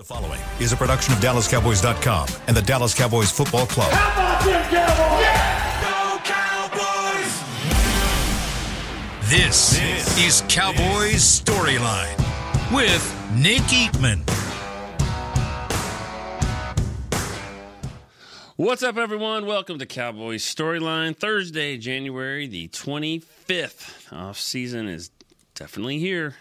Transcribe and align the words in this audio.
The 0.00 0.06
following 0.06 0.40
is 0.60 0.72
a 0.72 0.78
production 0.78 1.12
of 1.12 1.20
DallasCowboys.com 1.20 2.28
and 2.46 2.56
the 2.56 2.62
Dallas 2.62 2.94
Cowboys 2.94 3.30
Football 3.30 3.66
Club. 3.66 3.92
How 3.92 4.14
about 4.14 4.42
them 4.46 4.62
Cowboys? 6.24 7.28
This, 9.28 9.78
is 10.18 10.42
Cowboys 10.48 11.42
Storyline 11.42 12.16
with 12.74 13.14
Nick 13.34 13.60
Eatman. 13.64 14.22
What's 18.56 18.82
up, 18.82 18.96
everyone? 18.96 19.44
Welcome 19.44 19.78
to 19.80 19.84
Cowboys 19.84 20.42
Storyline. 20.42 21.14
Thursday, 21.14 21.76
January 21.76 22.46
the 22.46 22.68
25th. 22.68 24.10
Off 24.10 24.38
season 24.38 24.88
is 24.88 25.10
definitely 25.54 25.98
here. 25.98 26.36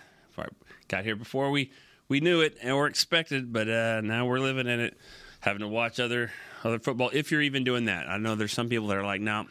Got 0.87 1.03
here 1.03 1.15
before 1.17 1.51
we, 1.51 1.71
we 2.09 2.19
knew 2.19 2.41
it 2.41 2.57
and 2.61 2.75
were 2.75 2.87
expected, 2.87 3.53
but 3.53 3.69
uh, 3.69 4.01
now 4.01 4.25
we're 4.25 4.39
living 4.39 4.67
in 4.67 4.79
it, 4.79 4.97
having 5.39 5.61
to 5.61 5.67
watch 5.67 5.99
other 5.99 6.31
other 6.63 6.79
football. 6.79 7.09
If 7.13 7.31
you're 7.31 7.43
even 7.43 7.63
doing 7.63 7.85
that, 7.85 8.09
I 8.09 8.17
know 8.17 8.35
there's 8.35 8.51
some 8.51 8.67
people 8.67 8.87
that 8.87 8.97
are 8.97 9.05
like, 9.05 9.21
no, 9.21 9.45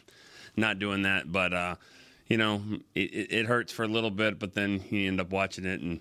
not 0.57 0.79
doing 0.79 1.03
that. 1.03 1.31
But 1.31 1.55
uh, 1.55 1.77
you 2.27 2.37
know, 2.37 2.62
it, 2.95 3.33
it 3.33 3.47
hurts 3.47 3.73
for 3.73 3.84
a 3.84 3.89
little 3.89 4.11
bit, 4.11 4.39
but 4.39 4.55
then 4.55 4.83
you 4.91 5.09
end 5.09 5.21
up 5.21 5.31
watching 5.31 5.65
it 5.65 5.81
and 5.81 6.01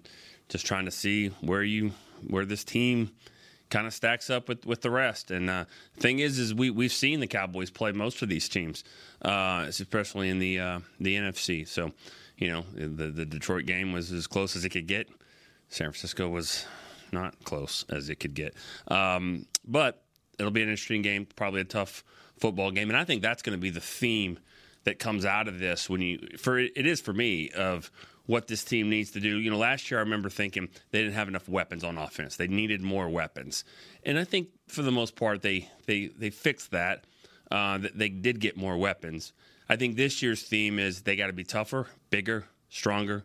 just 0.50 0.66
trying 0.66 0.86
to 0.86 0.92
see 0.92 1.30
where 1.42 1.64
you 1.64 1.92
where 2.28 2.46
this 2.46 2.64
team 2.64 3.12
kind 3.70 3.86
of 3.86 3.94
stacks 3.94 4.30
up 4.30 4.48
with, 4.48 4.66
with 4.66 4.82
the 4.82 4.90
rest. 4.90 5.30
And 5.30 5.50
uh, 5.50 5.66
thing 5.98 6.20
is, 6.20 6.40
is 6.40 6.54
we 6.54 6.70
we've 6.70 6.92
seen 6.92 7.20
the 7.20 7.28
Cowboys 7.28 7.70
play 7.70 7.92
most 7.92 8.22
of 8.22 8.30
these 8.30 8.50
teams, 8.50 8.84
uh, 9.22 9.66
especially 9.68 10.30
in 10.30 10.40
the 10.40 10.60
uh, 10.60 10.80
the 11.00 11.16
NFC. 11.16 11.68
So, 11.68 11.92
you 12.38 12.50
know, 12.50 12.66
the 12.74 13.08
the 13.08 13.26
Detroit 13.26 13.66
game 13.66 13.94
was 13.94 14.12
as 14.12 14.26
close 14.26 14.56
as 14.56 14.66
it 14.66 14.70
could 14.70 14.88
get. 14.88 15.08
San 15.70 15.88
Francisco 15.92 16.30
was 16.30 16.66
not 17.12 17.44
close 17.44 17.86
as 17.90 18.10
it 18.10 18.16
could 18.16 18.34
get. 18.34 18.54
Um, 18.88 19.46
but 19.66 20.04
it'll 20.40 20.52
be 20.52 20.62
an 20.62 20.70
interesting 20.70 21.02
game, 21.02 21.26
probably 21.36 21.62
a 21.62 21.66
tough 21.66 22.04
football 22.38 22.72
game, 22.72 22.90
and 22.90 22.98
I 22.98 23.04
think 23.04 23.22
that's 23.22 23.42
going 23.42 23.58
to 23.58 23.62
be 23.62 23.70
the 23.70 23.82
theme 23.82 24.40
that 24.84 25.00
comes 25.00 25.26
out 25.26 25.48
of 25.48 25.60
this 25.60 25.90
when 25.90 26.02
you 26.02 26.20
for 26.38 26.58
it 26.58 26.86
is 26.86 27.02
for 27.02 27.12
me 27.12 27.50
of 27.50 27.92
what 28.26 28.48
this 28.48 28.64
team 28.64 28.90
needs 28.90 29.12
to 29.12 29.20
do. 29.20 29.38
You 29.38 29.50
know, 29.50 29.58
last 29.58 29.90
year 29.90 30.00
I 30.00 30.04
remember 30.04 30.30
thinking 30.30 30.70
they 30.92 31.00
didn't 31.00 31.16
have 31.16 31.28
enough 31.28 31.50
weapons 31.50 31.84
on 31.84 31.98
offense. 31.98 32.38
They 32.38 32.48
needed 32.48 32.82
more 32.82 33.10
weapons, 33.10 33.64
and 34.04 34.18
I 34.18 34.24
think 34.24 34.50
for 34.68 34.84
the 34.84 34.92
most 34.92 35.16
part 35.16 35.42
they 35.42 35.70
they 35.86 36.08
they 36.08 36.30
fixed 36.30 36.72
that. 36.72 37.06
Uh, 37.50 37.80
they 37.96 38.10
did 38.10 38.42
get 38.42 38.58
more 38.58 38.78
weapons. 38.78 39.32
I 39.70 39.78
think 39.78 39.96
this 39.96 40.22
year's 40.22 40.44
theme 40.44 40.80
is 40.80 41.02
they 41.02 41.16
got 41.16 41.28
to 41.28 41.34
be 41.34 41.46
tougher, 41.46 41.88
bigger, 42.10 42.46
stronger. 42.70 43.24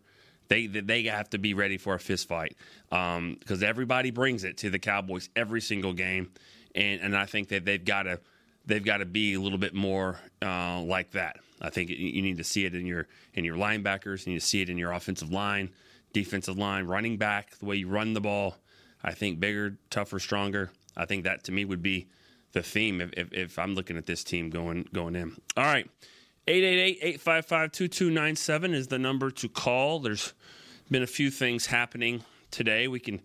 They 0.52 0.66
they 0.66 1.04
have 1.04 1.30
to 1.30 1.38
be 1.38 1.54
ready 1.54 1.78
for 1.78 1.94
a 1.94 1.98
fist 1.98 2.28
fight 2.28 2.56
because 2.90 3.62
um, 3.62 3.64
everybody 3.64 4.10
brings 4.10 4.44
it 4.44 4.58
to 4.58 4.68
the 4.68 4.78
Cowboys 4.78 5.30
every 5.34 5.62
single 5.62 5.94
game, 5.94 6.30
and 6.74 7.00
and 7.00 7.16
I 7.16 7.24
think 7.24 7.48
that 7.48 7.64
they've 7.64 7.82
got 7.82 8.02
to 8.02 8.20
they've 8.66 8.84
got 8.84 8.98
to 8.98 9.06
be 9.06 9.32
a 9.32 9.40
little 9.40 9.56
bit 9.56 9.72
more 9.72 10.18
uh, 10.42 10.80
like 10.82 11.12
that. 11.12 11.38
I 11.62 11.70
think 11.70 11.88
you 11.88 12.20
need 12.20 12.36
to 12.36 12.44
see 12.44 12.66
it 12.66 12.74
in 12.74 12.84
your 12.84 13.08
in 13.32 13.44
your 13.44 13.56
linebackers. 13.56 14.26
You 14.26 14.34
need 14.34 14.40
to 14.40 14.46
see 14.46 14.60
it 14.60 14.68
in 14.68 14.76
your 14.76 14.92
offensive 14.92 15.32
line, 15.32 15.70
defensive 16.12 16.58
line, 16.58 16.84
running 16.86 17.16
back, 17.16 17.56
the 17.58 17.64
way 17.64 17.76
you 17.76 17.88
run 17.88 18.12
the 18.12 18.20
ball. 18.20 18.56
I 19.02 19.12
think 19.12 19.40
bigger, 19.40 19.78
tougher, 19.88 20.18
stronger. 20.18 20.70
I 20.98 21.06
think 21.06 21.24
that 21.24 21.44
to 21.44 21.52
me 21.52 21.64
would 21.64 21.82
be 21.82 22.08
the 22.52 22.62
theme 22.62 23.00
if, 23.00 23.10
if, 23.14 23.32
if 23.32 23.58
I'm 23.58 23.74
looking 23.74 23.96
at 23.96 24.04
this 24.04 24.22
team 24.22 24.50
going 24.50 24.86
going 24.92 25.16
in. 25.16 25.34
All 25.56 25.64
right. 25.64 25.88
888-855-2297 26.48 28.74
is 28.74 28.88
the 28.88 28.98
number 28.98 29.30
to 29.30 29.48
call. 29.48 30.00
There's 30.00 30.34
been 30.90 31.04
a 31.04 31.06
few 31.06 31.30
things 31.30 31.66
happening 31.66 32.24
today 32.50 32.88
we 32.88 32.98
can 32.98 33.20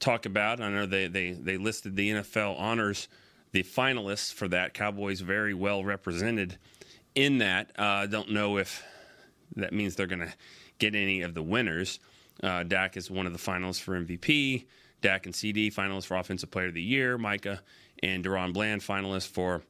talk 0.00 0.26
about. 0.26 0.60
I 0.60 0.68
know 0.68 0.84
they, 0.84 1.06
they, 1.06 1.32
they 1.32 1.56
listed 1.56 1.96
the 1.96 2.10
NFL 2.10 2.60
honors, 2.60 3.08
the 3.52 3.62
finalists 3.62 4.34
for 4.34 4.48
that. 4.48 4.74
Cowboys 4.74 5.20
very 5.20 5.54
well 5.54 5.82
represented 5.82 6.58
in 7.14 7.38
that. 7.38 7.72
I 7.78 8.02
uh, 8.02 8.06
don't 8.06 8.32
know 8.32 8.58
if 8.58 8.84
that 9.56 9.72
means 9.72 9.96
they're 9.96 10.06
going 10.06 10.20
to 10.20 10.34
get 10.78 10.94
any 10.94 11.22
of 11.22 11.32
the 11.32 11.42
winners. 11.42 12.00
Uh, 12.42 12.64
Dak 12.64 12.98
is 12.98 13.10
one 13.10 13.26
of 13.26 13.32
the 13.32 13.38
finalists 13.38 13.80
for 13.80 13.98
MVP. 13.98 14.66
Dak 15.00 15.24
and 15.24 15.34
CD 15.34 15.70
finalists 15.70 16.04
for 16.04 16.18
Offensive 16.18 16.50
Player 16.50 16.66
of 16.66 16.74
the 16.74 16.82
Year. 16.82 17.16
Micah 17.16 17.62
and 18.02 18.22
DaRon 18.22 18.52
Bland 18.52 18.82
finalists 18.82 19.26
for 19.26 19.62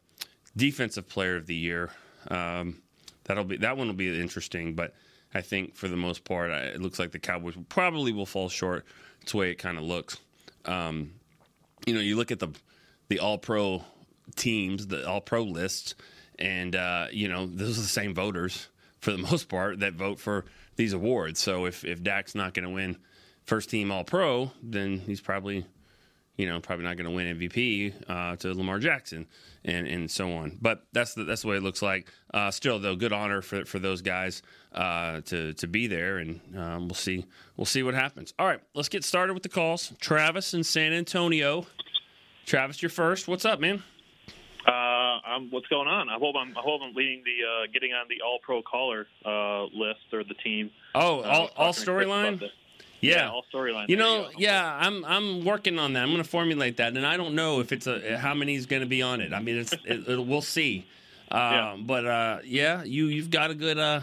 Defensive 0.56 1.08
Player 1.08 1.36
of 1.36 1.46
the 1.46 1.54
Year. 1.54 1.92
Um, 2.28 2.82
that'll 3.28 3.44
be 3.44 3.58
that 3.58 3.76
one 3.76 3.86
will 3.86 3.94
be 3.94 4.20
interesting, 4.20 4.74
but 4.74 4.94
I 5.32 5.42
think 5.42 5.76
for 5.76 5.86
the 5.86 5.96
most 5.96 6.24
part, 6.24 6.50
it 6.50 6.80
looks 6.80 6.98
like 6.98 7.12
the 7.12 7.18
Cowboys 7.18 7.54
probably 7.68 8.12
will 8.12 8.26
fall 8.26 8.48
short. 8.48 8.84
It's 9.22 9.32
the 9.32 9.38
way 9.38 9.50
it 9.50 9.56
kind 9.56 9.78
of 9.78 9.84
looks. 9.84 10.16
Um, 10.64 11.12
you 11.86 11.94
know, 11.94 12.00
you 12.00 12.16
look 12.16 12.32
at 12.32 12.40
the 12.40 12.48
the 13.08 13.20
All 13.20 13.38
Pro 13.38 13.84
teams, 14.34 14.88
the 14.88 15.08
All 15.08 15.20
Pro 15.20 15.44
lists 15.44 15.94
and 16.38 16.76
uh, 16.76 17.06
you 17.10 17.28
know 17.28 17.46
those 17.46 17.78
are 17.78 17.82
the 17.82 17.88
same 17.88 18.14
voters 18.14 18.68
for 19.00 19.10
the 19.10 19.18
most 19.30 19.48
part 19.48 19.80
that 19.80 19.94
vote 19.94 20.18
for 20.18 20.44
these 20.76 20.92
awards. 20.92 21.40
So 21.40 21.66
if 21.66 21.84
if 21.84 22.02
Dak's 22.02 22.34
not 22.34 22.54
going 22.54 22.66
to 22.66 22.74
win 22.74 22.96
first 23.44 23.70
team 23.70 23.90
All 23.90 24.04
Pro, 24.04 24.52
then 24.62 24.98
he's 24.98 25.20
probably 25.20 25.66
you 26.38 26.46
know 26.46 26.60
probably 26.60 26.84
not 26.84 26.96
going 26.96 27.04
to 27.04 27.14
win 27.14 27.38
MVP 27.38 27.92
uh, 28.08 28.36
to 28.36 28.54
Lamar 28.54 28.78
Jackson 28.78 29.26
and 29.64 29.86
and 29.86 30.10
so 30.10 30.32
on. 30.32 30.56
But 30.62 30.86
that's 30.92 31.12
the 31.12 31.24
that's 31.24 31.42
the 31.42 31.48
way 31.48 31.56
it 31.56 31.62
looks 31.62 31.82
like. 31.82 32.10
Uh, 32.32 32.50
still 32.50 32.78
though, 32.78 32.96
good 32.96 33.12
honor 33.12 33.42
for 33.42 33.66
for 33.66 33.78
those 33.78 34.00
guys 34.00 34.40
uh, 34.72 35.20
to 35.22 35.52
to 35.54 35.66
be 35.66 35.86
there, 35.88 36.18
and 36.18 36.40
um, 36.56 36.88
we'll 36.88 36.94
see 36.94 37.26
we'll 37.56 37.66
see 37.66 37.82
what 37.82 37.94
happens. 37.94 38.32
All 38.38 38.46
right, 38.46 38.60
let's 38.72 38.88
get 38.88 39.04
started 39.04 39.34
with 39.34 39.42
the 39.42 39.50
calls. 39.50 39.92
Travis 40.00 40.54
in 40.54 40.64
San 40.64 40.94
Antonio. 40.94 41.66
Travis, 42.46 42.80
you're 42.80 42.88
first. 42.88 43.28
What's 43.28 43.44
up, 43.44 43.60
man? 43.60 43.82
Uh, 44.66 44.70
I'm, 44.70 45.50
what's 45.50 45.66
going 45.66 45.88
on? 45.88 46.08
I 46.08 46.18
hope 46.18 46.34
I'm, 46.38 46.56
I 46.56 46.60
hope 46.60 46.80
I'm 46.82 46.94
leading 46.94 47.22
the 47.24 47.46
uh, 47.46 47.66
getting 47.72 47.92
on 47.92 48.06
the 48.08 48.22
All 48.24 48.38
Pro 48.42 48.62
caller 48.62 49.06
uh, 49.24 49.64
list 49.64 50.12
or 50.12 50.24
the 50.24 50.34
team. 50.42 50.70
Oh, 50.94 51.22
all, 51.22 51.50
all 51.56 51.72
storyline. 51.72 52.42
Yeah. 53.00 53.16
yeah, 53.16 53.30
all 53.30 53.44
storyline. 53.52 53.88
You 53.88 53.96
know, 53.96 54.28
you 54.30 54.46
yeah, 54.46 54.76
I'm 54.80 55.04
I'm 55.04 55.44
working 55.44 55.78
on 55.78 55.92
that. 55.92 56.02
I'm 56.02 56.10
going 56.10 56.22
to 56.22 56.28
formulate 56.28 56.78
that, 56.78 56.96
and 56.96 57.06
I 57.06 57.16
don't 57.16 57.34
know 57.34 57.60
if 57.60 57.72
it's 57.72 57.86
a 57.86 58.18
how 58.18 58.34
many 58.34 58.54
is 58.54 58.66
going 58.66 58.82
to 58.82 58.88
be 58.88 59.02
on 59.02 59.20
it. 59.20 59.32
I 59.32 59.40
mean, 59.40 59.56
it's 59.58 59.72
it, 59.72 60.08
it, 60.08 60.26
we'll 60.26 60.42
see. 60.42 60.86
yeah. 61.32 61.72
Um, 61.72 61.84
but 61.84 62.06
uh, 62.06 62.38
yeah, 62.44 62.82
you 62.84 63.06
you've 63.06 63.30
got 63.30 63.50
a 63.50 63.54
good 63.54 63.78
uh, 63.78 64.00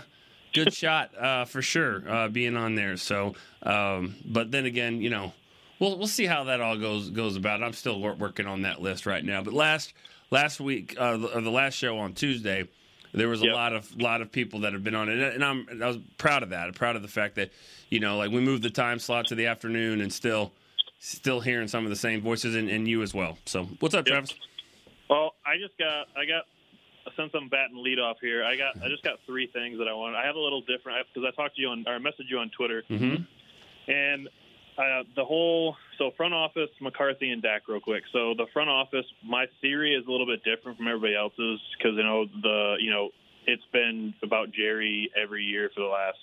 good 0.54 0.74
shot 0.74 1.12
uh, 1.18 1.46
for 1.46 1.62
sure 1.62 2.30
being 2.30 2.56
on 2.56 2.76
there. 2.76 2.98
So, 2.98 3.36
um, 3.64 4.16
but 4.26 4.52
then 4.52 4.66
again, 4.66 5.02
you 5.02 5.10
know, 5.10 5.34
we'll 5.80 5.98
we'll 5.98 6.08
see 6.08 6.26
how 6.26 6.46
that 6.46 6.62
all 6.62 6.78
goes 6.78 7.10
goes 7.10 7.36
about. 7.36 7.64
I'm 7.64 7.74
still 7.74 8.00
working 8.00 8.48
on 8.48 8.62
that 8.64 8.82
list 8.82 9.06
right 9.06 9.24
now. 9.24 9.42
But 9.42 9.54
last 9.54 9.94
last 10.32 10.60
week 10.60 10.96
uh, 11.00 11.18
or 11.34 11.42
the 11.42 11.52
last 11.52 11.74
show 11.74 11.98
on 11.98 12.14
Tuesday, 12.14 12.68
there 13.16 13.28
was 13.28 13.42
a 13.42 13.46
yep. 13.46 13.56
lot 13.56 13.74
of 13.74 14.02
lot 14.02 14.22
of 14.22 14.32
people 14.32 14.62
that 14.62 14.74
have 14.74 14.84
been 14.84 14.96
on 14.96 15.10
it, 15.10 15.20
and 15.34 15.44
I'm 15.44 15.68
I 15.82 15.88
was 15.88 15.98
proud 16.18 16.44
of 16.44 16.50
that. 16.50 16.68
I'm 16.68 16.74
proud 16.74 16.96
of 16.96 17.02
the 17.02 17.08
fact 17.08 17.36
that 17.36 17.52
you 17.90 18.00
know, 18.00 18.18
like 18.18 18.32
we 18.32 18.42
moved 18.42 18.64
the 18.64 18.70
time 18.70 19.00
slot 19.00 19.28
to 19.28 19.36
the 19.36 19.48
afternoon, 19.48 20.02
and 20.02 20.12
still 20.12 20.52
still 21.00 21.40
hearing 21.40 21.68
some 21.68 21.84
of 21.84 21.90
the 21.90 21.96
same 21.96 22.22
voices, 22.22 22.56
and, 22.56 22.70
and 22.70 22.88
you 22.88 23.02
as 23.02 23.14
well. 23.14 23.38
So, 23.46 23.66
what's 23.80 23.96
up, 23.96 24.08
yep. 24.08 24.14
Travis? 24.14 24.34
Well, 25.10 25.34
I 25.46 25.58
just 25.58 25.78
got 25.78 26.08
I 26.18 26.26
got 26.26 26.46
since 27.16 27.32
I'm 27.34 27.50
batting 27.50 27.82
lead 27.82 28.00
off 28.00 28.18
here, 28.22 28.44
I 28.44 28.56
got 28.56 28.82
I 28.84 28.90
just 28.90 29.04
got 29.04 29.20
three 29.26 29.48
things 29.48 29.78
that 29.78 29.88
I 29.88 29.94
want. 29.94 30.16
I 30.16 30.26
have 30.26 30.36
a 30.36 30.40
little 30.40 30.62
different 30.62 31.06
because 31.14 31.26
I, 31.26 31.30
I, 31.30 31.44
talked 31.44 31.56
to 31.56 31.62
you 31.62 31.70
on 31.70 31.86
or 31.88 31.96
I 31.96 32.00
messaged 32.00 32.30
you 32.30 32.40
on 32.40 32.50
Twitter, 32.50 32.84
mm-hmm. 32.90 33.24
and 33.92 34.30
uh, 34.78 35.04
the 35.16 35.24
whole 35.24 35.76
so 35.98 36.12
front 36.18 36.34
office 36.34 36.70
McCarthy 36.82 37.30
and 37.32 37.42
Dak 37.42 37.68
real 37.68 37.80
quick. 37.80 38.04
So 38.12 38.34
the 38.36 38.46
front 38.54 38.70
office, 38.70 39.06
my 39.24 39.46
theory 39.62 39.96
is 39.96 40.06
a 40.08 40.12
little 40.12 40.26
bit 40.26 40.44
different 40.44 40.78
from 40.78 40.88
everybody 40.88 41.16
else's 41.16 41.60
because 41.78 41.96
you 41.96 42.04
know 42.04 42.26
the 42.42 42.76
you 42.80 42.92
know 42.92 43.10
it's 43.48 43.64
been 43.72 44.14
about 44.24 44.52
Jerry 44.52 45.12
every 45.22 45.44
year 45.44 45.70
for 45.74 45.82
the 45.82 45.88
last 45.88 46.18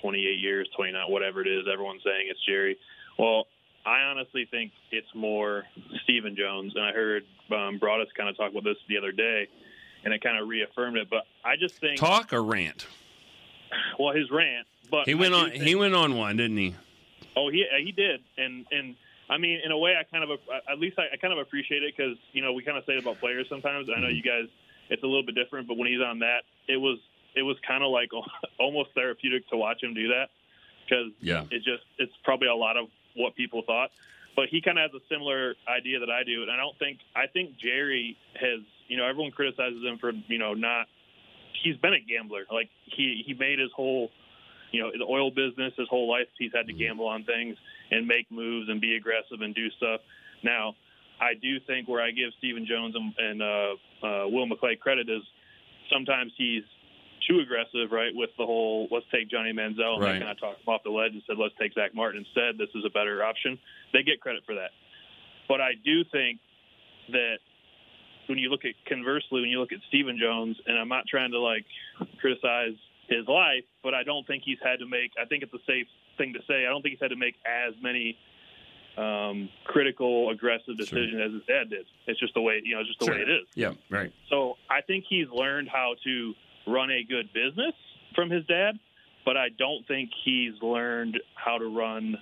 28 0.00 0.38
years, 0.38 0.68
29, 0.76 1.10
whatever 1.10 1.40
it 1.42 1.48
is. 1.48 1.66
Everyone's 1.70 2.02
saying 2.04 2.28
it's 2.30 2.44
Jerry. 2.46 2.78
Well, 3.18 3.46
I 3.84 4.02
honestly 4.02 4.46
think 4.50 4.72
it's 4.90 5.08
more 5.14 5.64
Stephen 6.04 6.36
Jones, 6.36 6.72
and 6.76 6.84
I 6.84 6.92
heard 6.92 7.24
um, 7.50 7.78
Broaddus 7.80 8.06
kind 8.16 8.28
of 8.28 8.36
talk 8.36 8.50
about 8.50 8.64
this 8.64 8.76
the 8.88 8.96
other 8.96 9.12
day, 9.12 9.48
and 10.04 10.14
it 10.14 10.22
kind 10.22 10.40
of 10.40 10.48
reaffirmed 10.48 10.96
it. 10.96 11.08
But 11.10 11.24
I 11.44 11.56
just 11.56 11.74
think 11.76 11.98
talk 11.98 12.32
or 12.32 12.42
rant. 12.42 12.86
Well, 13.98 14.14
his 14.14 14.30
rant, 14.30 14.66
but 14.90 15.06
he 15.06 15.14
went 15.14 15.34
on. 15.34 15.50
Think, 15.50 15.62
he 15.62 15.74
went 15.74 15.94
on 15.94 16.16
one, 16.16 16.36
didn't 16.36 16.56
he? 16.56 16.74
Oh, 17.38 17.50
he 17.50 17.62
uh, 17.62 17.78
he 17.78 17.92
did, 17.92 18.20
and 18.36 18.66
and 18.72 18.96
I 19.30 19.38
mean, 19.38 19.60
in 19.64 19.70
a 19.70 19.78
way, 19.78 19.94
I 19.94 20.02
kind 20.02 20.24
of 20.24 20.30
uh, 20.30 20.72
at 20.72 20.78
least 20.80 20.98
I, 20.98 21.14
I 21.14 21.16
kind 21.16 21.32
of 21.32 21.38
appreciate 21.38 21.84
it 21.84 21.94
because 21.96 22.16
you 22.32 22.42
know 22.42 22.52
we 22.52 22.64
kind 22.64 22.76
of 22.76 22.84
say 22.84 22.94
it 22.94 23.02
about 23.02 23.20
players 23.20 23.46
sometimes. 23.48 23.88
I 23.88 24.00
know 24.00 24.08
you 24.08 24.22
mm-hmm. 24.22 24.42
guys, 24.42 24.50
it's 24.90 25.02
a 25.04 25.06
little 25.06 25.24
bit 25.24 25.36
different, 25.36 25.68
but 25.68 25.76
when 25.76 25.88
he's 25.88 26.00
on 26.00 26.18
that, 26.20 26.42
it 26.66 26.78
was 26.78 26.98
it 27.36 27.42
was 27.42 27.56
kind 27.66 27.84
of 27.84 27.90
like 27.90 28.10
almost 28.58 28.90
therapeutic 28.94 29.48
to 29.50 29.56
watch 29.56 29.82
him 29.82 29.94
do 29.94 30.08
that 30.08 30.30
because 30.84 31.12
yeah. 31.20 31.44
it 31.50 31.62
just 31.62 31.84
it's 31.98 32.12
probably 32.24 32.48
a 32.48 32.54
lot 32.54 32.76
of 32.76 32.86
what 33.14 33.36
people 33.36 33.62
thought. 33.66 33.90
But 34.34 34.48
he 34.50 34.60
kind 34.60 34.78
of 34.78 34.90
has 34.90 35.00
a 35.00 35.04
similar 35.12 35.54
idea 35.68 36.00
that 36.00 36.10
I 36.10 36.22
do, 36.24 36.42
and 36.42 36.50
I 36.50 36.56
don't 36.56 36.78
think 36.78 36.98
I 37.14 37.26
think 37.28 37.56
Jerry 37.58 38.16
has 38.34 38.60
you 38.88 38.96
know 38.96 39.06
everyone 39.06 39.30
criticizes 39.30 39.84
him 39.84 39.98
for 39.98 40.10
you 40.26 40.38
know 40.38 40.54
not 40.54 40.86
he's 41.62 41.76
been 41.76 41.94
a 41.94 42.00
gambler 42.00 42.44
like 42.50 42.70
he 42.84 43.22
he 43.26 43.34
made 43.34 43.58
his 43.58 43.70
whole 43.74 44.10
you 44.70 44.82
know, 44.82 44.90
the 44.96 45.04
oil 45.04 45.30
business 45.30 45.72
his 45.76 45.88
whole 45.88 46.10
life, 46.10 46.26
he's 46.38 46.52
had 46.54 46.66
to 46.66 46.72
mm-hmm. 46.72 46.82
gamble 46.82 47.06
on 47.06 47.24
things 47.24 47.56
and 47.90 48.06
make 48.06 48.30
moves 48.30 48.68
and 48.68 48.80
be 48.80 48.96
aggressive 48.96 49.40
and 49.40 49.54
do 49.54 49.70
stuff. 49.76 50.00
Now, 50.42 50.74
I 51.20 51.34
do 51.34 51.58
think 51.66 51.88
where 51.88 52.02
I 52.02 52.10
give 52.10 52.30
Stephen 52.38 52.66
Jones 52.66 52.94
and, 52.94 53.12
and 53.18 53.42
uh, 53.42 54.06
uh, 54.06 54.28
Will 54.28 54.46
McClay 54.46 54.78
credit 54.78 55.08
is 55.08 55.22
sometimes 55.90 56.32
he's 56.36 56.62
too 57.28 57.40
aggressive, 57.40 57.90
right? 57.90 58.12
With 58.14 58.30
the 58.38 58.46
whole 58.46 58.88
let's 58.90 59.06
take 59.12 59.28
Johnny 59.30 59.52
Manziel 59.52 59.94
and 59.94 60.02
Right. 60.02 60.12
they 60.14 60.18
kind 60.20 60.30
of 60.30 60.40
talked 60.40 60.60
him 60.60 60.68
off 60.68 60.82
the 60.84 60.90
ledge 60.90 61.12
and 61.12 61.22
said 61.26 61.36
let's 61.38 61.54
take 61.60 61.74
Zach 61.74 61.94
Martin 61.94 62.24
instead. 62.24 62.56
This 62.58 62.70
is 62.74 62.84
a 62.86 62.90
better 62.90 63.24
option. 63.24 63.58
They 63.92 64.02
get 64.02 64.20
credit 64.20 64.44
for 64.46 64.54
that, 64.54 64.70
but 65.48 65.60
I 65.60 65.72
do 65.84 66.04
think 66.12 66.38
that 67.10 67.38
when 68.28 68.38
you 68.38 68.50
look 68.50 68.64
at 68.64 68.74
conversely, 68.86 69.40
when 69.40 69.50
you 69.50 69.58
look 69.58 69.72
at 69.72 69.80
Stephen 69.88 70.18
Jones, 70.20 70.56
and 70.66 70.78
I'm 70.78 70.88
not 70.88 71.06
trying 71.08 71.32
to 71.32 71.40
like 71.40 71.64
criticize 72.20 72.76
his 73.08 73.26
life, 73.26 73.64
but 73.82 73.94
I 73.94 74.02
don't 74.02 74.26
think 74.26 74.42
he's 74.44 74.58
had 74.62 74.78
to 74.80 74.86
make. 74.86 75.12
I 75.20 75.24
think 75.26 75.42
it's 75.42 75.52
a 75.54 75.62
safe 75.66 75.86
thing 76.16 76.34
to 76.34 76.40
say. 76.48 76.66
I 76.66 76.68
don't 76.70 76.82
think 76.82 76.92
he's 76.94 77.00
had 77.00 77.10
to 77.10 77.16
make 77.16 77.34
as 77.46 77.74
many 77.82 78.16
um, 78.96 79.48
critical, 79.64 80.30
aggressive 80.30 80.76
decisions 80.76 81.20
as 81.24 81.32
his 81.32 81.42
dad 81.46 81.70
did. 81.70 81.86
It's 82.06 82.18
just 82.20 82.34
the 82.34 82.42
way 82.42 82.60
you 82.64 82.74
know, 82.74 82.80
it's 82.80 82.88
just 82.88 83.00
the 83.00 83.06
Sure. 83.06 83.14
way 83.14 83.20
it 83.22 83.30
is. 83.30 83.46
Yeah, 83.54 83.72
right. 83.90 84.12
So 84.28 84.56
I 84.70 84.80
think 84.82 85.04
he's 85.08 85.28
learned 85.30 85.68
how 85.68 85.94
to 86.04 86.34
run 86.66 86.90
a 86.90 87.02
good 87.04 87.32
business 87.32 87.74
from 88.14 88.28
his 88.30 88.44
dad, 88.46 88.78
but 89.24 89.36
I 89.36 89.48
don't 89.56 89.86
think 89.86 90.10
he's 90.24 90.60
learned 90.60 91.20
how 91.34 91.58
to 91.58 91.66
run 91.66 92.16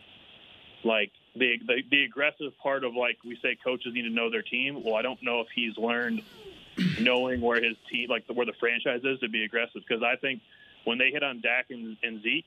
like 0.85 1.11
the, 1.35 1.57
the 1.67 1.83
the 1.91 2.05
aggressive 2.05 2.53
part 2.63 2.85
of 2.85 2.95
like 2.95 3.19
we 3.25 3.37
say 3.43 3.57
coaches 3.65 3.93
need 3.95 4.03
to 4.03 4.11
know 4.11 4.31
their 4.31 4.43
team. 4.43 4.83
Well, 4.85 4.95
I 4.95 5.03
don't 5.03 5.23
know 5.23 5.41
if 5.41 5.49
he's 5.55 5.77
learned 5.79 6.23
knowing 7.01 7.41
where 7.41 7.63
his 7.63 7.77
team 7.91 8.09
like 8.11 8.25
where 8.33 8.45
the 8.47 8.53
franchise 8.61 9.01
is 9.03 9.19
to 9.21 9.29
be 9.29 9.45
aggressive 9.45 9.81
because 9.87 10.03
I 10.03 10.17
think 10.17 10.43
when 10.87 10.99
they 10.99 11.11
hit 11.11 11.23
on 11.23 11.41
Dak 11.41 11.67
and, 11.71 11.97
and 12.03 12.23
Zeke, 12.23 12.47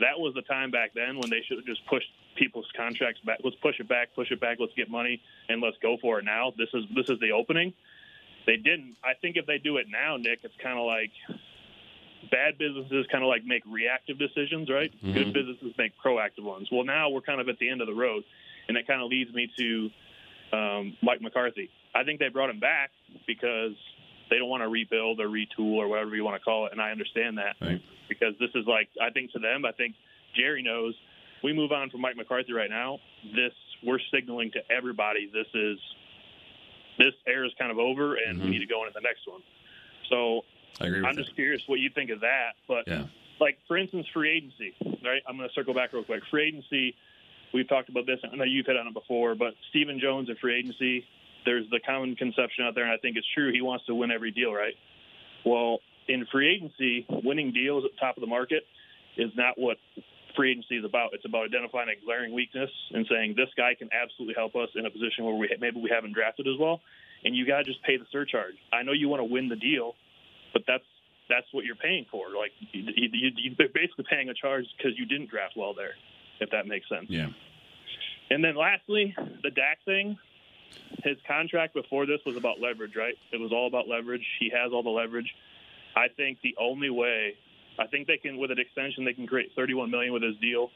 that 0.00 0.18
was 0.18 0.34
the 0.34 0.42
time 0.42 0.70
back 0.70 0.92
then 0.94 1.18
when 1.18 1.30
they 1.30 1.40
should 1.46 1.56
have 1.56 1.66
just 1.66 1.86
pushed 1.86 2.08
people's 2.36 2.66
contracts 2.76 3.20
back. 3.24 3.38
Let's 3.42 3.56
push 3.56 3.80
it 3.80 3.88
back, 3.88 4.14
push 4.14 4.30
it 4.30 4.40
back. 4.40 4.58
Let's 4.60 4.74
get 4.74 4.90
money 4.90 5.22
and 5.48 5.62
let's 5.62 5.76
go 5.80 5.96
for 6.02 6.18
it 6.18 6.24
now. 6.24 6.52
This 6.58 6.68
is 6.74 6.84
this 6.94 7.08
is 7.08 7.18
the 7.20 7.32
opening. 7.32 7.72
They 8.46 8.56
didn't. 8.56 8.96
I 9.02 9.14
think 9.20 9.36
if 9.36 9.46
they 9.46 9.58
do 9.58 9.78
it 9.78 9.86
now, 9.90 10.16
Nick, 10.18 10.40
it's 10.42 10.54
kind 10.62 10.78
of 10.78 10.84
like 10.84 11.10
bad 12.30 12.58
businesses 12.58 13.06
kind 13.10 13.24
of 13.24 13.28
like 13.28 13.44
make 13.44 13.62
reactive 13.66 14.18
decisions, 14.18 14.68
right? 14.68 14.92
Good 15.14 15.32
businesses 15.32 15.72
make 15.78 15.92
proactive 16.04 16.44
ones. 16.44 16.68
Well, 16.70 16.84
now 16.84 17.08
we're 17.08 17.20
kind 17.22 17.40
of 17.40 17.48
at 17.48 17.58
the 17.58 17.68
end 17.68 17.80
of 17.80 17.86
the 17.86 17.94
road, 17.94 18.24
and 18.68 18.76
that 18.76 18.86
kind 18.86 19.00
of 19.00 19.08
leads 19.08 19.32
me 19.32 19.50
to 19.56 19.90
um, 20.52 20.96
Mike 21.02 21.22
McCarthy. 21.22 21.70
I 21.94 22.04
think 22.04 22.20
they 22.20 22.28
brought 22.28 22.50
him 22.50 22.60
back 22.60 22.90
because 23.26 23.72
they 24.30 24.38
don't 24.38 24.48
want 24.48 24.62
to 24.62 24.68
rebuild 24.68 25.20
or 25.20 25.28
retool 25.28 25.76
or 25.76 25.88
whatever 25.88 26.14
you 26.16 26.24
want 26.24 26.36
to 26.36 26.44
call 26.44 26.66
it, 26.66 26.72
and 26.72 26.80
I 26.80 26.90
understand 26.90 27.38
that 27.38 27.56
Right. 27.60 27.80
because 28.08 28.34
this 28.38 28.50
is 28.54 28.66
like 28.66 28.88
I 29.00 29.10
think 29.10 29.32
to 29.32 29.38
them, 29.38 29.64
I 29.64 29.72
think 29.72 29.94
Jerry 30.34 30.62
knows. 30.62 30.94
We 31.42 31.52
move 31.52 31.70
on 31.72 31.90
from 31.90 32.00
Mike 32.00 32.16
McCarthy 32.16 32.52
right 32.52 32.70
now. 32.70 33.00
This 33.34 33.52
we're 33.82 34.00
signaling 34.10 34.50
to 34.52 34.60
everybody. 34.70 35.26
This 35.32 35.46
is 35.54 35.78
this 36.98 37.12
era 37.26 37.46
is 37.46 37.52
kind 37.58 37.70
of 37.70 37.78
over, 37.78 38.14
and 38.16 38.38
we 38.40 38.46
Mhm. 38.46 38.50
need 38.52 38.58
to 38.60 38.66
go 38.66 38.82
into 38.82 38.94
the 38.94 39.02
next 39.02 39.26
one. 39.28 39.42
So 40.08 40.44
I 40.80 40.86
agree 40.86 41.00
with 41.00 41.08
I'm 41.08 41.14
that. 41.14 41.22
just 41.24 41.34
curious 41.36 41.62
what 41.68 41.78
you 41.78 41.90
think 41.90 42.10
of 42.10 42.20
that. 42.20 42.56
But 42.66 42.88
Yeah. 42.88 43.04
like 43.38 43.58
for 43.68 43.76
instance, 43.76 44.06
free 44.08 44.30
agency. 44.30 44.74
Right. 45.04 45.22
I'm 45.26 45.36
going 45.36 45.48
to 45.48 45.54
circle 45.54 45.74
back 45.74 45.92
real 45.92 46.04
quick. 46.04 46.24
Free 46.26 46.44
agency. 46.48 46.94
We've 47.52 47.68
talked 47.68 47.88
about 47.90 48.06
this. 48.06 48.18
I 48.24 48.34
know 48.34 48.44
you've 48.44 48.66
hit 48.66 48.76
on 48.76 48.86
it 48.88 48.94
before, 48.94 49.34
but 49.34 49.54
Stephen 49.70 50.00
Jones 50.00 50.28
at 50.30 50.38
free 50.38 50.56
agency. 50.56 51.06
There's 51.46 51.64
the 51.70 51.80
common 51.80 52.16
conception 52.16 52.64
out 52.66 52.74
there, 52.74 52.84
and 52.84 52.92
I 52.92 52.98
think 52.98 53.16
it's 53.16 53.26
true. 53.34 53.50
He 53.52 53.62
wants 53.62 53.86
to 53.86 53.94
win 53.94 54.10
every 54.10 54.32
deal, 54.32 54.52
right? 54.52 54.74
Well, 55.46 55.78
in 56.08 56.26
free 56.30 56.52
agency, 56.52 57.06
winning 57.08 57.52
deals 57.52 57.84
at 57.84 57.92
the 57.92 57.98
top 57.98 58.16
of 58.16 58.20
the 58.20 58.26
market 58.26 58.64
is 59.16 59.30
not 59.36 59.54
what 59.56 59.78
free 60.36 60.50
agency 60.52 60.76
is 60.76 60.84
about. 60.84 61.14
It's 61.14 61.24
about 61.24 61.46
identifying 61.46 61.88
a 61.88 62.04
glaring 62.04 62.34
weakness 62.34 62.70
and 62.92 63.06
saying 63.08 63.34
this 63.36 63.48
guy 63.56 63.74
can 63.74 63.88
absolutely 63.92 64.34
help 64.36 64.54
us 64.54 64.68
in 64.74 64.84
a 64.84 64.90
position 64.90 65.24
where 65.24 65.34
we 65.34 65.48
maybe 65.58 65.80
we 65.80 65.88
haven't 65.88 66.12
drafted 66.12 66.46
as 66.46 66.58
well, 66.60 66.80
and 67.24 67.34
you 67.34 67.46
got 67.46 67.58
to 67.58 67.64
just 67.64 67.82
pay 67.82 67.96
the 67.96 68.04
surcharge. 68.12 68.54
I 68.72 68.82
know 68.82 68.92
you 68.92 69.08
want 69.08 69.20
to 69.20 69.24
win 69.24 69.48
the 69.48 69.56
deal, 69.56 69.94
but 70.52 70.62
that's 70.66 70.84
that's 71.28 71.46
what 71.52 71.64
you're 71.64 71.76
paying 71.76 72.06
for. 72.10 72.28
Like 72.36 72.52
you, 72.72 72.82
you, 72.94 73.08
you, 73.12 73.54
you're 73.58 73.68
basically 73.72 74.04
paying 74.08 74.28
a 74.28 74.34
charge 74.34 74.64
because 74.76 74.92
you 74.98 75.06
didn't 75.06 75.30
draft 75.30 75.54
well 75.56 75.74
there, 75.74 75.94
if 76.40 76.50
that 76.50 76.66
makes 76.66 76.88
sense. 76.88 77.06
Yeah. 77.08 77.28
And 78.30 78.44
then 78.44 78.56
lastly, 78.56 79.14
the 79.42 79.50
Dak 79.50 79.78
thing. 79.84 80.18
His 81.04 81.16
contract 81.26 81.74
before 81.74 82.06
this 82.06 82.20
was 82.24 82.36
about 82.36 82.60
leverage, 82.60 82.96
right? 82.96 83.14
It 83.32 83.40
was 83.40 83.52
all 83.52 83.66
about 83.66 83.88
leverage. 83.88 84.24
He 84.40 84.50
has 84.50 84.72
all 84.72 84.82
the 84.82 84.90
leverage. 84.90 85.32
I 85.94 86.08
think 86.08 86.38
the 86.42 86.54
only 86.58 86.90
way, 86.90 87.34
I 87.78 87.86
think 87.86 88.06
they 88.06 88.18
can 88.18 88.38
with 88.38 88.50
an 88.50 88.58
extension, 88.58 89.04
they 89.04 89.12
can 89.12 89.26
create 89.26 89.52
31 89.56 89.90
million 89.90 90.12
with 90.12 90.22
his 90.22 90.36
deal. 90.36 90.70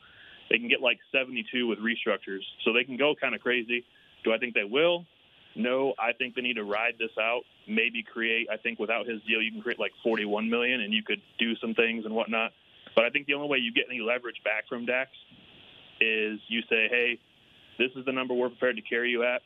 They 0.48 0.58
can 0.58 0.68
get 0.68 0.80
like 0.80 0.98
72 1.12 1.66
with 1.66 1.78
restructures, 1.78 2.42
so 2.64 2.72
they 2.72 2.84
can 2.84 2.96
go 2.96 3.14
kind 3.14 3.34
of 3.34 3.40
crazy. 3.40 3.84
Do 4.24 4.32
I 4.32 4.38
think 4.38 4.54
they 4.54 4.64
will? 4.64 5.06
No, 5.54 5.94
I 5.98 6.12
think 6.12 6.34
they 6.34 6.42
need 6.42 6.56
to 6.56 6.64
ride 6.64 6.94
this 6.98 7.10
out. 7.18 7.42
Maybe 7.66 8.02
create. 8.02 8.48
I 8.50 8.56
think 8.56 8.78
without 8.78 9.06
his 9.06 9.20
deal, 9.22 9.42
you 9.42 9.50
can 9.50 9.62
create 9.62 9.78
like 9.78 9.92
41 10.02 10.48
million, 10.48 10.80
and 10.80 10.92
you 10.92 11.02
could 11.02 11.20
do 11.38 11.56
some 11.56 11.74
things 11.74 12.04
and 12.04 12.14
whatnot. 12.14 12.52
But 12.94 13.04
I 13.04 13.10
think 13.10 13.26
the 13.26 13.34
only 13.34 13.48
way 13.48 13.58
you 13.58 13.72
get 13.72 13.86
any 13.88 14.00
leverage 14.00 14.42
back 14.44 14.68
from 14.68 14.86
Dax 14.86 15.10
is 16.00 16.40
you 16.48 16.62
say, 16.62 16.88
"Hey, 16.88 17.18
this 17.78 17.90
is 17.96 18.04
the 18.04 18.12
number 18.12 18.34
we're 18.34 18.48
prepared 18.48 18.76
to 18.76 18.82
carry 18.82 19.10
you 19.10 19.22
at. 19.24 19.42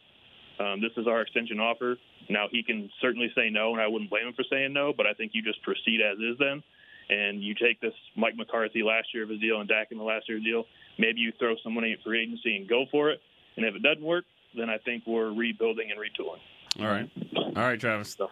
Um, 0.58 0.80
this 0.80 0.92
is 0.96 1.06
our 1.06 1.20
extension 1.20 1.60
offer." 1.60 1.96
Now 2.28 2.46
he 2.50 2.62
can 2.62 2.90
certainly 3.00 3.30
say 3.34 3.50
no, 3.50 3.72
and 3.72 3.80
I 3.80 3.86
wouldn't 3.86 4.10
blame 4.10 4.28
him 4.28 4.34
for 4.34 4.44
saying 4.50 4.72
no. 4.72 4.92
But 4.96 5.06
I 5.06 5.12
think 5.12 5.32
you 5.34 5.42
just 5.42 5.62
proceed 5.62 6.00
as 6.00 6.18
is 6.18 6.38
then, 6.38 6.62
and 7.10 7.42
you 7.42 7.54
take 7.54 7.80
this 7.80 7.94
Mike 8.16 8.36
McCarthy 8.36 8.82
last 8.82 9.08
year 9.12 9.24
of 9.24 9.28
his 9.28 9.40
deal 9.40 9.60
and 9.60 9.68
Dak 9.68 9.88
in 9.90 9.98
the 9.98 10.04
last 10.04 10.28
year 10.28 10.38
of 10.38 10.44
his 10.44 10.50
deal. 10.50 10.64
Maybe 10.98 11.20
you 11.20 11.32
throw 11.38 11.54
some 11.62 11.74
money 11.74 11.92
at 11.92 12.02
free 12.02 12.22
agency 12.22 12.56
and 12.56 12.68
go 12.68 12.86
for 12.90 13.10
it. 13.10 13.20
And 13.56 13.66
if 13.66 13.74
it 13.74 13.82
doesn't 13.82 14.04
work, 14.04 14.24
then 14.56 14.70
I 14.70 14.78
think 14.78 15.04
we're 15.06 15.32
rebuilding 15.32 15.90
and 15.90 16.00
retooling. 16.00 16.40
All 16.80 16.86
right. 16.86 17.10
All 17.56 17.62
right, 17.62 17.78
Travis. 17.78 18.14
So 18.16 18.30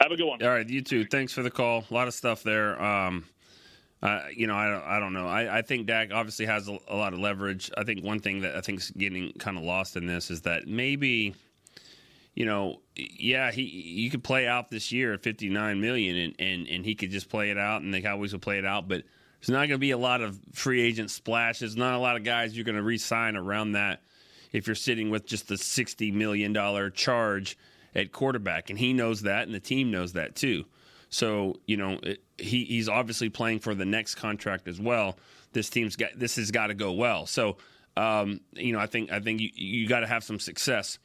have 0.00 0.10
a 0.10 0.16
good 0.16 0.26
one. 0.26 0.42
All 0.42 0.48
right, 0.48 0.68
you 0.68 0.82
too. 0.82 1.04
Thanks 1.04 1.32
for 1.32 1.42
the 1.42 1.50
call. 1.50 1.84
A 1.90 1.94
lot 1.94 2.08
of 2.08 2.14
stuff 2.14 2.42
there. 2.42 2.80
Um, 2.82 3.24
uh, 4.02 4.22
you 4.34 4.46
know, 4.46 4.54
I 4.54 4.68
don't, 4.68 4.84
I 4.84 4.98
don't 5.00 5.12
know. 5.12 5.26
I, 5.26 5.58
I 5.58 5.62
think 5.62 5.86
Dak 5.86 6.12
obviously 6.12 6.46
has 6.46 6.68
a, 6.68 6.78
a 6.88 6.96
lot 6.96 7.12
of 7.12 7.18
leverage. 7.18 7.70
I 7.76 7.84
think 7.84 8.04
one 8.04 8.20
thing 8.20 8.40
that 8.42 8.56
I 8.56 8.60
think 8.60 8.80
is 8.80 8.90
getting 8.90 9.32
kind 9.38 9.58
of 9.58 9.64
lost 9.64 9.96
in 9.96 10.06
this 10.06 10.30
is 10.30 10.42
that 10.42 10.66
maybe, 10.68 11.34
you 12.38 12.44
know, 12.44 12.82
yeah, 12.94 13.50
he 13.50 13.62
you 13.62 14.10
could 14.10 14.22
play 14.22 14.46
out 14.46 14.70
this 14.70 14.92
year 14.92 15.12
at 15.12 15.24
fifty 15.24 15.48
nine 15.48 15.80
million, 15.80 16.16
and, 16.16 16.34
and 16.38 16.68
and 16.68 16.84
he 16.84 16.94
could 16.94 17.10
just 17.10 17.28
play 17.28 17.50
it 17.50 17.58
out, 17.58 17.82
and 17.82 17.92
the 17.92 18.00
Cowboys 18.00 18.32
will 18.32 18.38
play 18.38 18.58
it 18.58 18.64
out. 18.64 18.86
But 18.86 19.02
there's 19.40 19.48
not 19.48 19.66
going 19.66 19.70
to 19.70 19.78
be 19.78 19.90
a 19.90 19.98
lot 19.98 20.20
of 20.20 20.38
free 20.52 20.80
agent 20.80 21.10
splashes. 21.10 21.74
Not 21.74 21.94
a 21.94 21.98
lot 21.98 22.14
of 22.14 22.22
guys 22.22 22.54
you're 22.54 22.64
going 22.64 22.76
to 22.76 22.82
re-sign 22.82 23.34
around 23.34 23.72
that 23.72 24.02
if 24.52 24.68
you're 24.68 24.76
sitting 24.76 25.10
with 25.10 25.26
just 25.26 25.48
the 25.48 25.58
sixty 25.58 26.12
million 26.12 26.52
dollar 26.52 26.90
charge 26.90 27.58
at 27.92 28.12
quarterback, 28.12 28.70
and 28.70 28.78
he 28.78 28.92
knows 28.92 29.22
that, 29.22 29.48
and 29.48 29.52
the 29.52 29.58
team 29.58 29.90
knows 29.90 30.12
that 30.12 30.36
too. 30.36 30.64
So 31.10 31.56
you 31.66 31.76
know 31.76 31.98
it, 32.04 32.22
he 32.38 32.62
he's 32.66 32.88
obviously 32.88 33.30
playing 33.30 33.58
for 33.58 33.74
the 33.74 33.84
next 33.84 34.14
contract 34.14 34.68
as 34.68 34.80
well. 34.80 35.18
This 35.54 35.70
team's 35.70 35.96
got 35.96 36.10
this 36.16 36.36
has 36.36 36.52
got 36.52 36.68
to 36.68 36.74
go 36.74 36.92
well. 36.92 37.26
So 37.26 37.56
um, 37.96 38.42
you 38.52 38.72
know 38.72 38.78
I 38.78 38.86
think 38.86 39.10
I 39.10 39.18
think 39.18 39.40
you 39.40 39.50
you 39.56 39.88
got 39.88 40.00
to 40.00 40.06
have 40.06 40.22
some 40.22 40.38
success 40.38 41.00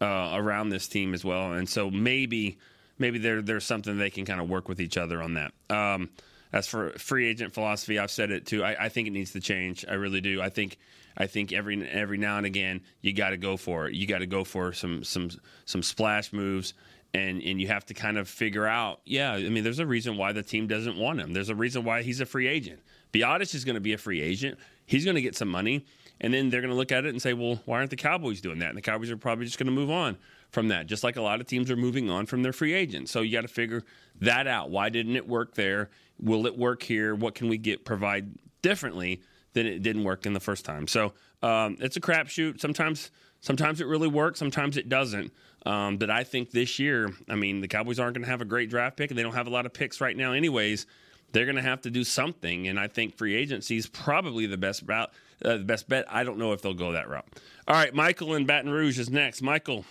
uh, 0.00 0.32
around 0.34 0.70
this 0.70 0.88
team 0.88 1.14
as 1.14 1.24
well, 1.24 1.52
and 1.52 1.68
so 1.68 1.90
maybe 1.90 2.58
maybe 2.98 3.18
there 3.18 3.42
there's 3.42 3.64
something 3.64 3.98
they 3.98 4.10
can 4.10 4.24
kind 4.24 4.40
of 4.40 4.48
work 4.48 4.68
with 4.68 4.80
each 4.80 4.96
other 4.96 5.22
on 5.22 5.34
that. 5.34 5.52
Um, 5.70 6.10
as 6.52 6.66
for 6.66 6.90
free 6.98 7.28
agent 7.28 7.54
philosophy, 7.54 7.98
I've 7.98 8.10
said 8.10 8.30
it 8.30 8.46
too. 8.46 8.62
I, 8.62 8.84
I 8.84 8.88
think 8.88 9.08
it 9.08 9.12
needs 9.12 9.32
to 9.32 9.40
change. 9.40 9.84
I 9.88 9.94
really 9.94 10.20
do. 10.20 10.42
I 10.42 10.50
think 10.50 10.78
I 11.16 11.26
think 11.26 11.52
every 11.52 11.88
every 11.88 12.18
now 12.18 12.36
and 12.36 12.46
again 12.46 12.82
you 13.00 13.12
got 13.12 13.30
to 13.30 13.36
go 13.36 13.56
for 13.56 13.88
it. 13.88 13.94
You 13.94 14.06
got 14.06 14.18
to 14.18 14.26
go 14.26 14.44
for 14.44 14.72
some 14.72 15.04
some 15.04 15.30
some 15.64 15.82
splash 15.82 16.32
moves, 16.32 16.74
and 17.14 17.42
and 17.42 17.60
you 17.60 17.68
have 17.68 17.86
to 17.86 17.94
kind 17.94 18.18
of 18.18 18.28
figure 18.28 18.66
out. 18.66 19.00
Yeah, 19.04 19.32
I 19.32 19.48
mean, 19.48 19.64
there's 19.64 19.78
a 19.78 19.86
reason 19.86 20.16
why 20.16 20.32
the 20.32 20.42
team 20.42 20.66
doesn't 20.66 20.96
want 20.96 21.20
him. 21.20 21.32
There's 21.32 21.48
a 21.48 21.54
reason 21.54 21.84
why 21.84 22.02
he's 22.02 22.20
a 22.20 22.26
free 22.26 22.48
agent. 22.48 22.80
Biadasz 23.12 23.54
is 23.54 23.64
going 23.64 23.74
to 23.74 23.80
be 23.80 23.92
a 23.92 23.98
free 23.98 24.20
agent. 24.20 24.58
He's 24.86 25.04
going 25.04 25.14
to 25.14 25.22
get 25.22 25.36
some 25.36 25.48
money, 25.48 25.86
and 26.22 26.32
then 26.32 26.48
they're 26.48 26.60
going 26.60 26.70
to 26.70 26.76
look 26.76 26.92
at 26.92 27.04
it 27.04 27.10
and 27.10 27.20
say, 27.20 27.34
well, 27.34 27.60
why 27.66 27.78
aren't 27.78 27.90
the 27.90 27.96
Cowboys 27.96 28.40
doing 28.40 28.60
that? 28.60 28.68
And 28.68 28.78
the 28.78 28.82
Cowboys 28.82 29.10
are 29.10 29.16
probably 29.16 29.44
just 29.44 29.58
going 29.58 29.66
to 29.66 29.72
move 29.72 29.90
on 29.90 30.16
from 30.50 30.68
that, 30.68 30.86
just 30.86 31.02
like 31.02 31.16
a 31.16 31.22
lot 31.22 31.40
of 31.40 31.46
teams 31.46 31.70
are 31.70 31.76
moving 31.76 32.08
on 32.08 32.26
from 32.26 32.42
their 32.42 32.52
free 32.52 32.72
agents. 32.72 33.10
So 33.10 33.20
you 33.22 33.32
got 33.32 33.42
to 33.42 33.48
figure 33.48 33.82
that 34.20 34.46
out. 34.46 34.70
Why 34.70 34.88
didn't 34.88 35.16
it 35.16 35.26
work 35.28 35.54
there? 35.54 35.90
Will 36.20 36.46
it 36.46 36.56
work 36.56 36.82
here? 36.82 37.14
What 37.14 37.34
can 37.34 37.48
we 37.48 37.58
get 37.58 37.84
provide 37.84 38.30
differently 38.62 39.20
than 39.54 39.66
it 39.66 39.82
didn't 39.82 40.04
work 40.04 40.24
in 40.24 40.32
the 40.32 40.40
first 40.40 40.64
time? 40.64 40.86
So 40.86 41.12
um, 41.42 41.76
it's 41.80 41.96
a 41.96 42.00
crapshoot. 42.00 42.60
Sometimes, 42.60 43.10
sometimes 43.40 43.80
it 43.80 43.86
really 43.88 44.08
works. 44.08 44.38
Sometimes 44.38 44.76
it 44.76 44.88
doesn't. 44.88 45.32
Um, 45.66 45.96
but 45.96 46.10
I 46.10 46.22
think 46.22 46.50
this 46.50 46.78
year, 46.78 47.12
I 47.28 47.34
mean, 47.34 47.60
the 47.60 47.68
Cowboys 47.68 47.98
aren't 47.98 48.14
going 48.14 48.24
to 48.24 48.30
have 48.30 48.40
a 48.40 48.44
great 48.44 48.70
draft 48.70 48.96
pick, 48.96 49.10
and 49.10 49.18
they 49.18 49.22
don't 49.22 49.34
have 49.34 49.46
a 49.46 49.50
lot 49.50 49.66
of 49.66 49.72
picks 49.72 50.00
right 50.00 50.16
now, 50.16 50.32
anyways. 50.32 50.86
They're 51.32 51.46
going 51.46 51.56
to 51.56 51.62
have 51.62 51.80
to 51.82 51.90
do 51.90 52.04
something, 52.04 52.68
and 52.68 52.78
I 52.78 52.88
think 52.88 53.16
free 53.16 53.34
agency 53.34 53.76
is 53.76 53.86
probably 53.86 54.46
the 54.46 54.58
best 54.58 54.82
route, 54.84 55.10
uh, 55.44 55.58
the 55.58 55.64
best 55.64 55.88
bet. 55.88 56.04
I 56.08 56.24
don't 56.24 56.38
know 56.38 56.52
if 56.52 56.62
they'll 56.62 56.74
go 56.74 56.92
that 56.92 57.08
route. 57.08 57.26
All 57.68 57.74
right, 57.74 57.94
Michael 57.94 58.34
in 58.34 58.46
Baton 58.46 58.70
Rouge 58.70 58.98
is 58.98 59.10
next. 59.10 59.42
Michael, 59.42 59.84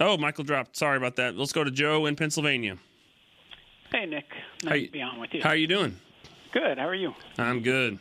oh, 0.00 0.16
Michael 0.16 0.44
dropped. 0.44 0.76
Sorry 0.76 0.96
about 0.96 1.16
that. 1.16 1.36
Let's 1.36 1.52
go 1.52 1.64
to 1.64 1.70
Joe 1.70 2.06
in 2.06 2.16
Pennsylvania. 2.16 2.78
Hey, 3.90 4.06
Nick. 4.06 4.26
How 4.64 4.70
Nice 4.70 4.80
you- 4.82 4.86
to 4.86 4.92
be 4.92 5.02
on 5.02 5.20
with 5.20 5.30
you. 5.32 5.42
How 5.42 5.50
are 5.50 5.56
you 5.56 5.66
doing? 5.66 5.96
Good. 6.52 6.78
How 6.78 6.88
are 6.88 6.94
you? 6.94 7.14
I'm 7.36 7.62
good. 7.62 7.98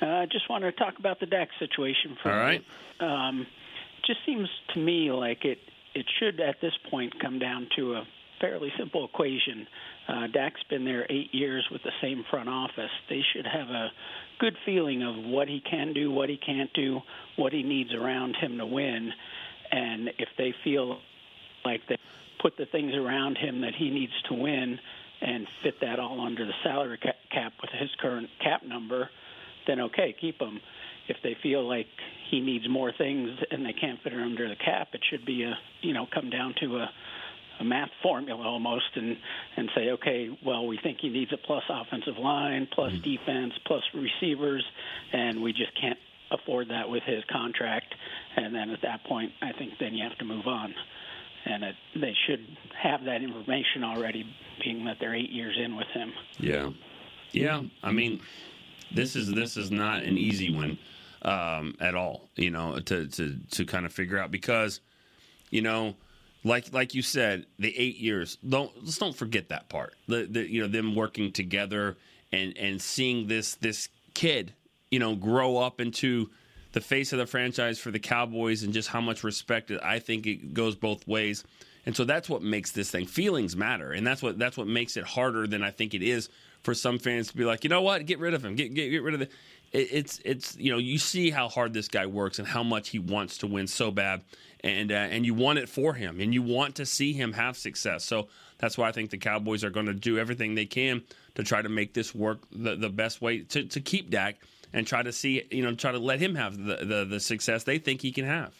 I 0.00 0.22
uh, 0.22 0.26
just 0.26 0.48
wanted 0.48 0.72
to 0.72 0.76
talk 0.78 0.98
about 0.98 1.20
the 1.20 1.26
Dak 1.26 1.48
situation 1.58 2.16
for 2.22 2.30
All 2.30 2.38
right. 2.38 2.64
Um, 3.00 3.46
just 4.06 4.20
seems 4.24 4.48
to 4.74 4.80
me 4.80 5.10
like 5.10 5.44
it 5.44 5.58
it 5.94 6.06
should 6.18 6.40
at 6.40 6.56
this 6.60 6.72
point 6.90 7.12
come 7.20 7.38
down 7.38 7.68
to 7.76 7.94
a 7.94 8.04
fairly 8.40 8.72
simple 8.78 9.04
equation. 9.04 9.66
Uh, 10.08 10.26
Dak's 10.28 10.62
been 10.70 10.84
there 10.84 11.06
eight 11.10 11.34
years 11.34 11.66
with 11.70 11.82
the 11.82 11.90
same 12.00 12.24
front 12.30 12.48
office. 12.48 12.90
They 13.08 13.22
should 13.32 13.46
have 13.46 13.68
a 13.68 13.88
good 14.38 14.56
feeling 14.64 15.02
of 15.02 15.14
what 15.30 15.48
he 15.48 15.60
can 15.68 15.92
do, 15.92 16.10
what 16.10 16.28
he 16.28 16.36
can't 16.36 16.72
do, 16.74 17.00
what 17.36 17.52
he 17.52 17.62
needs 17.62 17.92
around 17.94 18.36
him 18.36 18.58
to 18.58 18.66
win. 18.66 19.10
And 19.70 20.08
if 20.18 20.28
they 20.36 20.54
feel 20.64 20.98
like 21.64 21.80
they 21.88 21.98
put 22.40 22.56
the 22.56 22.66
things 22.66 22.94
around 22.94 23.36
him 23.36 23.60
that 23.62 23.74
he 23.76 23.90
needs 23.90 24.12
to 24.28 24.34
win 24.34 24.78
and 25.20 25.46
fit 25.62 25.74
that 25.80 25.98
all 25.98 26.20
under 26.24 26.46
the 26.46 26.52
salary 26.62 26.98
cap 26.98 27.52
with 27.60 27.70
his 27.78 27.90
current 28.00 28.28
cap 28.42 28.62
number, 28.66 29.10
then 29.66 29.80
okay, 29.80 30.14
keep 30.20 30.40
him. 30.40 30.60
If 31.08 31.16
they 31.22 31.36
feel 31.42 31.66
like 31.66 31.86
he 32.30 32.40
needs 32.40 32.68
more 32.68 32.92
things 32.96 33.30
and 33.50 33.64
they 33.64 33.72
can't 33.72 33.98
fit 34.02 34.12
it 34.12 34.20
under 34.20 34.48
the 34.48 34.56
cap, 34.56 34.88
it 34.92 35.00
should 35.10 35.24
be 35.24 35.42
a 35.42 35.54
you 35.80 35.92
know 35.92 36.06
come 36.12 36.30
down 36.30 36.54
to 36.60 36.76
a 36.76 36.90
a 37.60 37.64
math 37.64 37.90
formula 38.02 38.42
almost 38.42 38.90
and 38.94 39.16
and 39.56 39.68
say 39.74 39.90
okay 39.90 40.28
well 40.44 40.66
we 40.66 40.78
think 40.82 40.98
he 41.00 41.08
needs 41.08 41.32
a 41.32 41.36
plus 41.36 41.64
offensive 41.68 42.16
line 42.18 42.68
plus 42.72 42.92
mm-hmm. 42.92 43.10
defense 43.10 43.52
plus 43.66 43.82
receivers 43.94 44.64
and 45.12 45.42
we 45.42 45.52
just 45.52 45.72
can't 45.80 45.98
afford 46.30 46.68
that 46.68 46.88
with 46.88 47.02
his 47.04 47.22
contract. 47.30 47.94
And 48.36 48.54
then 48.54 48.70
at 48.70 48.82
that 48.82 49.04
point 49.04 49.32
I 49.42 49.52
think 49.52 49.72
then 49.80 49.94
you 49.94 50.04
have 50.08 50.18
to 50.18 50.24
move 50.24 50.46
on. 50.46 50.74
And 51.44 51.64
it, 51.64 51.74
they 51.94 52.14
should 52.26 52.44
have 52.80 53.04
that 53.04 53.22
information 53.22 53.84
already 53.84 54.24
being 54.62 54.84
that 54.84 54.96
they're 55.00 55.14
8 55.14 55.30
years 55.30 55.56
in 55.62 55.76
with 55.76 55.86
him. 55.88 56.12
Yeah. 56.38 56.70
Yeah 57.32 57.62
I 57.82 57.92
mean 57.92 58.20
this 58.94 59.16
is 59.16 59.32
this 59.32 59.56
is 59.56 59.70
not 59.70 60.02
an 60.02 60.16
easy 60.16 60.54
one 60.54 60.78
um, 61.22 61.74
at 61.80 61.94
all 61.94 62.28
you 62.36 62.50
know 62.50 62.78
to 62.80 63.06
to 63.06 63.36
to 63.50 63.66
kind 63.66 63.84
of 63.84 63.92
figure 63.92 64.18
out 64.18 64.30
because 64.30 64.80
you 65.50 65.60
know 65.60 65.94
like 66.48 66.72
like 66.72 66.94
you 66.94 67.02
said, 67.02 67.46
the 67.58 67.76
eight 67.78 67.98
years. 67.98 68.38
Don't 68.48 68.72
let's 68.82 68.98
don't 68.98 69.16
forget 69.16 69.50
that 69.50 69.68
part. 69.68 69.94
The, 70.08 70.26
the 70.28 70.50
you 70.50 70.60
know 70.62 70.68
them 70.68 70.94
working 70.94 71.32
together 71.32 71.96
and 72.32 72.56
and 72.56 72.80
seeing 72.80 73.28
this 73.28 73.54
this 73.56 73.88
kid 74.14 74.52
you 74.90 74.98
know 74.98 75.14
grow 75.14 75.58
up 75.58 75.80
into 75.80 76.30
the 76.72 76.80
face 76.80 77.12
of 77.12 77.18
the 77.18 77.26
franchise 77.26 77.78
for 77.78 77.90
the 77.90 77.98
Cowboys 77.98 78.62
and 78.62 78.72
just 78.72 78.88
how 78.88 79.00
much 79.00 79.24
respect 79.24 79.70
I 79.82 79.98
think 79.98 80.26
it 80.26 80.54
goes 80.54 80.74
both 80.74 81.06
ways. 81.06 81.44
And 81.86 81.96
so 81.96 82.04
that's 82.04 82.28
what 82.28 82.42
makes 82.42 82.72
this 82.72 82.90
thing. 82.90 83.06
Feelings 83.06 83.56
matter, 83.56 83.92
and 83.92 84.06
that's 84.06 84.22
what 84.22 84.38
that's 84.38 84.56
what 84.56 84.66
makes 84.66 84.96
it 84.96 85.04
harder 85.04 85.46
than 85.46 85.62
I 85.62 85.70
think 85.70 85.94
it 85.94 86.02
is 86.02 86.28
for 86.62 86.74
some 86.74 86.98
fans 86.98 87.28
to 87.28 87.36
be 87.36 87.44
like, 87.44 87.64
you 87.64 87.70
know 87.70 87.82
what, 87.82 88.04
get 88.04 88.18
rid 88.18 88.34
of 88.34 88.44
him, 88.44 88.54
get 88.56 88.74
get 88.74 88.90
get 88.90 89.02
rid 89.02 89.14
of 89.14 89.20
the. 89.20 89.28
It, 89.72 89.88
it's 89.92 90.20
it's 90.24 90.56
you 90.56 90.72
know 90.72 90.78
you 90.78 90.98
see 90.98 91.30
how 91.30 91.48
hard 91.48 91.72
this 91.72 91.88
guy 91.88 92.06
works 92.06 92.38
and 92.38 92.48
how 92.48 92.62
much 92.62 92.90
he 92.90 92.98
wants 92.98 93.38
to 93.38 93.46
win 93.46 93.66
so 93.66 93.90
bad, 93.90 94.22
and 94.60 94.90
uh, 94.90 94.94
and 94.94 95.26
you 95.26 95.34
want 95.34 95.58
it 95.58 95.68
for 95.68 95.94
him, 95.94 96.20
and 96.20 96.32
you 96.32 96.42
want 96.42 96.76
to 96.76 96.86
see 96.86 97.12
him 97.12 97.32
have 97.34 97.56
success. 97.56 98.04
So 98.04 98.28
that's 98.58 98.76
why 98.76 98.88
I 98.88 98.92
think 98.92 99.10
the 99.10 99.18
Cowboys 99.18 99.64
are 99.64 99.70
going 99.70 99.86
to 99.86 99.94
do 99.94 100.18
everything 100.18 100.54
they 100.54 100.66
can 100.66 101.02
to 101.34 101.42
try 101.42 101.62
to 101.62 101.68
make 101.68 101.94
this 101.94 102.14
work 102.14 102.40
the, 102.50 102.76
the 102.76 102.88
best 102.88 103.22
way 103.22 103.40
to, 103.40 103.64
to 103.64 103.80
keep 103.80 104.10
Dak 104.10 104.36
and 104.72 104.86
try 104.86 105.02
to 105.02 105.12
see 105.12 105.44
you 105.50 105.62
know 105.62 105.74
try 105.74 105.92
to 105.92 105.98
let 105.98 106.20
him 106.20 106.34
have 106.34 106.56
the, 106.56 106.76
the, 106.76 107.04
the 107.04 107.20
success 107.20 107.64
they 107.64 107.78
think 107.78 108.00
he 108.00 108.12
can 108.12 108.24
have. 108.24 108.54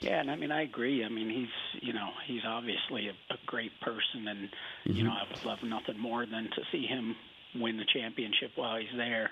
Yeah, 0.00 0.20
and 0.20 0.30
I 0.30 0.36
mean 0.36 0.52
I 0.52 0.62
agree. 0.62 1.04
I 1.04 1.08
mean 1.08 1.30
he's 1.30 1.82
you 1.82 1.92
know 1.92 2.08
he's 2.26 2.42
obviously 2.46 3.08
a, 3.08 3.34
a 3.34 3.38
great 3.46 3.72
person, 3.80 4.28
and 4.28 4.48
mm-hmm. 4.48 4.92
you 4.92 5.04
know 5.04 5.12
I 5.12 5.24
would 5.30 5.44
love 5.44 5.58
nothing 5.62 5.98
more 5.98 6.26
than 6.26 6.44
to 6.44 6.62
see 6.72 6.86
him 6.86 7.16
win 7.54 7.76
the 7.76 7.86
championship 7.92 8.52
while 8.56 8.76
he's 8.78 8.96
there. 8.96 9.30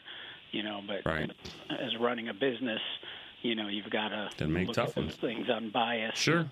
You 0.54 0.62
know, 0.62 0.80
but 0.86 1.04
right. 1.04 1.32
as 1.68 1.96
running 1.98 2.28
a 2.28 2.34
business, 2.34 2.80
you 3.42 3.56
know, 3.56 3.66
you've 3.66 3.90
got 3.90 4.10
to 4.38 4.46
make 4.46 4.68
look 4.68 4.76
tough 4.76 4.96
at 4.96 5.02
those 5.02 5.16
things 5.16 5.48
unbiased. 5.50 6.16
Sure. 6.16 6.38
And, 6.38 6.50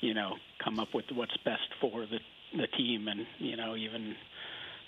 you 0.00 0.14
know, 0.14 0.36
come 0.64 0.80
up 0.80 0.94
with 0.94 1.04
what's 1.12 1.36
best 1.44 1.68
for 1.78 2.06
the 2.06 2.18
the 2.56 2.66
team, 2.66 3.08
and 3.08 3.26
you 3.38 3.56
know, 3.56 3.76
even 3.76 4.14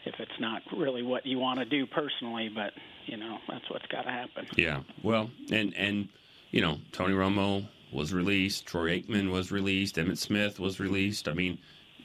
if 0.06 0.14
it's 0.18 0.40
not 0.40 0.62
really 0.74 1.02
what 1.02 1.26
you 1.26 1.38
want 1.38 1.58
to 1.58 1.66
do 1.66 1.86
personally, 1.86 2.48
but 2.48 2.72
you 3.04 3.18
know, 3.18 3.38
that's 3.48 3.68
what's 3.68 3.86
got 3.86 4.02
to 4.02 4.10
happen. 4.10 4.46
Yeah. 4.56 4.80
Well, 5.02 5.30
and 5.50 5.74
and 5.76 6.08
you 6.50 6.62
know, 6.62 6.78
Tony 6.92 7.12
Romo 7.12 7.68
was 7.92 8.14
released, 8.14 8.64
Troy 8.64 8.98
Aikman 8.98 9.30
was 9.30 9.52
released, 9.52 9.96
Emmitt 9.96 10.18
Smith 10.18 10.58
was 10.58 10.80
released. 10.80 11.28
I 11.28 11.34
mean, 11.34 11.58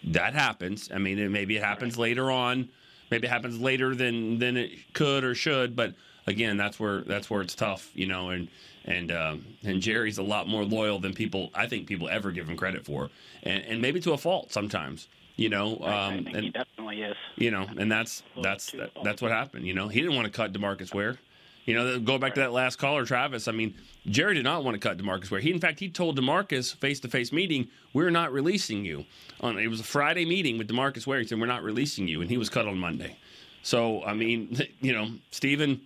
that 0.04 0.34
happens. 0.34 0.90
I 0.94 0.98
mean, 0.98 1.32
maybe 1.32 1.56
it 1.56 1.64
happens 1.64 1.96
right. 1.96 2.04
later 2.04 2.30
on. 2.30 2.68
Maybe 3.10 3.28
it 3.28 3.32
happens 3.32 3.60
later 3.62 3.96
than 3.96 4.40
than 4.40 4.58
it 4.58 4.94
could 4.94 5.24
or 5.24 5.36
should, 5.36 5.76
but 5.76 5.96
again, 6.30 6.58
that's 6.58 6.80
where 6.80 7.02
that's 7.02 7.30
where 7.30 7.42
it's 7.42 7.56
tough, 7.56 7.92
you 7.94 8.08
know. 8.08 8.30
And 8.30 8.48
and 8.86 9.12
um, 9.12 9.46
and 9.64 9.82
Jerry's 9.82 10.18
a 10.18 10.24
lot 10.24 10.48
more 10.48 10.64
loyal 10.64 11.00
than 11.00 11.14
people 11.14 11.52
I 11.54 11.68
think 11.68 11.88
people 11.88 12.08
ever 12.08 12.32
give 12.32 12.48
him 12.48 12.56
credit 12.56 12.86
for, 12.86 13.10
and, 13.44 13.64
and 13.64 13.82
maybe 13.82 14.00
to 14.02 14.14
a 14.14 14.18
fault 14.18 14.52
sometimes. 14.52 15.08
You 15.36 15.50
know, 15.50 15.78
um, 15.78 15.84
I 15.84 16.16
think 16.16 16.28
and, 16.36 16.44
he 16.44 16.50
definitely 16.50 17.02
is. 17.02 17.16
You 17.36 17.52
know, 17.52 17.68
and 17.78 17.92
that's 17.92 18.24
that's 18.42 18.72
that, 18.72 18.92
that's 19.04 19.22
what 19.22 19.32
happened. 19.32 19.66
You 19.66 19.74
know, 19.74 19.88
he 19.88 20.00
didn't 20.02 20.16
want 20.16 20.26
to 20.26 20.32
cut 20.32 20.54
Demarcus 20.54 20.94
Ware. 20.94 21.18
You 21.66 21.76
know, 21.76 22.00
go 22.00 22.18
back 22.18 22.34
to 22.34 22.40
that 22.42 22.52
last 22.52 22.78
caller, 22.78 23.06
Travis. 23.06 23.48
I 23.48 23.52
mean, 23.52 23.76
Jerry 24.08 24.34
did 24.34 24.44
not 24.44 24.64
want 24.64 24.74
to 24.76 24.80
cut 24.80 24.98
Demarcus 24.98 25.30
Ware. 25.30 25.40
He, 25.40 25.52
in 25.52 25.60
fact, 25.60 25.80
he 25.80 25.90
told 25.90 26.18
Demarcus 26.18 26.76
face 26.76 27.00
to 27.02 27.08
face 27.08 27.32
meeting, 27.32 27.68
"We're 27.94 28.10
not 28.10 28.34
releasing 28.34 28.86
you." 28.86 29.06
On 29.42 29.58
it 29.58 29.68
was 29.68 29.80
a 29.80 29.84
Friday 29.84 30.26
meeting 30.26 30.58
with 30.58 30.68
Demarcus 30.68 31.06
Ware. 31.06 31.20
He 31.20 31.28
said, 31.28 31.40
"We're 31.40 31.46
not 31.46 31.64
releasing 31.64 32.08
you," 32.08 32.22
and 32.22 32.30
he 32.30 32.38
was 32.38 32.50
cut 32.50 32.68
on 32.68 32.78
Monday. 32.78 33.18
So, 33.62 34.04
I 34.04 34.14
mean, 34.14 34.58
you 34.82 34.94
know, 34.94 35.10
Stephen, 35.32 35.82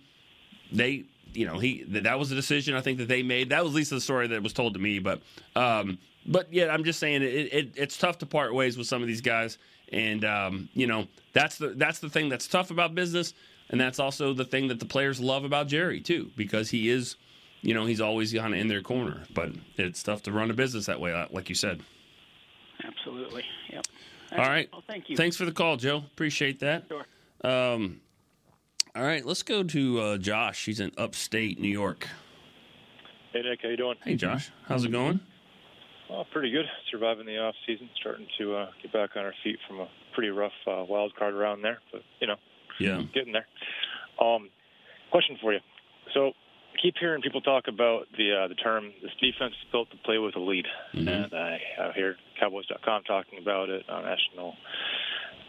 they 0.74 1.04
you 1.34 1.46
know, 1.46 1.58
he 1.58 1.84
that 1.88 2.18
was 2.18 2.30
a 2.32 2.34
decision 2.34 2.74
I 2.74 2.80
think 2.80 2.98
that 2.98 3.08
they 3.08 3.22
made. 3.22 3.50
That 3.50 3.62
was 3.64 3.72
at 3.72 3.76
least 3.76 3.90
the 3.90 4.00
story 4.00 4.28
that 4.28 4.42
was 4.42 4.52
told 4.52 4.74
to 4.74 4.80
me. 4.80 4.98
But 4.98 5.20
um, 5.56 5.98
but 6.26 6.52
yeah, 6.52 6.68
I'm 6.68 6.84
just 6.84 6.98
saying 6.98 7.22
it, 7.22 7.26
it, 7.26 7.72
it's 7.76 7.98
tough 7.98 8.18
to 8.18 8.26
part 8.26 8.54
ways 8.54 8.78
with 8.78 8.86
some 8.86 9.02
of 9.02 9.08
these 9.08 9.20
guys, 9.20 9.58
and 9.92 10.24
um, 10.24 10.68
you 10.74 10.86
know 10.86 11.06
that's 11.32 11.58
the 11.58 11.68
that's 11.68 11.98
the 11.98 12.08
thing 12.08 12.28
that's 12.28 12.46
tough 12.46 12.70
about 12.70 12.94
business, 12.94 13.34
and 13.70 13.80
that's 13.80 13.98
also 13.98 14.32
the 14.32 14.44
thing 14.44 14.68
that 14.68 14.78
the 14.78 14.86
players 14.86 15.20
love 15.20 15.44
about 15.44 15.66
Jerry 15.66 16.00
too, 16.00 16.30
because 16.36 16.70
he 16.70 16.88
is, 16.88 17.16
you 17.62 17.74
know, 17.74 17.84
he's 17.84 18.00
always 18.00 18.32
kind 18.32 18.54
of 18.54 18.60
in 18.60 18.68
their 18.68 18.82
corner. 18.82 19.22
But 19.34 19.50
it's 19.76 20.02
tough 20.02 20.22
to 20.22 20.32
run 20.32 20.50
a 20.50 20.54
business 20.54 20.86
that 20.86 21.00
way, 21.00 21.12
like 21.30 21.48
you 21.48 21.54
said. 21.54 21.80
Absolutely. 22.82 23.44
Yep. 23.70 23.86
All 24.32 24.38
right. 24.38 24.68
Well, 24.72 24.82
thank 24.86 25.08
you. 25.08 25.16
Thanks 25.16 25.36
for 25.36 25.44
the 25.44 25.52
call, 25.52 25.76
Joe. 25.76 25.98
Appreciate 25.98 26.60
that. 26.60 26.84
Sure. 26.88 27.04
Um, 27.44 28.00
all 28.96 29.02
right, 29.02 29.24
let's 29.24 29.42
go 29.42 29.62
to 29.62 30.00
uh, 30.00 30.18
Josh. 30.18 30.66
He's 30.66 30.80
in 30.80 30.92
upstate 30.96 31.58
New 31.58 31.68
York. 31.68 32.08
Hey 33.32 33.42
Nick, 33.42 33.60
how 33.62 33.68
you 33.68 33.76
doing? 33.76 33.96
Hey 34.04 34.14
Josh, 34.14 34.50
how's 34.66 34.84
it 34.84 34.92
going? 34.92 35.20
Well, 36.08 36.24
pretty 36.32 36.50
good. 36.50 36.66
Surviving 36.90 37.26
the 37.26 37.38
off 37.38 37.54
season, 37.66 37.90
starting 38.00 38.26
to 38.38 38.54
uh, 38.54 38.66
get 38.80 38.92
back 38.92 39.10
on 39.16 39.24
our 39.24 39.34
feet 39.42 39.58
from 39.66 39.80
a 39.80 39.88
pretty 40.14 40.28
rough 40.28 40.52
uh, 40.66 40.84
wild 40.88 41.16
card 41.16 41.34
around 41.34 41.62
there, 41.62 41.78
but 41.90 42.02
you 42.20 42.28
know, 42.28 42.36
yeah, 42.78 43.02
getting 43.12 43.32
there. 43.32 43.46
Um, 44.20 44.50
question 45.10 45.36
for 45.40 45.52
you. 45.52 45.58
So, 46.12 46.28
I 46.28 46.76
keep 46.80 46.94
hearing 47.00 47.22
people 47.22 47.40
talk 47.40 47.64
about 47.66 48.06
the 48.16 48.44
uh, 48.44 48.48
the 48.48 48.54
term 48.54 48.92
"this 49.02 49.10
defense 49.20 49.54
is 49.54 49.72
built 49.72 49.90
to 49.90 49.96
play 50.04 50.18
with 50.18 50.36
a 50.36 50.40
lead," 50.40 50.66
mm-hmm. 50.94 51.08
and 51.08 51.34
I, 51.34 51.58
I 51.80 51.92
hear 51.94 52.14
Cowboys.com 52.38 53.02
talking 53.04 53.40
about 53.40 53.68
it 53.70 53.88
on 53.88 54.04
national 54.04 54.54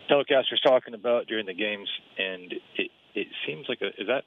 telecasters 0.09 0.61
talking 0.63 0.93
about 0.93 1.27
during 1.27 1.45
the 1.45 1.53
games, 1.53 1.89
and 2.17 2.53
it 2.77 2.91
it 3.15 3.27
seems 3.47 3.65
like 3.67 3.81
a 3.81 3.87
is 3.99 4.07
that 4.07 4.23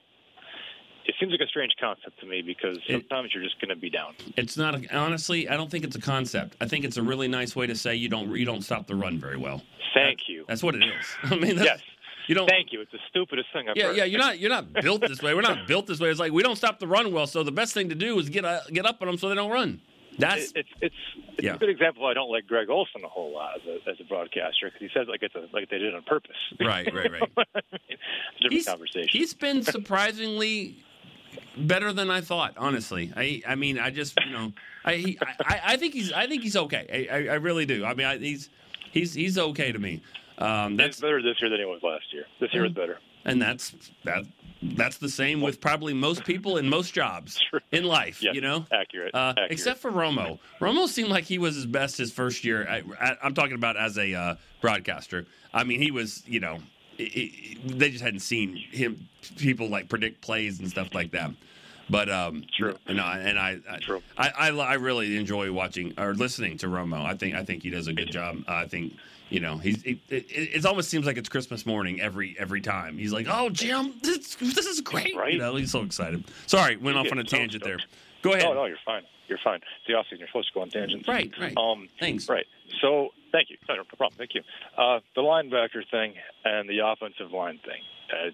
it 1.09 1.14
seems 1.18 1.33
like 1.33 1.40
a 1.40 1.47
strange 1.47 1.73
concept 1.80 2.21
to 2.21 2.26
me 2.26 2.42
because 2.42 2.78
sometimes 2.88 3.30
it, 3.30 3.35
you're 3.35 3.42
just 3.42 3.59
going 3.61 3.71
to 3.71 3.76
be 3.76 3.88
down. 3.88 4.14
It's 4.37 4.59
not 4.59 4.75
a, 4.75 4.97
honestly. 4.97 5.49
I 5.49 5.57
don't 5.57 5.71
think 5.71 5.85
it's 5.85 5.97
a 5.97 6.00
concept. 6.00 6.57
I 6.61 6.68
think 6.68 6.85
it's 6.85 6.99
a 6.99 7.02
really 7.02 7.28
nice 7.28 7.57
way 7.57 7.66
to 7.66 7.75
say 7.75 7.95
you 7.95 8.11
don't 8.11 8.35
you 8.37 8.45
don't 8.45 8.62
stop 8.62 8.87
the 8.87 8.95
run 8.95 9.18
very 9.18 9.38
well. 9.38 9.62
Thank 9.95 10.18
that's, 10.18 10.28
you. 10.28 10.45
That's 10.47 10.62
what 10.62 10.75
it 10.75 10.83
is. 10.83 11.07
I 11.25 11.37
mean, 11.37 11.57
yes. 11.57 11.80
You 12.26 12.35
don't. 12.35 12.49
Thank 12.49 12.73
you. 12.73 12.83
It's 12.83 12.92
the 12.92 12.99
stupidest 13.09 13.49
thing 13.54 13.71
I've 13.71 13.76
yeah, 13.76 13.87
heard. 13.87 13.97
Yeah, 13.97 14.04
You're 14.04 14.21
not. 14.21 14.38
You're 14.38 14.50
not 14.50 14.71
built 14.75 15.00
this 15.00 15.23
way. 15.23 15.33
We're 15.33 15.40
not 15.40 15.66
built 15.66 15.87
this 15.87 15.99
way. 15.99 16.11
It's 16.11 16.21
like 16.21 16.30
we 16.30 16.42
don't 16.42 16.57
stop 16.57 16.78
the 16.78 16.87
run 16.87 17.11
well. 17.11 17.26
So 17.26 17.42
the 17.42 17.52
best 17.52 17.73
thing 17.73 17.88
to 17.88 17.95
do 17.95 18.18
is 18.18 18.28
get 18.28 18.45
uh, 18.45 18.61
get 18.71 18.85
up 18.85 19.00
on 19.00 19.09
them 19.09 19.16
so 19.16 19.30
they 19.30 19.35
don't 19.35 19.50
run. 19.50 19.80
That's 20.18 20.52
it's 20.56 20.68
it's 20.80 20.94
it's 21.37 21.42
yeah. 21.42 21.54
a 21.54 21.58
good 21.58 21.68
example. 21.68 22.06
I 22.06 22.14
don't 22.14 22.30
like 22.30 22.46
Greg 22.46 22.68
Olsen 22.68 23.04
a 23.04 23.08
whole 23.08 23.32
lot 23.32 23.56
as 23.56 23.62
a, 23.66 23.90
as 23.90 23.96
a 24.00 24.04
broadcaster 24.04 24.66
because 24.66 24.80
he 24.80 24.88
says 24.92 25.06
like 25.08 25.22
it's 25.22 25.34
a, 25.37 25.48
like 25.52 25.70
they 25.70 25.78
did 25.78 25.88
it 25.88 25.94
on 25.94 26.02
purpose. 26.02 26.37
Right, 26.60 26.92
right, 26.92 27.10
right. 27.10 27.22
different 27.54 28.52
he's, 28.52 28.66
conversation. 28.66 29.08
He's 29.10 29.32
been 29.32 29.62
surprisingly 29.76 30.84
better 31.56 31.92
than 31.92 32.10
I 32.10 32.20
thought. 32.20 32.54
Honestly, 32.56 33.12
I 33.16 33.42
I 33.46 33.54
mean 33.54 33.78
I 33.78 33.90
just 33.90 34.18
you 34.26 34.32
know 34.32 34.52
I 34.84 34.94
he, 34.96 35.18
I, 35.40 35.60
I 35.64 35.76
think 35.76 35.94
he's 35.94 36.12
I 36.12 36.26
think 36.26 36.42
he's 36.42 36.56
okay. 36.56 37.08
I, 37.10 37.14
I, 37.14 37.18
I 37.32 37.34
really 37.34 37.64
do. 37.64 37.84
I 37.84 37.94
mean 37.94 38.06
I, 38.06 38.18
he's 38.18 38.50
he's 38.90 39.14
he's 39.14 39.38
okay 39.38 39.70
to 39.70 39.78
me. 39.78 40.02
Um, 40.38 40.76
that's 40.76 40.96
he's 40.96 41.02
better 41.02 41.22
this 41.22 41.40
year 41.40 41.50
than 41.50 41.60
he 41.60 41.64
was 41.64 41.80
last 41.82 42.12
year. 42.12 42.25
This 42.40 42.52
year 42.52 42.64
was 42.64 42.72
better, 42.72 42.98
and 43.25 43.40
that's 43.40 43.75
that 44.04 44.25
that's 44.62 44.98
the 44.98 45.08
same 45.08 45.40
with 45.40 45.60
probably 45.60 45.94
most 45.94 46.24
people 46.24 46.56
in 46.56 46.68
most 46.68 46.92
jobs 46.92 47.40
in 47.72 47.84
life. 47.84 48.22
You 48.22 48.40
know, 48.40 48.66
accurate, 48.72 49.14
uh, 49.14 49.30
accurate, 49.30 49.52
Except 49.52 49.80
for 49.80 49.90
Romo. 49.90 50.38
Romo 50.60 50.88
seemed 50.88 51.08
like 51.08 51.24
he 51.24 51.38
was 51.38 51.54
his 51.54 51.66
best 51.66 51.98
his 51.98 52.12
first 52.12 52.44
year. 52.44 52.66
I, 53.00 53.16
am 53.22 53.34
talking 53.34 53.54
about 53.54 53.76
as 53.76 53.96
a 53.98 54.14
uh, 54.14 54.34
broadcaster. 54.60 55.26
I 55.52 55.64
mean, 55.64 55.80
he 55.80 55.90
was. 55.90 56.22
You 56.26 56.40
know, 56.40 56.58
it, 56.98 57.02
it, 57.02 57.78
they 57.78 57.90
just 57.90 58.02
hadn't 58.02 58.20
seen 58.20 58.56
him. 58.56 59.08
People 59.36 59.68
like 59.68 59.88
predict 59.88 60.20
plays 60.20 60.58
and 60.58 60.68
stuff 60.68 60.94
like 60.94 61.12
that. 61.12 61.30
But 61.90 62.10
um, 62.10 62.44
True. 62.56 62.76
No, 62.88 63.04
and 63.04 63.38
I, 63.38 63.58
I, 63.68 63.78
True. 63.78 64.02
I, 64.16 64.28
I, 64.28 64.48
I 64.50 64.74
really 64.74 65.16
enjoy 65.16 65.50
watching 65.52 65.94
or 65.98 66.14
listening 66.14 66.58
to 66.58 66.66
Romo. 66.66 67.04
I 67.04 67.14
think 67.14 67.34
I 67.34 67.44
think 67.44 67.62
he 67.62 67.70
does 67.70 67.86
a 67.86 67.92
good 67.92 68.10
job. 68.10 68.42
I 68.46 68.66
think 68.66 68.94
you 69.30 69.40
know 69.40 69.58
he's 69.58 69.82
it, 69.85 69.99
it, 70.08 70.26
it 70.30 70.66
almost 70.66 70.88
seems 70.90 71.06
like 71.06 71.16
it's 71.16 71.28
Christmas 71.28 71.66
morning 71.66 72.00
every 72.00 72.37
every 72.38 72.61
time. 72.61 72.99
He's 72.99 73.12
like, 73.12 73.26
"Oh, 73.28 73.50
Jim, 73.50 73.94
this 74.02 74.35
this 74.37 74.66
is 74.66 74.80
great!" 74.80 75.16
Right. 75.16 75.32
You 75.35 75.38
know, 75.38 75.56
he's 75.56 75.70
so 75.70 75.82
excited. 75.82 76.25
Sorry, 76.47 76.76
went 76.76 76.97
off 76.97 77.11
on 77.11 77.18
a 77.18 77.25
tangent 77.25 77.64
there. 77.64 77.78
Go 78.23 78.32
ahead. 78.32 78.44
No, 78.44 78.54
no, 78.54 78.64
you're 78.64 78.76
fine. 78.85 79.02
You're 79.28 79.38
fine. 79.44 79.56
It's 79.56 79.87
the 79.87 79.94
off 79.94 80.06
season. 80.06 80.20
You're 80.20 80.28
supposed 80.28 80.49
to 80.49 80.54
go 80.54 80.62
on 80.62 80.70
tangents. 80.70 81.06
Right, 81.06 81.30
right. 81.38 81.56
Um, 81.56 81.88
Thanks. 82.00 82.28
Right. 82.28 82.47
So, 82.80 83.11
thank 83.30 83.50
you. 83.50 83.58
No, 83.68 83.76
no 83.76 83.85
problem. 83.85 84.16
Thank 84.16 84.35
you. 84.35 84.42
Uh, 84.76 85.00
the 85.14 85.20
linebacker 85.20 85.82
thing 85.90 86.14
and 86.44 86.68
the 86.68 86.78
offensive 86.85 87.30
line 87.30 87.61
thing. 87.64 87.82
Uh, 88.11 88.30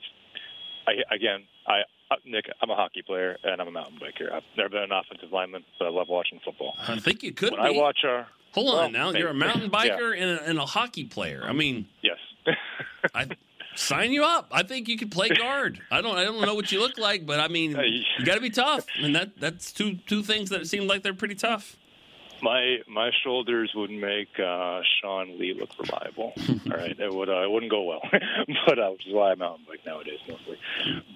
I, 0.86 1.14
again, 1.14 1.42
I, 1.66 1.80
uh, 2.10 2.16
Nick, 2.24 2.46
I'm 2.62 2.70
a 2.70 2.76
hockey 2.76 3.02
player 3.02 3.36
and 3.42 3.60
I'm 3.60 3.68
a 3.68 3.72
mountain 3.72 3.98
biker. 3.98 4.32
I've 4.32 4.44
never 4.56 4.68
been 4.68 4.84
an 4.84 4.92
offensive 4.92 5.32
lineman, 5.32 5.64
but 5.78 5.86
I 5.86 5.90
love 5.90 6.08
watching 6.08 6.40
football. 6.44 6.74
I 6.86 6.98
think 6.98 7.22
you 7.22 7.32
could 7.32 7.52
When 7.52 7.62
be. 7.62 7.68
I 7.68 7.70
watch 7.70 7.98
our, 8.04 8.28
Hold 8.54 8.68
on 8.70 8.92
well, 8.92 9.12
now. 9.12 9.18
You're 9.18 9.28
a 9.30 9.34
mountain 9.34 9.62
Yeah. 9.72 9.96
biker 9.96 10.12
and, 10.20 10.30
a, 10.38 10.42
and 10.44 10.58
a 10.58 10.66
hockey 10.66 11.04
player. 11.04 11.42
I 11.44 11.52
mean, 11.52 11.86
yes. 12.02 12.18
I 13.14 13.26
sign 13.74 14.12
you 14.12 14.24
up. 14.24 14.48
I 14.52 14.62
think 14.62 14.88
you 14.88 14.96
could 14.96 15.10
play 15.10 15.28
guard. 15.28 15.80
I 15.90 16.00
don't. 16.00 16.16
I 16.16 16.24
don't 16.24 16.40
know 16.40 16.54
what 16.54 16.70
you 16.72 16.80
look 16.80 16.96
like, 16.98 17.26
but 17.26 17.40
I 17.40 17.48
mean, 17.48 17.72
you 18.18 18.24
got 18.24 18.36
to 18.36 18.40
be 18.40 18.50
tough, 18.50 18.86
and 19.00 19.14
that 19.16 19.38
that's 19.40 19.72
two 19.72 19.96
two 20.06 20.22
things 20.22 20.50
that 20.50 20.66
seem 20.66 20.86
like 20.86 21.02
they're 21.02 21.14
pretty 21.14 21.34
tough. 21.34 21.76
my 22.42 22.78
my 22.88 23.10
shoulders 23.24 23.72
would 23.74 23.90
make 23.90 24.28
uh, 24.38 24.80
Sean 25.00 25.38
Lee 25.38 25.54
look 25.58 25.70
reliable. 25.78 26.32
All 26.70 26.76
right, 26.76 26.98
it 26.98 27.12
would 27.12 27.28
uh, 27.28 27.42
it 27.42 27.50
wouldn't 27.50 27.70
go 27.72 27.82
well, 27.82 28.02
but 28.66 28.78
uh, 28.78 28.90
which 28.92 29.06
is 29.06 29.12
why 29.14 29.32
I'm 29.32 29.38
mountain 29.38 29.66
bike 29.68 29.80
nowadays 29.86 30.20
mostly. 30.28 30.58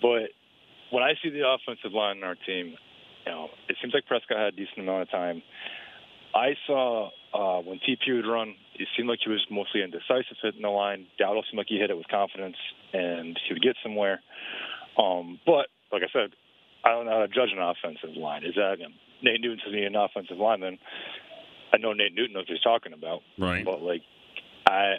But 0.02 0.30
when 0.90 1.02
I 1.02 1.14
see 1.22 1.30
the 1.30 1.46
offensive 1.48 1.92
line 1.92 2.16
in 2.18 2.24
our 2.24 2.34
team, 2.46 2.74
you 3.26 3.32
know, 3.32 3.48
it 3.68 3.76
seems 3.80 3.92
like 3.94 4.06
Prescott 4.06 4.38
had 4.38 4.54
a 4.54 4.56
decent 4.56 4.78
amount 4.78 5.02
of 5.02 5.10
time. 5.10 5.42
I 6.34 6.54
saw 6.66 7.10
uh, 7.34 7.60
when 7.62 7.78
TP 7.80 8.14
would 8.14 8.26
run, 8.26 8.54
it 8.74 8.88
seemed 8.96 9.08
like 9.08 9.20
he 9.24 9.30
was 9.30 9.44
mostly 9.50 9.82
indecisive 9.82 10.36
hitting 10.42 10.62
the 10.62 10.68
line. 10.68 11.06
Dowdle 11.20 11.42
seemed 11.50 11.58
like 11.58 11.66
he 11.68 11.78
hit 11.78 11.90
it 11.90 11.96
with 11.96 12.08
confidence 12.08 12.56
and 12.92 13.38
he 13.46 13.54
would 13.54 13.62
get 13.62 13.76
somewhere. 13.82 14.20
Um, 14.98 15.40
but 15.46 15.66
like 15.92 16.02
I 16.02 16.08
said, 16.12 16.30
I 16.84 16.90
don't 16.90 17.06
know 17.06 17.12
how 17.12 17.18
to 17.26 17.28
judge 17.28 17.50
an 17.52 17.60
offensive 17.60 18.16
line. 18.16 18.44
Is 18.44 18.54
that 18.56 18.72
again, 18.72 18.94
Nate 19.22 19.40
Newton 19.40 19.58
to 19.64 19.72
me 19.72 19.84
an 19.84 19.96
offensive 19.96 20.36
lineman? 20.38 20.78
I 21.72 21.78
know 21.78 21.92
Nate 21.92 22.14
Newton 22.14 22.34
knows 22.34 22.44
what 22.48 22.54
he's 22.56 22.60
talking 22.62 22.92
about, 22.92 23.20
Right. 23.38 23.64
but 23.64 23.82
like, 23.82 24.02
I. 24.66 24.94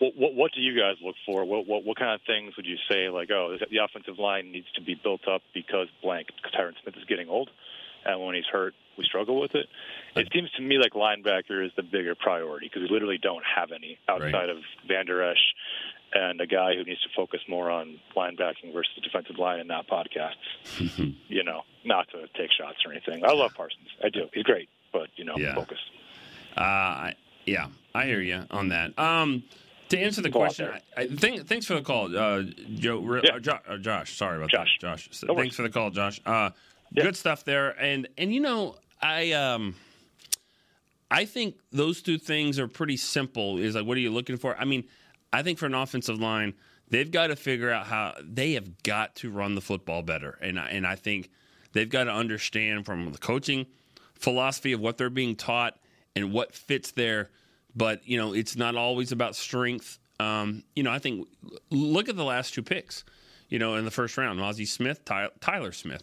What, 0.00 0.12
what, 0.16 0.34
what 0.34 0.50
do 0.52 0.60
you 0.60 0.74
guys 0.78 0.96
look 1.02 1.14
for? 1.24 1.44
What, 1.44 1.68
what 1.68 1.84
what 1.84 1.96
kind 1.96 2.12
of 2.12 2.20
things 2.26 2.56
would 2.56 2.66
you 2.66 2.76
say 2.90 3.08
like, 3.10 3.30
oh, 3.30 3.56
the 3.70 3.78
offensive 3.78 4.18
line 4.18 4.50
needs 4.50 4.66
to 4.74 4.82
be 4.82 4.96
built 5.00 5.20
up 5.28 5.40
because 5.54 5.86
blank 6.02 6.26
Tyron 6.52 6.72
Smith 6.82 6.96
is 6.98 7.04
getting 7.04 7.28
old, 7.28 7.48
and 8.04 8.20
when 8.20 8.34
he's 8.34 8.44
hurt, 8.50 8.74
we 8.96 9.04
struggle 9.04 9.40
with 9.40 9.54
it. 9.54 9.66
It 10.16 10.28
seems 10.32 10.50
to 10.52 10.62
me 10.62 10.78
like 10.78 10.92
linebacker 10.92 11.64
is 11.64 11.72
the 11.76 11.82
bigger 11.82 12.14
priority 12.14 12.68
because 12.72 12.82
we 12.88 12.94
literally 12.94 13.18
don't 13.18 13.44
have 13.44 13.70
any 13.72 13.98
outside 14.08 14.48
of 14.50 14.58
Vander 14.86 15.22
Esch 15.22 15.38
and 16.12 16.40
a 16.40 16.46
guy 16.46 16.74
who 16.76 16.84
needs 16.84 17.00
to 17.02 17.08
focus 17.16 17.40
more 17.48 17.70
on 17.70 17.98
linebacking 18.16 18.72
versus 18.72 18.92
the 18.94 19.00
defensive 19.00 19.36
line 19.38 19.58
and 19.58 19.68
not 19.68 19.86
podcasts. 19.88 21.14
you 21.28 21.42
know, 21.42 21.62
not 21.84 22.06
to 22.10 22.26
take 22.38 22.50
shots 22.52 22.78
or 22.86 22.92
anything. 22.92 23.24
I 23.24 23.32
love 23.32 23.52
Parsons. 23.56 23.88
I 24.02 24.08
do. 24.10 24.28
He's 24.32 24.44
great, 24.44 24.68
but 24.92 25.08
you 25.16 25.24
know, 25.24 25.34
Yeah. 25.36 25.54
focus. 25.54 25.78
Uh, 26.56 27.10
yeah, 27.46 27.66
I 27.94 28.06
hear 28.06 28.20
you 28.20 28.44
on 28.50 28.68
that. 28.68 28.96
Um, 28.98 29.42
to 29.88 29.98
answer 29.98 30.22
the 30.22 30.30
Go 30.30 30.38
question. 30.38 30.70
I, 30.96 31.02
I 31.02 31.06
think, 31.08 31.46
thanks 31.46 31.66
for 31.66 31.74
the 31.74 31.82
call, 31.82 32.16
uh, 32.16 32.42
Joe. 32.74 33.00
Re- 33.00 33.20
Yeah. 33.24 33.34
uh, 33.34 33.38
jo- 33.40 33.58
uh, 33.68 33.76
Josh, 33.76 34.16
sorry 34.16 34.38
about 34.38 34.50
Josh. 34.50 34.78
that, 34.80 34.96
Josh. 34.96 35.08
No 35.24 35.34
worries. 35.34 35.42
thanks 35.44 35.56
for 35.56 35.62
the 35.62 35.68
call, 35.70 35.90
Josh. 35.90 36.20
Uh, 36.24 36.50
Yeah. 36.92 37.02
Good 37.04 37.16
stuff 37.16 37.44
there, 37.44 37.70
and 37.82 38.06
and 38.18 38.32
you 38.32 38.38
know, 38.40 38.76
I 39.04 39.32
um, 39.32 39.74
I 41.10 41.26
think 41.26 41.56
those 41.70 42.00
two 42.00 42.16
things 42.18 42.58
are 42.58 42.66
pretty 42.66 42.96
simple. 42.96 43.58
Is 43.58 43.74
like, 43.74 43.84
what 43.84 43.98
are 43.98 44.00
you 44.00 44.10
looking 44.10 44.38
for? 44.38 44.56
I 44.58 44.64
mean, 44.64 44.84
I 45.32 45.42
think 45.42 45.58
for 45.58 45.66
an 45.66 45.74
offensive 45.74 46.18
line, 46.18 46.54
they've 46.88 47.10
got 47.10 47.26
to 47.26 47.36
figure 47.36 47.70
out 47.70 47.86
how 47.86 48.14
they 48.22 48.52
have 48.54 48.82
got 48.82 49.14
to 49.16 49.30
run 49.30 49.54
the 49.54 49.60
football 49.60 50.02
better, 50.02 50.38
and 50.40 50.58
I- 50.58 50.68
and 50.70 50.86
I 50.86 50.96
think 50.96 51.30
they've 51.72 51.88
got 51.88 52.04
to 52.04 52.12
understand 52.12 52.86
from 52.86 53.12
the 53.12 53.18
coaching 53.18 53.66
philosophy 54.14 54.72
of 54.72 54.80
what 54.80 54.96
they're 54.96 55.10
being 55.10 55.36
taught 55.36 55.76
and 56.16 56.32
what 56.32 56.54
fits 56.54 56.92
there. 56.92 57.30
But 57.76 58.08
you 58.08 58.16
know, 58.16 58.32
it's 58.32 58.56
not 58.56 58.74
always 58.74 59.12
about 59.12 59.36
strength. 59.36 59.98
Um, 60.18 60.62
you 60.74 60.82
know, 60.82 60.90
I 60.90 60.98
think 60.98 61.28
look 61.70 62.08
at 62.08 62.16
the 62.16 62.24
last 62.24 62.54
two 62.54 62.62
picks. 62.62 63.04
You 63.50 63.58
know, 63.58 63.74
in 63.74 63.84
the 63.84 63.90
first 63.90 64.16
round, 64.16 64.40
Mazi 64.40 64.66
Smith, 64.66 65.04
Ty- 65.04 65.28
Tyler 65.42 65.72
Smith. 65.72 66.02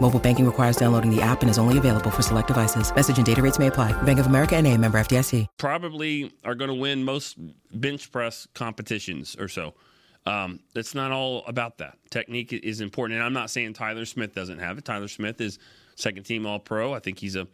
Mobile 0.00 0.18
banking 0.18 0.46
requires 0.46 0.76
downloading 0.76 1.14
the 1.14 1.20
app 1.20 1.42
and 1.42 1.50
is 1.50 1.58
only 1.58 1.76
available 1.76 2.10
for 2.10 2.22
select 2.22 2.48
devices. 2.48 2.94
Message 2.94 3.18
and 3.18 3.26
data 3.26 3.42
rates 3.42 3.58
may 3.58 3.66
apply. 3.66 3.92
Bank 4.02 4.18
of 4.18 4.26
America 4.26 4.56
and 4.56 4.66
a 4.66 4.76
member 4.78 4.98
FDIC. 4.98 5.46
probably 5.58 6.32
are 6.42 6.54
going 6.54 6.68
to 6.68 6.74
win 6.74 7.04
most 7.04 7.36
bench 7.78 8.10
press 8.10 8.48
competitions 8.54 9.36
or 9.38 9.46
so. 9.46 9.74
Um, 10.26 10.60
it's 10.74 10.94
not 10.94 11.12
all 11.12 11.44
about 11.46 11.78
that. 11.78 11.98
Technique 12.10 12.52
is 12.52 12.80
important, 12.80 13.16
and 13.16 13.24
I'm 13.24 13.32
not 13.32 13.50
saying 13.50 13.74
Tyler 13.74 14.06
Smith 14.06 14.34
doesn't 14.34 14.58
have 14.58 14.78
it. 14.78 14.84
Tyler 14.84 15.08
Smith 15.08 15.40
is 15.40 15.58
second 15.96 16.24
team 16.24 16.46
All 16.46 16.58
Pro. 16.58 16.94
I 16.94 16.98
think 16.98 17.18
he's 17.18 17.36
a 17.36 17.46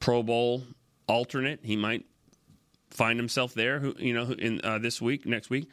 Pro 0.00 0.22
Bowl 0.22 0.64
alternate. 1.08 1.60
He 1.62 1.76
might 1.76 2.04
find 2.90 3.18
himself 3.18 3.54
there, 3.54 3.84
you 3.98 4.12
know, 4.12 4.32
in 4.32 4.60
uh, 4.64 4.78
this 4.78 5.00
week, 5.00 5.24
next 5.24 5.50
week. 5.50 5.68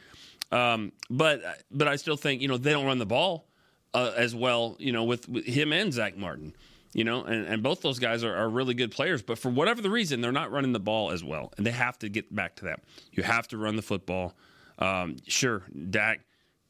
Um, 0.51 0.91
but 1.09 1.41
but 1.71 1.87
I 1.87 1.95
still 1.95 2.17
think 2.17 2.41
you 2.41 2.47
know 2.47 2.57
they 2.57 2.71
don't 2.71 2.85
run 2.85 2.99
the 2.99 3.05
ball 3.05 3.47
uh, 3.93 4.11
as 4.15 4.35
well, 4.35 4.75
you 4.79 4.91
know, 4.91 5.03
with, 5.03 5.27
with 5.29 5.45
him 5.45 5.73
and 5.73 5.93
Zach 5.93 6.17
Martin, 6.17 6.55
you 6.93 7.03
know, 7.03 7.23
and, 7.23 7.45
and 7.47 7.63
both 7.63 7.81
those 7.81 7.99
guys 7.99 8.23
are, 8.23 8.35
are 8.35 8.49
really 8.49 8.73
good 8.73 8.91
players. 8.91 9.21
But 9.21 9.39
for 9.39 9.49
whatever 9.49 9.81
the 9.81 9.89
reason, 9.89 10.21
they're 10.21 10.31
not 10.31 10.51
running 10.51 10.73
the 10.73 10.79
ball 10.79 11.11
as 11.11 11.23
well, 11.23 11.51
and 11.57 11.65
they 11.65 11.71
have 11.71 11.97
to 11.99 12.09
get 12.09 12.33
back 12.33 12.55
to 12.57 12.65
that. 12.65 12.81
You 13.11 13.23
have 13.23 13.47
to 13.49 13.57
run 13.57 13.75
the 13.75 13.81
football. 13.81 14.35
Um, 14.79 15.17
sure, 15.27 15.63
Dak, 15.89 16.21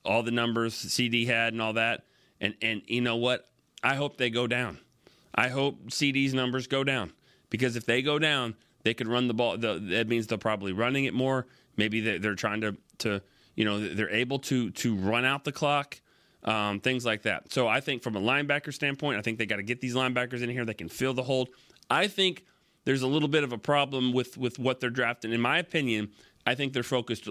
all 0.06 0.24
the 0.24 0.32
numbers 0.32 0.74
CD 0.74 1.26
had 1.26 1.54
and 1.54 1.62
all 1.62 1.74
that, 1.74 2.06
and 2.42 2.56
and 2.62 2.82
you 2.86 3.02
know 3.02 3.16
what? 3.16 3.50
I 3.84 3.96
hope 3.96 4.18
they 4.18 4.30
go 4.30 4.48
down. 4.48 4.80
I 5.36 5.48
hope 5.48 5.92
CD's 5.92 6.34
numbers 6.34 6.68
go 6.68 6.84
down 6.84 7.12
because 7.50 7.76
if 7.76 7.86
they 7.86 8.02
go 8.02 8.20
down, 8.20 8.56
they 8.84 8.94
could 8.94 9.08
run 9.08 9.28
the 9.28 9.34
ball. 9.34 9.58
The, 9.58 9.80
that 9.92 10.08
means 10.08 10.28
they're 10.28 10.38
probably 10.38 10.74
running 10.74 11.06
it 11.06 11.14
more. 11.14 11.48
Maybe 11.78 12.02
they, 12.02 12.18
they're 12.18 12.36
trying 12.36 12.62
to 12.62 12.78
to 13.00 13.22
you 13.56 13.66
know 13.66 13.80
they're 13.80 14.10
able 14.10 14.40
to 14.40 14.72
to 14.72 14.96
run 14.96 15.26
out 15.26 15.44
the 15.44 15.52
clock, 15.52 16.00
um, 16.46 16.80
things 16.80 17.06
like 17.06 17.24
that. 17.24 17.52
So 17.52 17.68
I 17.68 17.80
think 17.80 18.04
from 18.04 18.16
a 18.16 18.22
linebacker 18.22 18.74
standpoint, 18.74 19.18
I 19.18 19.22
think 19.22 19.38
they 19.38 19.46
got 19.46 19.58
to 19.58 19.64
get 19.64 19.82
these 19.82 19.96
linebackers 19.96 20.42
in 20.42 20.50
here 20.50 20.66
that 20.66 20.78
can 20.78 20.90
fill 20.90 21.14
the 21.14 21.24
hold. 21.24 21.50
I 21.90 22.08
think 22.08 22.46
there's 22.86 23.02
a 23.02 23.08
little 23.08 23.30
bit 23.30 23.44
of 23.44 23.54
a 23.54 23.58
problem 23.58 24.14
with 24.14 24.38
with 24.38 24.60
what 24.60 24.80
they're 24.80 24.90
drafting. 24.90 25.32
In 25.32 25.42
my 25.42 25.58
opinion, 25.58 26.12
I 26.46 26.56
think 26.56 26.74
they're 26.74 26.84
focused 26.84 27.28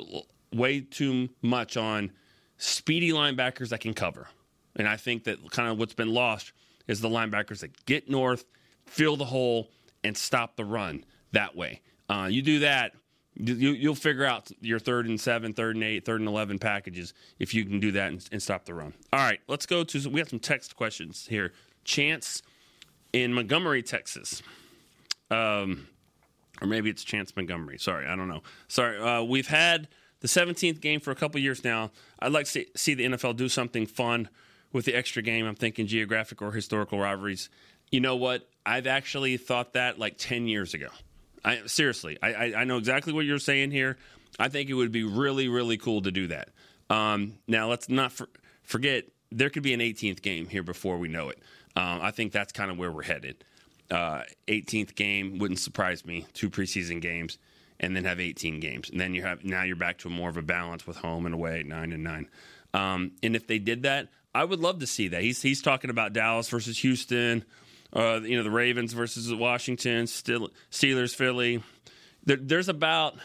way 0.53 0.81
too 0.81 1.29
much 1.43 1.77
on 1.77 2.13
speedy 2.59 3.11
linebackers 3.11 3.71
that 3.71 3.81
can 3.81 3.95
cover. 3.95 4.29
And 4.77 4.89
I 4.89 4.97
think 4.97 5.25
that 5.25 5.39
kind 5.51 5.71
of 5.71 5.79
what's 5.79 5.95
been 5.95 6.13
lost 6.13 6.53
is 6.87 7.01
the 7.01 7.09
linebackers 7.09 7.61
that 7.61 7.85
get 7.87 8.09
north, 8.09 8.45
fill 8.87 9.17
the 9.17 9.25
hole, 9.25 9.71
and 10.03 10.17
stop 10.17 10.57
the 10.57 10.65
run 10.65 11.05
that 11.33 11.55
way. 11.55 11.81
Uh, 12.09 12.29
you 12.31 12.43
do 12.43 12.61
that, 12.61 12.93
you, 13.35 13.71
you'll 13.71 13.95
figure 13.95 14.25
out 14.25 14.51
your 14.61 14.79
third 14.79 15.07
and 15.07 15.21
seven, 15.21 15.53
third 15.53 15.77
and 15.77 15.85
eight, 15.85 16.05
third 16.05 16.21
and 16.21 16.29
11 16.29 16.59
packages 16.59 17.15
if 17.39 17.55
you 17.55 17.65
can 17.65 17.81
do 17.81 17.93
that 17.93 18.13
and, 18.13 18.29
and 18.33 18.43
stop 18.43 18.65
the 18.65 18.75
run. 18.75 18.93
All 19.13 19.21
right, 19.21 19.41
let's 19.49 19.67
go 19.67 19.85
to, 19.85 20.09
we 20.11 20.21
have 20.21 20.29
some 20.29 20.39
text 20.39 20.77
questions 20.77 21.27
here. 21.29 21.53
Chance 21.85 22.43
in 23.13 23.33
Montgomery, 23.33 23.83
Texas. 23.83 24.43
Um, 25.31 25.89
or 26.61 26.67
maybe 26.67 26.91
it's 26.91 27.05
Chance 27.05 27.35
Montgomery. 27.35 27.79
Sorry, 27.79 28.07
I 28.07 28.15
don't 28.17 28.29
know. 28.29 28.43
Sorry, 28.69 28.99
uh, 28.99 29.23
we've 29.23 29.49
had 29.49 29.89
the 30.21 30.29
17th 30.29 30.81
game 30.81 31.01
for 31.01 31.11
a 31.11 31.15
couple 31.17 31.41
years 31.41 31.65
now. 31.65 31.91
I'd 32.21 32.33
like 32.33 32.45
to 32.45 32.51
see, 32.51 32.67
see 32.77 32.95
the 32.95 33.05
NFL 33.05 33.37
do 33.37 33.49
something 33.49 33.87
fun 33.87 34.29
with 34.73 34.85
the 34.85 34.95
extra 34.95 35.23
game. 35.23 35.47
I'm 35.47 35.55
thinking 35.55 35.87
geographic 35.87 36.41
or 36.43 36.53
historical 36.53 36.99
rivalries. 36.99 37.51
You 37.91 38.01
know 38.01 38.17
what? 38.17 38.49
I've 38.65 38.87
actually 38.87 39.37
thought 39.37 39.73
that 39.73 39.99
like 39.99 40.17
10 40.19 40.47
years 40.47 40.75
ago. 40.75 40.89
I 41.45 41.61
seriously, 41.67 42.19
I, 42.23 42.55
I, 42.55 42.65
know 42.65 42.77
exactly 42.77 43.13
what 43.13 43.25
you're 43.25 43.39
saying 43.39 43.73
here. 43.73 43.99
I 44.39 44.49
think 44.49 44.71
it 44.71 44.75
would 44.75 44.93
be 44.93 45.05
really, 45.05 45.49
really 45.49 45.77
cool 45.77 46.03
to 46.03 46.11
do 46.11 46.29
that. 46.29 46.51
Um, 46.89 47.35
now, 47.49 47.69
let's 47.69 47.89
not 47.89 48.13
for, 48.13 48.29
forget 48.63 49.05
there 49.31 49.51
could 49.51 49.63
be 49.63 49.73
an 49.73 49.81
18th 49.81 50.23
game 50.23 50.47
here 50.47 50.63
before 50.63 50.99
we 50.99 51.09
know 51.09 51.31
it. 51.31 51.39
Um, 51.75 52.01
I 52.03 52.11
think 52.11 52.33
that's 52.33 52.53
kind 52.53 52.71
of 52.71 52.79
where 52.79 52.93
we're 52.93 53.03
headed. 53.03 53.45
uh, 53.91 54.23
18th 54.49 54.95
game 54.95 55.39
wouldn't 55.39 55.61
surprise 55.61 56.05
me. 56.05 56.27
Two 56.33 56.51
preseason 56.51 57.01
games, 57.01 57.39
and 57.81 57.97
then 57.97 58.05
have 58.05 58.21
18 58.21 58.61
games, 58.61 58.91
and 58.91 59.01
then 59.01 59.15
you 59.15 59.23
have 59.23 59.45
now 59.45 59.63
you're 59.63 59.77
back 59.77 59.99
to 59.99 60.09
more 60.09 60.31
of 60.31 60.37
a 60.37 60.43
balance 60.43 60.87
with 60.87 60.97
home 60.97 61.27
and 61.27 61.35
away, 61.35 61.63
nine 61.63 61.93
and 61.93 62.05
nine. 62.05 62.29
Um, 62.75 63.13
and 63.23 63.37
if 63.37 63.47
they 63.47 63.59
did 63.59 63.83
that, 63.83 64.09
I 64.35 64.45
would 64.45 64.61
love 64.61 64.79
to 64.79 64.87
see 64.87 65.09
that. 65.09 65.23
He's 65.23 65.43
he's 65.43 65.61
talking 65.61 65.91
about 65.91 66.13
Dallas 66.13 66.49
versus 66.49 66.79
Houston, 66.79 67.45
uh, 67.93 68.21
you 68.23 68.37
know, 68.37 68.43
the 68.43 68.51
Ravens 68.51 68.93
versus 68.93 69.33
Washington, 69.33 70.07
Steelers, 70.07 71.15
Philly. 71.15 71.63
There, 72.25 72.37
there's 72.37 72.69
about 72.69 73.17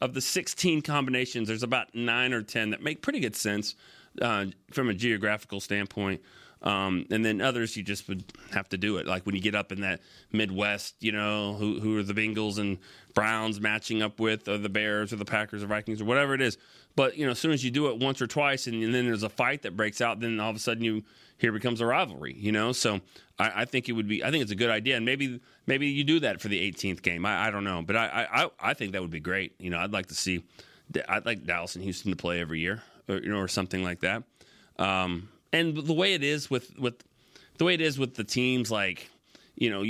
of 0.00 0.14
the 0.14 0.20
16 0.20 0.82
combinations, 0.82 1.48
there's 1.48 1.62
about 1.62 1.94
nine 1.94 2.32
or 2.32 2.42
10 2.42 2.70
that 2.70 2.82
make 2.82 3.02
pretty 3.02 3.20
good 3.20 3.36
sense 3.36 3.74
uh, 4.20 4.46
from 4.70 4.88
a 4.88 4.94
geographical 4.94 5.60
standpoint. 5.60 6.20
Um, 6.62 7.06
and 7.10 7.24
then 7.24 7.40
others, 7.40 7.76
you 7.76 7.82
just 7.82 8.08
would 8.08 8.24
have 8.52 8.68
to 8.70 8.78
do 8.78 8.96
it. 8.96 9.06
Like 9.06 9.24
when 9.26 9.34
you 9.34 9.40
get 9.40 9.54
up 9.54 9.72
in 9.72 9.82
that 9.82 10.00
Midwest, 10.32 10.96
you 11.00 11.12
know, 11.12 11.54
who, 11.54 11.78
who 11.78 11.98
are 11.98 12.02
the 12.02 12.14
Bengals 12.14 12.58
and 12.58 12.78
Browns 13.14 13.60
matching 13.60 14.02
up 14.02 14.18
with, 14.18 14.48
or 14.48 14.58
the 14.58 14.68
Bears 14.68 15.12
or 15.12 15.16
the 15.16 15.24
Packers 15.24 15.62
or 15.62 15.66
Vikings 15.66 16.00
or 16.00 16.06
whatever 16.06 16.34
it 16.34 16.40
is. 16.40 16.58
But, 16.96 17.16
you 17.16 17.26
know, 17.26 17.32
as 17.32 17.38
soon 17.38 17.52
as 17.52 17.62
you 17.62 17.70
do 17.70 17.88
it 17.88 17.98
once 17.98 18.20
or 18.22 18.26
twice 18.26 18.66
and, 18.66 18.82
and 18.82 18.94
then 18.94 19.06
there's 19.06 19.22
a 19.22 19.28
fight 19.28 19.62
that 19.62 19.76
breaks 19.76 20.00
out, 20.00 20.18
then 20.20 20.40
all 20.40 20.50
of 20.50 20.56
a 20.56 20.58
sudden 20.58 20.82
you 20.82 21.04
here 21.38 21.52
becomes 21.52 21.80
a 21.80 21.86
rivalry, 21.86 22.34
you 22.38 22.52
know? 22.52 22.72
So 22.72 23.00
I, 23.38 23.62
I, 23.62 23.64
think 23.64 23.88
it 23.88 23.92
would 23.92 24.08
be, 24.08 24.24
I 24.24 24.30
think 24.30 24.42
it's 24.42 24.52
a 24.52 24.56
good 24.56 24.70
idea. 24.70 24.96
And 24.96 25.04
maybe, 25.04 25.40
maybe 25.66 25.88
you 25.88 26.04
do 26.04 26.20
that 26.20 26.40
for 26.40 26.48
the 26.48 26.72
18th 26.72 27.02
game. 27.02 27.26
I, 27.26 27.48
I 27.48 27.50
don't 27.50 27.64
know. 27.64 27.82
But 27.82 27.96
I, 27.96 28.26
I, 28.32 28.50
I 28.70 28.74
think 28.74 28.92
that 28.92 29.02
would 29.02 29.10
be 29.10 29.20
great. 29.20 29.54
You 29.58 29.70
know, 29.70 29.78
I'd 29.78 29.92
like 29.92 30.06
to 30.06 30.14
see, 30.14 30.44
I'd 31.08 31.26
like 31.26 31.44
Dallas 31.44 31.74
and 31.74 31.84
Houston 31.84 32.10
to 32.10 32.16
play 32.16 32.40
every 32.40 32.60
year 32.60 32.82
or, 33.08 33.16
you 33.16 33.28
know, 33.28 33.38
or 33.38 33.48
something 33.48 33.82
like 33.82 34.00
that. 34.00 34.22
Um, 34.78 35.28
and 35.52 35.76
the 35.76 35.92
way 35.92 36.14
it 36.14 36.22
is 36.22 36.50
with, 36.50 36.78
with, 36.78 37.02
the 37.58 37.64
way 37.64 37.74
it 37.74 37.80
is 37.80 37.98
with 37.98 38.14
the 38.14 38.24
teams, 38.24 38.70
like, 38.70 39.10
you 39.54 39.70
know, 39.70 39.82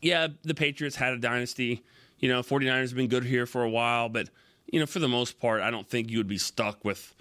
yeah, 0.00 0.28
the 0.42 0.54
Patriots 0.54 0.96
had 0.96 1.12
a 1.12 1.18
dynasty. 1.18 1.82
You 2.18 2.28
know, 2.28 2.40
49ers 2.40 2.88
have 2.88 2.94
been 2.94 3.08
good 3.08 3.24
here 3.24 3.44
for 3.44 3.62
a 3.62 3.68
while, 3.68 4.08
but, 4.08 4.30
you 4.70 4.80
know, 4.80 4.86
for 4.86 4.98
the 4.98 5.08
most 5.08 5.38
part, 5.38 5.60
I 5.60 5.70
don't 5.70 5.86
think 5.86 6.10
you 6.10 6.18
would 6.18 6.28
be 6.28 6.38
stuck 6.38 6.82
with 6.84 7.14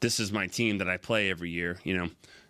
this 0.00 0.20
is 0.20 0.32
my 0.32 0.46
team 0.46 0.78
that 0.78 0.88
I 0.88 0.96
play 0.96 1.30
every 1.30 1.50
year, 1.50 1.78
you 1.84 1.96
know. 1.96 2.08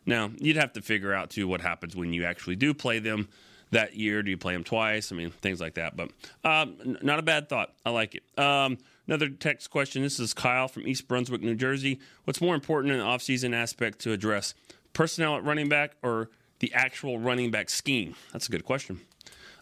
Now, 0.09 0.31
you'd 0.39 0.57
have 0.57 0.73
to 0.73 0.81
figure 0.81 1.13
out 1.13 1.29
too 1.29 1.47
what 1.47 1.61
happens 1.61 1.95
when 1.95 2.15
you 2.15 2.25
actually 2.25 2.57
do 2.57 2.73
play 2.73 2.99
them 2.99 3.29
that 3.73 3.95
year. 3.95 4.23
Do 4.23 4.31
you 4.31 4.39
play 4.39 4.55
them 4.55 4.65
twice? 4.65 5.13
I 5.13 5.17
mean, 5.17 5.31
things 5.31 5.61
like 5.61 5.75
that. 5.75 5.99
But 5.99 6.11
um, 6.45 6.97
not 7.03 7.19
a 7.19 7.23
bad 7.23 7.51
thought. 7.51 7.75
I 7.85 7.91
like 7.91 8.15
it. 8.15 8.23
Um, 8.43 8.79
another 9.07 9.29
text 9.29 9.69
question. 9.71 10.03
This 10.03 10.19
is 10.19 10.33
Kyle 10.33 10.67
from 10.67 10.89
East 10.89 11.09
Brunswick, 11.09 11.43
New 11.43 11.55
Jersey. 11.55 12.01
What's 12.25 12.41
more 12.41 12.55
important 12.55 12.95
in 12.95 13.01
the 13.01 13.05
offseason 13.05 13.55
aspect 13.55 13.99
to 14.01 14.13
address? 14.13 14.55
Personnel 14.95 15.37
at 15.37 15.45
running 15.45 15.69
back 15.69 15.93
or 16.03 16.31
the 16.61 16.73
actual 16.73 17.19
running 17.19 17.51
back 17.51 17.69
scheme? 17.69 18.15
That's 18.33 18.49
a 18.49 18.51
good 18.51 18.65
question. 18.65 19.03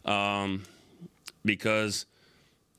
Um, 0.04 0.62
because 1.44 2.06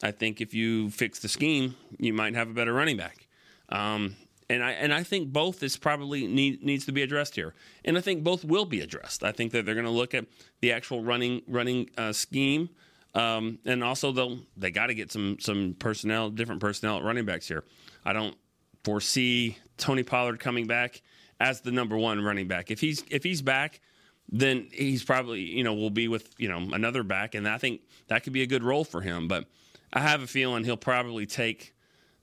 I 0.02 0.12
think 0.12 0.40
if 0.40 0.54
you 0.54 0.90
fix 0.90 1.20
the 1.20 1.28
scheme, 1.28 1.76
you 2.00 2.14
might 2.14 2.34
have 2.34 2.50
a 2.50 2.54
better 2.54 2.72
running 2.72 2.96
back. 2.96 3.28
Um, 3.68 4.16
and 4.50 4.64
I 4.64 4.72
and 4.72 4.94
I 4.94 5.04
think 5.04 5.34
both 5.34 5.62
is 5.64 5.78
probably 5.78 6.28
need, 6.28 6.64
needs 6.64 6.86
to 6.86 6.92
be 6.92 7.02
addressed 7.02 7.36
here, 7.36 7.54
and 7.84 7.98
I 7.98 8.02
think 8.02 8.24
both 8.24 8.46
will 8.46 8.66
be 8.66 8.82
addressed. 8.82 9.24
I 9.24 9.32
think 9.32 9.52
that 9.52 9.66
they're 9.66 9.76
going 9.76 9.86
to 9.86 9.92
look 9.92 10.14
at 10.14 10.26
the 10.62 10.72
actual 10.72 11.04
running 11.04 11.42
running 11.48 11.90
uh, 11.98 12.14
scheme, 12.14 12.70
um, 13.14 13.60
and 13.66 13.84
also 13.84 14.12
they'll 14.12 14.40
they 14.56 14.72
got 14.72 14.88
to 14.88 14.94
get 14.94 15.12
some 15.12 15.38
some 15.40 15.76
personnel, 15.78 16.30
different 16.30 16.62
personnel 16.62 16.98
at 16.98 17.04
running 17.04 17.26
backs 17.26 17.48
here. 17.48 17.64
I 18.06 18.14
don't 18.14 18.36
foresee 18.84 19.58
Tony 19.78 20.04
Pollard 20.04 20.40
coming 20.40 20.66
back 20.66 21.02
as 21.40 21.62
the 21.62 21.72
number 21.72 21.98
one 21.98 22.24
running 22.24 22.48
back. 22.48 22.72
If 22.72 22.80
he's 22.80 23.04
if 23.10 23.24
he's 23.24 23.42
back, 23.42 23.82
then 24.30 24.70
he's 24.72 25.04
probably 25.04 25.42
you 25.42 25.64
know 25.64 25.74
will 25.74 25.90
be 25.90 26.08
with 26.08 26.34
you 26.38 26.48
know 26.48 26.58
another 26.74 27.04
back, 27.04 27.36
and 27.36 27.48
I 27.48 27.58
think 27.58 27.82
that 28.08 28.24
could 28.24 28.34
be 28.34 28.44
a 28.44 28.48
good 28.48 28.64
role 28.64 28.86
for 28.86 29.02
him. 29.02 29.28
But 29.28 29.46
I 29.92 30.00
have 30.00 30.22
a 30.22 30.28
feeling 30.28 30.64
he'll 30.64 30.78
probably 30.78 31.26
take 31.26 31.74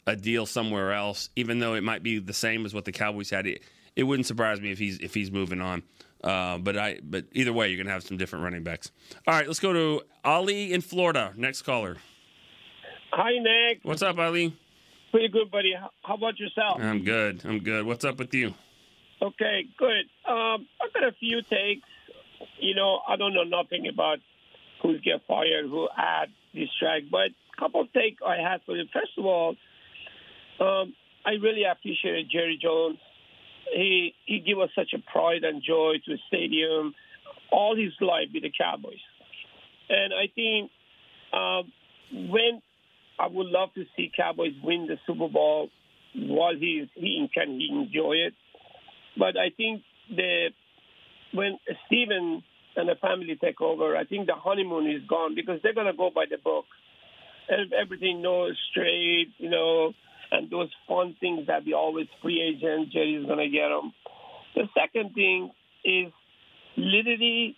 a 0.06 0.16
deal 0.16 0.46
somewhere 0.46 0.92
else, 0.92 1.30
even 1.36 1.58
though 1.58 1.74
it 1.74 1.82
might 1.82 2.02
be 2.02 2.18
the 2.18 2.32
same 2.34 2.66
as 2.66 2.74
what 2.74 2.84
the 2.84 2.92
Cowboys 2.92 3.30
had. 3.30 3.46
It, 3.46 3.62
it 3.96 4.02
wouldn't 4.04 4.26
surprise 4.26 4.60
me 4.60 4.72
if 4.72 4.78
he's 4.78 4.98
if 4.98 5.14
he's 5.14 5.30
moving 5.30 5.60
on. 5.60 5.82
Uh, 6.22 6.58
but 6.58 6.76
I 6.76 7.00
but 7.02 7.26
either 7.32 7.52
way, 7.52 7.68
you're 7.68 7.82
gonna 7.82 7.92
have 7.92 8.02
some 8.02 8.16
different 8.16 8.44
running 8.44 8.62
backs. 8.62 8.90
All 9.26 9.34
right, 9.34 9.46
let's 9.46 9.60
go 9.60 9.72
to 9.72 10.02
Ali 10.24 10.72
in 10.72 10.80
Florida. 10.80 11.32
Next 11.36 11.62
caller. 11.62 11.96
Hi, 13.12 13.38
Nick. 13.38 13.80
What's 13.82 14.02
up, 14.02 14.18
Ali? 14.18 14.56
Pretty 15.12 15.28
good, 15.28 15.50
buddy. 15.50 15.74
How 16.02 16.14
about 16.14 16.40
yourself? 16.40 16.80
I'm 16.80 17.04
good. 17.04 17.42
I'm 17.44 17.60
good. 17.60 17.86
What's 17.86 18.04
up 18.04 18.18
with 18.18 18.34
you? 18.34 18.54
Okay, 19.22 19.66
good. 19.78 20.06
Um, 20.28 20.66
I've 20.82 20.92
got 20.92 21.04
a 21.04 21.12
few 21.20 21.40
takes. 21.42 21.86
You 22.58 22.74
know, 22.74 23.00
I 23.06 23.16
don't 23.16 23.32
know 23.32 23.44
nothing 23.44 23.86
about 23.86 24.18
who's 24.82 25.00
get 25.02 25.20
fired, 25.28 25.66
who 25.66 25.88
add 25.96 26.30
this 26.52 26.68
strike, 26.76 27.04
but 27.10 27.28
a 27.28 27.60
couple 27.60 27.82
of 27.82 27.92
take 27.92 28.18
I 28.26 28.36
had 28.36 28.62
for 28.66 28.76
you. 28.76 28.84
First 28.92 29.12
of 29.16 29.24
all, 29.24 29.54
um, 30.60 30.94
I 31.24 31.32
really 31.42 31.64
appreciated 31.64 32.30
Jerry 32.30 32.58
Jones. 32.60 32.98
He 33.72 34.14
he 34.26 34.40
gave 34.40 34.58
us 34.58 34.70
such 34.74 34.92
a 34.94 34.98
pride 35.10 35.42
and 35.42 35.62
joy 35.62 35.94
to 36.04 36.12
the 36.12 36.18
stadium 36.28 36.94
all 37.50 37.76
his 37.76 37.92
life 38.00 38.28
with 38.32 38.42
the 38.42 38.52
Cowboys, 38.56 39.02
and 39.88 40.12
I 40.12 40.28
think 40.34 40.70
um, 41.32 41.72
when 42.30 42.60
I 43.18 43.26
would 43.26 43.46
love 43.46 43.72
to 43.74 43.84
see 43.96 44.10
Cowboys 44.14 44.52
win 44.62 44.86
the 44.86 44.98
Super 45.06 45.28
Bowl 45.28 45.70
while 46.14 46.54
he 46.54 46.90
he 46.94 47.28
can 47.32 47.58
he 47.58 47.68
enjoy 47.70 48.14
it, 48.26 48.34
but 49.16 49.36
I 49.38 49.50
think 49.56 49.82
the 50.10 50.50
when 51.32 51.58
Steven 51.86 52.42
and 52.76 52.88
the 52.88 52.94
family 53.00 53.36
take 53.40 53.60
over, 53.60 53.96
I 53.96 54.04
think 54.04 54.26
the 54.26 54.34
honeymoon 54.34 54.90
is 54.90 55.02
gone 55.08 55.34
because 55.34 55.60
they're 55.62 55.74
to 55.74 55.92
go 55.92 56.10
by 56.14 56.24
the 56.30 56.38
book. 56.38 56.64
And 57.48 57.72
everything 57.74 58.22
knows 58.22 58.56
straight, 58.70 59.28
you 59.38 59.50
know, 59.50 59.92
and 60.30 60.50
those 60.50 60.70
fun 60.88 61.16
things 61.20 61.46
that 61.46 61.64
we 61.64 61.74
always 61.74 62.06
free 62.22 62.40
agent, 62.40 62.90
Jerry's 62.92 63.26
going 63.26 63.38
to 63.38 63.48
get 63.48 63.68
them. 63.68 63.92
The 64.54 64.68
second 64.74 65.14
thing 65.14 65.50
is 65.84 66.12
literally 66.76 67.56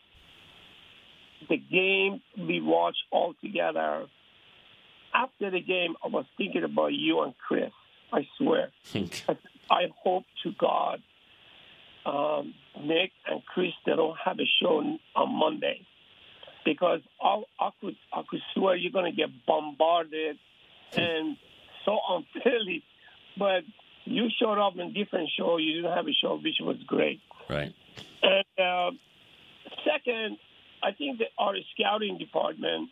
the 1.48 1.57
game 1.57 2.20
we 2.38 2.61
watched 2.61 3.02
all 3.11 3.35
together. 3.42 4.07
After 5.14 5.50
the 5.50 5.61
game, 5.61 5.94
I 6.05 6.09
was 6.09 6.24
thinking 6.37 6.64
about 6.64 6.92
you 6.92 7.22
and 7.22 7.35
Chris. 7.46 7.70
I 8.12 8.26
swear. 8.38 8.70
I 9.70 9.88
hope 10.02 10.24
to 10.44 10.52
God, 10.59 11.02
um, 12.05 12.55
Nick 12.81 13.11
and 13.26 13.42
Chris, 13.46 13.72
they 13.85 13.92
don't 13.92 14.16
have 14.24 14.38
a 14.38 14.46
show 14.61 14.98
on 15.16 15.38
Monday 15.38 15.87
because 16.64 17.00
I, 17.20 17.42
I 17.59 17.70
could 17.81 17.96
I 18.12 18.22
could 18.29 18.40
swear 18.55 18.76
you're 18.76 18.92
going 18.92 19.11
to 19.11 19.16
get 19.16 19.31
bombarded 19.46 20.37
and 20.96 21.37
so 21.87 21.99
unfairly. 22.35 22.83
But 23.38 23.62
you 24.05 24.29
showed 24.40 24.59
up 24.59 24.75
in 24.79 24.92
different 24.92 25.31
show. 25.38 25.57
You 25.57 25.77
didn't 25.77 25.96
have 25.96 26.07
a 26.07 26.12
show, 26.12 26.37
which 26.37 26.57
was 26.61 26.77
great. 26.87 27.20
Right. 27.49 27.75
And 28.22 28.44
uh, 28.59 28.90
second, 29.85 30.38
I 30.83 30.92
think 30.92 31.18
that 31.18 31.29
our 31.38 31.55
scouting 31.75 32.18
department, 32.18 32.90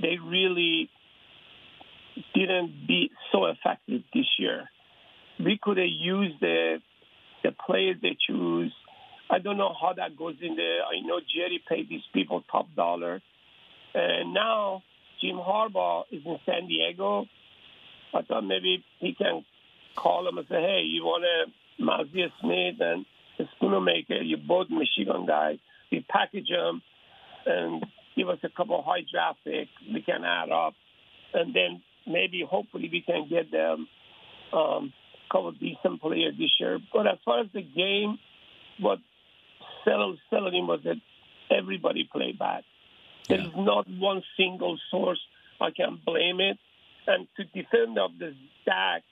they 0.00 0.16
really 0.24 0.88
didn't 2.34 2.86
be 2.86 3.10
so 3.32 3.46
effective 3.46 4.02
this 4.12 4.26
year. 4.38 4.68
We 5.38 5.58
could 5.60 5.76
have 5.76 5.86
used 5.86 6.40
the 6.40 6.78
the 7.44 7.52
players 7.66 7.96
they 8.02 8.16
choose. 8.26 8.72
I 9.30 9.38
don't 9.38 9.58
know 9.58 9.72
how 9.80 9.92
that 9.92 10.16
goes 10.16 10.34
in 10.40 10.56
there. 10.56 10.82
I 10.82 11.06
know 11.06 11.20
Jerry 11.20 11.62
paid 11.68 11.88
these 11.88 12.02
people 12.12 12.42
top 12.50 12.66
dollar, 12.74 13.20
and 13.94 14.34
now 14.34 14.82
Jim 15.20 15.36
Harbaugh 15.36 16.04
is 16.10 16.22
in 16.24 16.38
San 16.46 16.66
Diego. 16.66 17.26
I 18.14 18.22
thought 18.22 18.42
maybe 18.42 18.84
he 18.98 19.14
can 19.14 19.44
call 19.96 20.28
him 20.28 20.38
and 20.38 20.46
say, 20.48 20.60
hey, 20.60 20.82
you 20.82 21.04
want 21.04 21.24
a 21.24 21.82
Mazi 21.82 22.30
Smith 22.40 22.80
and 22.80 23.04
a 23.38 23.44
Schoonmaker, 23.56 24.26
you 24.26 24.36
both 24.36 24.68
Michigan 24.70 25.26
guys. 25.26 25.58
We 25.90 26.04
package 26.08 26.48
them 26.48 26.82
and 27.46 27.84
give 28.16 28.28
us 28.28 28.38
a 28.42 28.48
couple 28.48 28.82
high 28.82 29.04
draft 29.10 29.38
picks 29.44 29.70
we 29.92 30.02
can 30.02 30.24
add 30.24 30.50
up. 30.50 30.74
And 31.32 31.54
then 31.54 31.82
maybe, 32.06 32.44
hopefully, 32.48 32.88
we 32.90 33.02
can 33.02 33.28
get 33.28 33.50
them 33.50 33.88
um, 34.52 34.92
a 35.28 35.32
couple 35.32 35.52
decent 35.52 36.00
players 36.00 36.34
this 36.38 36.50
year. 36.58 36.78
But 36.92 37.06
as 37.06 37.18
far 37.24 37.40
as 37.40 37.46
the 37.52 37.62
game, 37.62 38.18
what 38.80 38.98
settled, 39.84 40.18
settled 40.30 40.54
in 40.54 40.66
was 40.66 40.80
that 40.84 40.96
everybody 41.50 42.08
played 42.10 42.38
bad. 42.38 42.64
Yeah. 43.28 43.38
There's 43.38 43.56
not 43.56 43.86
one 43.88 44.22
single 44.36 44.78
source 44.90 45.20
I 45.60 45.70
can 45.70 46.00
blame 46.04 46.40
it. 46.40 46.58
And 47.08 47.26
to 47.38 47.44
defend 47.44 47.98
of 47.98 48.10
the 48.18 48.34
Dak, 48.66 49.02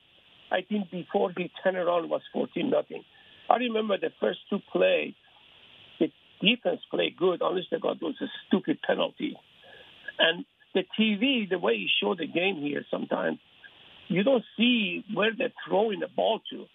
I 0.53 0.61
think 0.69 0.91
before 0.91 1.33
he 1.35 1.51
turned 1.65 1.79
around 1.79 2.11
was 2.11 2.21
14 2.31 2.69
nothing. 2.69 3.03
I 3.49 3.57
remember 3.57 3.97
the 3.97 4.11
first 4.21 4.41
two 4.51 4.59
plays, 4.71 5.15
the 5.99 6.13
defense 6.43 6.81
played 6.91 7.17
good, 7.17 7.41
unless 7.43 7.65
they 7.71 7.79
got 7.79 7.99
those 7.99 8.17
stupid 8.47 8.81
penalty. 8.87 9.35
And 10.19 10.45
the 10.75 10.85
TV, 11.01 11.49
the 11.49 11.59
way 11.59 11.73
you 11.73 11.89
show 12.01 12.15
the 12.15 12.27
game 12.27 12.57
here 12.57 12.85
sometimes, 12.91 13.39
you 14.09 14.23
don't 14.23 14.45
see 14.59 15.03
where 15.15 15.31
they're 15.37 15.55
throwing 15.67 16.01
the 16.01 16.09
ball 16.15 16.41
to. 16.51 16.67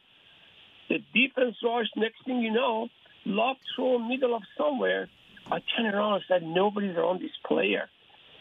The 0.90 0.98
defense 1.14 1.56
rush, 1.64 1.86
next 1.96 2.26
thing 2.26 2.40
you 2.40 2.52
know, 2.52 2.90
lob 3.26 3.58
throw 3.76 4.00
middle 4.00 4.36
of 4.36 4.42
somewhere, 4.58 5.08
I 5.46 5.60
turned 5.78 5.94
around 5.94 6.14
and 6.16 6.24
said, 6.28 6.44
nobody's 6.44 6.96
around 6.98 7.22
this 7.22 7.32
player. 7.46 7.90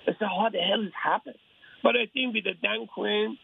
I 0.06 0.12
said, 0.12 0.28
how 0.28 0.48
the 0.50 0.58
hell 0.58 0.82
has 0.82 0.92
happened? 1.04 1.36
But 1.82 1.96
I 1.96 2.06
think 2.12 2.34
with 2.34 2.44
the 2.44 2.54
Dan 2.60 2.86
Quinn 2.86 3.38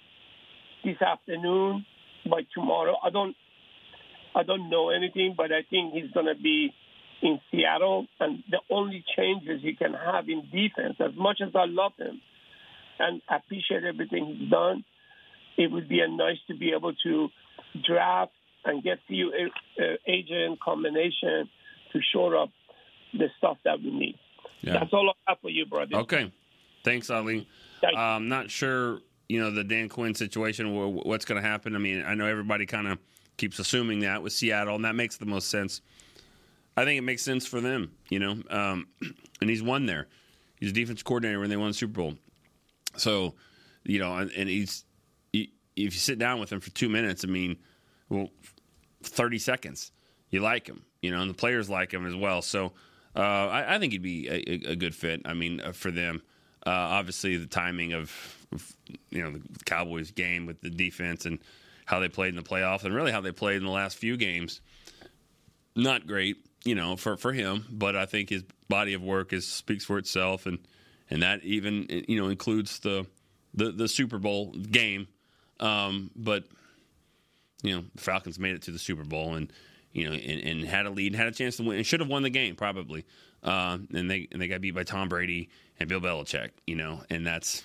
this 0.85 1.01
afternoon, 1.01 1.85
by 2.29 2.43
tomorrow, 2.55 2.97
I 3.03 3.11
don't, 3.11 3.37
I 4.35 4.43
don't 4.43 4.69
know 4.69 4.91
anything, 4.91 5.35
but 5.37 5.53
I 5.53 5.63
think 5.69 5.95
he's 5.95 6.11
going 6.13 6.27
to 6.27 6.35
be 6.35 6.73
in 7.23 7.41
Seattle, 7.51 8.07
and 8.21 8.43
the 8.51 8.61
only 8.71 9.05
changes 9.17 9.63
he 9.63 9.75
can 9.75 9.95
have 9.95 10.29
in 10.29 10.43
defense, 10.53 10.97
as 11.01 11.17
much 11.17 11.41
as 11.41 11.53
I 11.55 11.65
love 11.67 11.93
him 11.99 12.21
and 12.99 13.23
appreciate 13.31 13.85
everything 13.85 14.37
he's 14.39 14.51
done, 14.51 14.85
it 15.57 15.71
would 15.71 15.89
be 15.89 16.01
a 16.01 16.09
nice 16.09 16.37
to 16.49 16.57
be 16.57 16.73
able 16.77 16.93
to 17.05 17.29
draft 17.87 18.33
and 18.65 18.83
get 18.83 18.99
few 19.07 19.31
uh, 19.31 19.83
agent 20.07 20.61
combination 20.61 21.49
to 21.93 22.01
shore 22.13 22.37
up 22.37 22.51
the 23.13 23.29
stuff 23.39 23.57
that 23.65 23.81
we 23.83 23.91
need. 23.91 24.19
Yeah. 24.61 24.75
That's 24.75 24.93
all 24.93 25.09
I 25.09 25.31
have 25.31 25.39
for 25.41 25.51
you, 25.51 25.67
brother. 25.67 25.97
Okay. 25.97 26.31
Thanks, 26.85 27.11
Ali. 27.11 27.47
I'm 27.95 28.29
not 28.29 28.51
sure, 28.51 29.01
you 29.29 29.41
know, 29.41 29.51
the 29.51 29.65
Dan 29.65 29.89
Quinn 29.89 30.15
situation, 30.15 30.75
what's 30.75 31.25
going 31.25 31.41
to 31.41 31.47
happen. 31.47 31.75
I 31.75 31.79
mean, 31.79 32.05
I 32.07 32.15
know 32.15 32.27
everybody 32.27 32.67
kind 32.67 32.89
of 32.89 32.99
keeps 33.37 33.59
assuming 33.59 34.01
that 34.01 34.23
with 34.23 34.33
Seattle, 34.33 34.77
and 34.77 34.85
that 34.85 34.95
makes 34.95 35.17
the 35.17 35.27
most 35.27 35.51
sense. 35.51 35.83
I 36.77 36.85
think 36.85 36.99
it 36.99 37.03
makes 37.03 37.23
sense 37.23 37.47
for 37.47 37.61
them, 37.61 37.93
you 38.11 38.19
know. 38.19 38.37
Um, 38.51 38.89
and 39.41 39.51
he's 39.51 39.63
won 39.63 39.87
there. 39.87 40.09
He's 40.59 40.71
a 40.71 40.75
defense 40.75 41.03
coordinator 41.03 41.41
when 41.41 41.51
they 41.51 41.57
won 41.57 41.69
the 41.69 41.75
Super 41.75 42.01
Bowl. 42.01 42.15
So, 42.97 43.35
you 43.85 43.99
know, 43.99 44.17
and, 44.17 44.31
and 44.33 44.49
he's 44.49 44.85
he, 45.33 45.53
if 45.77 45.95
you 45.95 46.01
sit 46.01 46.19
down 46.19 46.41
with 46.41 46.51
him 46.51 46.61
for 46.61 46.71
two 46.71 46.89
minutes, 46.89 47.25
I 47.25 47.29
mean, 47.29 47.57
well, 48.09 48.31
thirty 49.03 49.39
seconds, 49.39 49.93
you 50.31 50.41
like 50.41 50.67
him, 50.67 50.85
you 51.03 51.11
know, 51.11 51.21
and 51.21 51.31
the 51.31 51.35
players 51.35 51.69
like 51.69 51.93
him 51.93 52.07
as 52.07 52.15
well. 52.15 52.43
So, 52.43 52.73
uh, 53.15 53.21
I, 53.21 53.75
I, 53.75 53.79
think 53.79 53.93
he'd 53.93 54.03
be 54.03 54.29
a, 54.29 54.73
a, 54.73 54.77
good 54.77 54.95
fit. 54.95 55.23
I 55.25 55.35
mean, 55.35 55.61
uh, 55.61 55.73
for 55.73 55.91
them, 55.91 56.23
uh, 56.67 56.71
obviously 56.71 57.37
the 57.37 57.47
timing 57.47 57.93
of, 57.93 58.13
of, 58.53 58.77
you 59.11 59.23
know 59.23 59.33
the 59.33 59.43
Cowboys 59.65 60.11
game 60.11 60.47
with 60.47 60.61
the 60.61 60.71
defense 60.71 61.27
and 61.27 61.39
how 61.85 62.01
they 62.01 62.09
played 62.09 62.31
in 62.31 62.37
the 62.37 62.43
playoffs, 62.43 62.85
and 62.85 62.95
really 62.95 63.13
how 63.13 63.21
they 63.21 63.33
played 63.33 63.57
in 63.57 63.65
the 63.65 63.71
last 63.71 63.97
few 63.97 64.17
games, 64.17 64.61
not 65.77 66.07
great 66.07 66.37
you 66.67 66.75
know, 66.75 66.97
for, 66.97 67.17
for 67.17 67.33
him. 67.33 67.65
But 67.71 67.97
I 67.97 68.05
think 68.05 68.29
his 68.29 68.43
body 68.69 68.93
of 68.95 69.03
work 69.03 69.33
is 69.33 69.47
speaks 69.47 69.85
for 69.85 69.97
itself, 69.97 70.45
and 70.45 70.59
and 71.09 71.23
that 71.23 71.43
even 71.45 71.87
you 71.89 72.21
know 72.21 72.29
includes 72.29 72.81
the 72.81 73.07
the, 73.55 73.71
the 73.71 73.89
Super 73.89 74.19
Bowl 74.19 74.51
game. 74.53 75.07
Um, 75.61 76.11
but 76.15 76.45
you 77.63 77.75
know, 77.75 77.85
the 77.95 78.03
Falcons 78.03 78.39
made 78.39 78.55
it 78.55 78.63
to 78.63 78.73
the 78.73 78.79
Super 78.79 79.05
Bowl, 79.05 79.35
and 79.35 79.51
you 79.93 80.05
know, 80.05 80.13
and, 80.13 80.43
and 80.43 80.65
had 80.65 80.85
a 80.85 80.91
lead, 80.91 81.13
and 81.13 81.17
had 81.17 81.29
a 81.29 81.33
chance 81.33 81.57
to 81.57 81.63
win, 81.63 81.79
and 81.79 81.87
should 81.87 82.01
have 82.01 82.09
won 82.09 82.23
the 82.23 82.31
game 82.31 82.57
probably. 82.57 83.07
Uh, 83.47 83.79
and 83.95 84.11
they 84.11 84.29
and 84.33 84.43
they 84.43 84.49
got 84.49 84.61
beat 84.61 84.73
by 84.73 84.83
Tom 84.83 85.09
Brady 85.09 85.49
and 85.81 85.89
Bill 85.89 86.01
Belichick. 86.01 86.51
You 86.67 86.77
know, 86.77 87.03
and 87.09 87.27
that's 87.27 87.63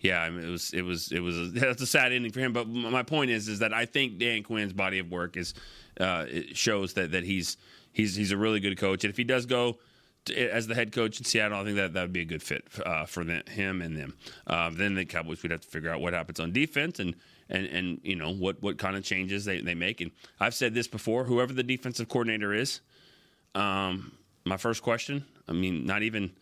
yeah, 0.00 0.20
I 0.20 0.30
mean, 0.30 0.44
it 0.44 0.50
was 0.50 0.72
it 0.72 0.82
was 0.82 1.12
it 1.12 1.20
was 1.20 1.36
a, 1.36 1.46
that's 1.54 1.82
a 1.82 1.86
sad 1.86 2.12
ending 2.12 2.32
for 2.32 2.40
him. 2.40 2.52
But 2.52 2.68
my 2.68 3.02
point 3.02 3.30
is 3.30 3.48
is 3.48 3.60
that 3.60 3.72
I 3.72 3.86
think 3.86 4.18
Dan 4.18 4.42
Quinn's 4.42 4.72
body 4.72 4.98
of 4.98 5.10
work 5.10 5.36
is 5.36 5.54
uh, 6.00 6.26
shows 6.52 6.94
that 6.94 7.12
that 7.12 7.24
he's 7.24 7.56
he's 7.92 8.14
he's 8.14 8.32
a 8.32 8.36
really 8.36 8.60
good 8.60 8.78
coach, 8.78 9.04
and 9.04 9.10
if 9.10 9.16
he 9.16 9.24
does 9.24 9.46
go 9.46 9.78
to, 10.26 10.34
as 10.34 10.66
the 10.66 10.74
head 10.74 10.92
coach 10.92 11.18
in 11.18 11.24
Seattle, 11.24 11.60
I 11.60 11.64
think 11.64 11.76
that 11.76 11.94
that 11.94 12.02
would 12.02 12.12
be 12.12 12.22
a 12.22 12.26
good 12.26 12.42
fit 12.42 12.64
uh, 12.84 13.06
for 13.06 13.24
him 13.24 13.82
and 13.82 13.96
them. 13.96 14.14
Uh, 14.46 14.70
then 14.72 14.94
the 14.94 15.04
Cowboys 15.04 15.42
would 15.42 15.52
have 15.52 15.62
to 15.62 15.68
figure 15.68 15.90
out 15.90 16.00
what 16.00 16.12
happens 16.12 16.40
on 16.40 16.52
defense 16.52 16.98
and 16.98 17.14
and 17.48 17.66
and 17.66 18.00
you 18.02 18.16
know 18.16 18.32
what 18.32 18.62
what 18.62 18.78
kind 18.78 18.96
of 18.96 19.04
changes 19.04 19.44
they, 19.44 19.60
they 19.60 19.74
make. 19.74 20.00
And 20.00 20.10
I've 20.40 20.54
said 20.54 20.74
this 20.74 20.88
before: 20.88 21.24
whoever 21.24 21.52
the 21.52 21.62
defensive 21.62 22.08
coordinator 22.08 22.52
is, 22.52 22.80
um, 23.54 24.12
my 24.44 24.56
first 24.56 24.82
question. 24.82 25.24
I 25.48 25.52
mean, 25.52 25.86
not 25.86 26.02
even 26.02 26.32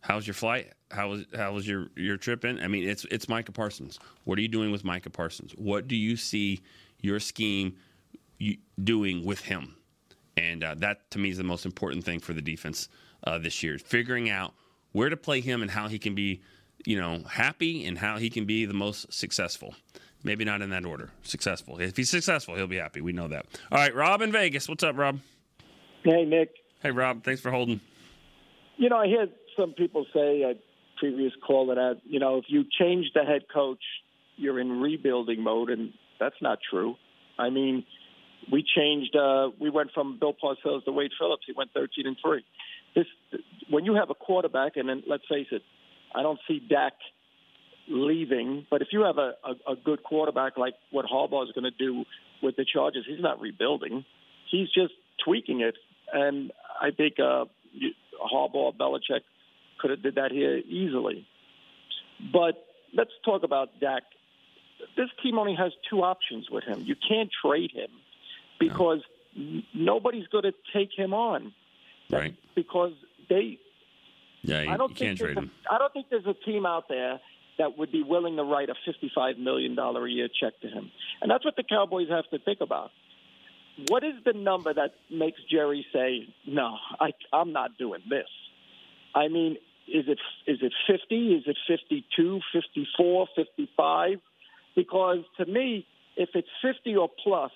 how's 0.00 0.26
your 0.26 0.34
flight? 0.34 0.72
How 0.90 1.10
was 1.10 1.24
how 1.34 1.52
was 1.52 1.66
your 1.66 1.88
your 1.96 2.16
trip 2.16 2.44
in? 2.44 2.60
I 2.60 2.68
mean, 2.68 2.88
it's 2.88 3.04
it's 3.10 3.28
Micah 3.28 3.52
Parsons. 3.52 3.98
What 4.24 4.38
are 4.38 4.42
you 4.42 4.48
doing 4.48 4.70
with 4.72 4.84
Micah 4.84 5.10
Parsons? 5.10 5.52
What 5.56 5.88
do 5.88 5.96
you 5.96 6.16
see 6.16 6.60
your 7.00 7.20
scheme 7.20 7.76
doing 8.82 9.24
with 9.24 9.40
him? 9.40 9.76
And 10.36 10.64
uh, 10.64 10.74
that, 10.78 11.10
to 11.10 11.18
me, 11.18 11.30
is 11.30 11.36
the 11.36 11.44
most 11.44 11.66
important 11.66 12.04
thing 12.04 12.20
for 12.20 12.32
the 12.32 12.40
defense 12.40 12.88
uh, 13.24 13.38
this 13.38 13.62
year. 13.62 13.78
Figuring 13.78 14.30
out 14.30 14.54
where 14.92 15.08
to 15.08 15.16
play 15.16 15.40
him 15.40 15.62
and 15.62 15.70
how 15.70 15.88
he 15.88 15.98
can 15.98 16.14
be, 16.14 16.40
you 16.86 16.98
know, 16.98 17.22
happy 17.28 17.84
and 17.84 17.98
how 17.98 18.16
he 18.16 18.30
can 18.30 18.46
be 18.46 18.64
the 18.64 18.74
most 18.74 19.12
successful. 19.12 19.74
Maybe 20.22 20.44
not 20.44 20.62
in 20.62 20.70
that 20.70 20.84
order. 20.84 21.10
Successful. 21.22 21.78
If 21.80 21.96
he's 21.96 22.10
successful, 22.10 22.54
he'll 22.54 22.66
be 22.66 22.76
happy. 22.76 23.00
We 23.00 23.12
know 23.12 23.28
that. 23.28 23.46
All 23.70 23.78
right, 23.78 23.94
Rob 23.94 24.22
in 24.22 24.32
Vegas. 24.32 24.68
What's 24.68 24.84
up, 24.84 24.96
Rob? 24.96 25.20
Hey, 26.04 26.24
Nick. 26.24 26.50
Hey, 26.82 26.90
Rob. 26.90 27.24
Thanks 27.24 27.40
for 27.40 27.50
holding. 27.50 27.80
You 28.76 28.88
know, 28.88 28.96
I 28.96 29.06
hear 29.06 29.28
some 29.58 29.72
people 29.72 30.06
say 30.14 30.42
a 30.42 30.54
previous 30.98 31.32
call 31.46 31.66
that, 31.66 32.00
you 32.04 32.18
know, 32.18 32.38
if 32.38 32.44
you 32.48 32.64
change 32.78 33.06
the 33.14 33.22
head 33.24 33.42
coach, 33.52 33.82
you're 34.36 34.58
in 34.58 34.80
rebuilding 34.80 35.42
mode, 35.42 35.68
and 35.68 35.92
that's 36.18 36.36
not 36.40 36.58
true. 36.70 36.94
I 37.38 37.50
mean, 37.50 37.84
we 38.50 38.64
changed. 38.76 39.14
Uh, 39.14 39.50
we 39.60 39.68
went 39.70 39.90
from 39.92 40.18
Bill 40.18 40.34
Parcells 40.34 40.84
to 40.84 40.92
Wade 40.92 41.10
Phillips. 41.18 41.42
He 41.46 41.52
went 41.52 41.70
13 41.74 42.06
and 42.06 42.16
three. 42.24 42.44
This 42.94 43.06
when 43.68 43.84
you 43.84 43.94
have 43.94 44.10
a 44.10 44.14
quarterback, 44.14 44.76
and 44.76 44.88
then 44.88 45.02
let's 45.06 45.22
face 45.28 45.46
it, 45.50 45.62
I 46.14 46.22
don't 46.22 46.38
see 46.48 46.60
Dak 46.66 46.94
leaving. 47.88 48.66
But 48.70 48.82
if 48.82 48.88
you 48.92 49.02
have 49.04 49.18
a, 49.18 49.34
a, 49.44 49.72
a 49.72 49.76
good 49.76 50.02
quarterback 50.02 50.56
like 50.56 50.74
what 50.90 51.04
Harbaugh 51.04 51.44
is 51.44 51.52
going 51.52 51.70
to 51.70 51.78
do 51.78 52.04
with 52.42 52.56
the 52.56 52.64
Chargers, 52.64 53.04
he's 53.06 53.20
not 53.20 53.40
rebuilding. 53.40 54.04
He's 54.50 54.68
just 54.68 54.94
tweaking 55.24 55.60
it. 55.60 55.76
And 56.12 56.52
I 56.80 56.90
think 56.90 57.14
uh, 57.18 57.44
Harbaugh, 58.32 58.76
Belichick 58.76 59.22
could 59.78 59.90
have 59.90 60.02
did 60.02 60.16
that 60.16 60.32
here 60.32 60.58
easily. 60.58 61.26
But 62.32 62.66
let's 62.94 63.10
talk 63.24 63.42
about 63.42 63.80
Dak. 63.80 64.02
This 64.96 65.08
team 65.22 65.38
only 65.38 65.54
has 65.54 65.72
two 65.88 66.02
options 66.02 66.48
with 66.50 66.64
him. 66.64 66.82
You 66.84 66.96
can't 66.96 67.30
trade 67.44 67.70
him 67.72 67.90
because 68.58 69.00
no. 69.34 69.62
nobody's 69.74 70.26
going 70.28 70.44
to 70.44 70.54
take 70.72 70.90
him 70.96 71.14
on. 71.14 71.52
Right. 72.10 72.34
Because 72.54 72.92
they. 73.28 73.58
Yeah, 74.42 74.62
you, 74.62 74.70
I 74.70 74.76
don't 74.76 74.90
you 74.90 74.96
think 74.96 74.98
can't 74.98 75.18
trade 75.18 75.38
him. 75.38 75.50
I 75.70 75.78
don't 75.78 75.92
think 75.92 76.06
there's 76.10 76.26
a 76.26 76.34
team 76.44 76.66
out 76.66 76.88
there 76.88 77.20
that 77.58 77.76
would 77.76 77.92
be 77.92 78.02
willing 78.02 78.36
to 78.36 78.42
write 78.42 78.70
a 78.70 78.74
$55 78.88 79.38
million 79.38 79.78
a 79.78 80.06
year 80.08 80.28
check 80.28 80.58
to 80.62 80.68
him. 80.68 80.90
And 81.20 81.30
that's 81.30 81.44
what 81.44 81.56
the 81.56 81.62
Cowboys 81.62 82.08
have 82.08 82.24
to 82.30 82.38
think 82.38 82.60
about. 82.62 82.90
What 83.88 84.04
is 84.04 84.14
the 84.24 84.32
number 84.32 84.72
that 84.74 84.94
makes 85.10 85.40
Jerry 85.50 85.86
say, 85.92 86.28
no, 86.46 86.76
I, 87.00 87.12
I'm 87.32 87.52
not 87.52 87.78
doing 87.78 88.02
this? 88.08 88.28
I 89.14 89.28
mean, 89.28 89.56
is 89.88 90.04
it 90.06 90.18
is 90.46 90.58
it 90.62 90.72
50? 90.86 91.32
Is 91.34 91.44
it 91.46 91.56
52, 91.66 92.40
54, 92.52 93.28
55? 93.34 94.18
Because 94.76 95.18
to 95.38 95.46
me, 95.46 95.86
if 96.16 96.30
it's 96.34 96.48
50 96.62 96.96
or 96.96 97.08
plus, 97.22 97.50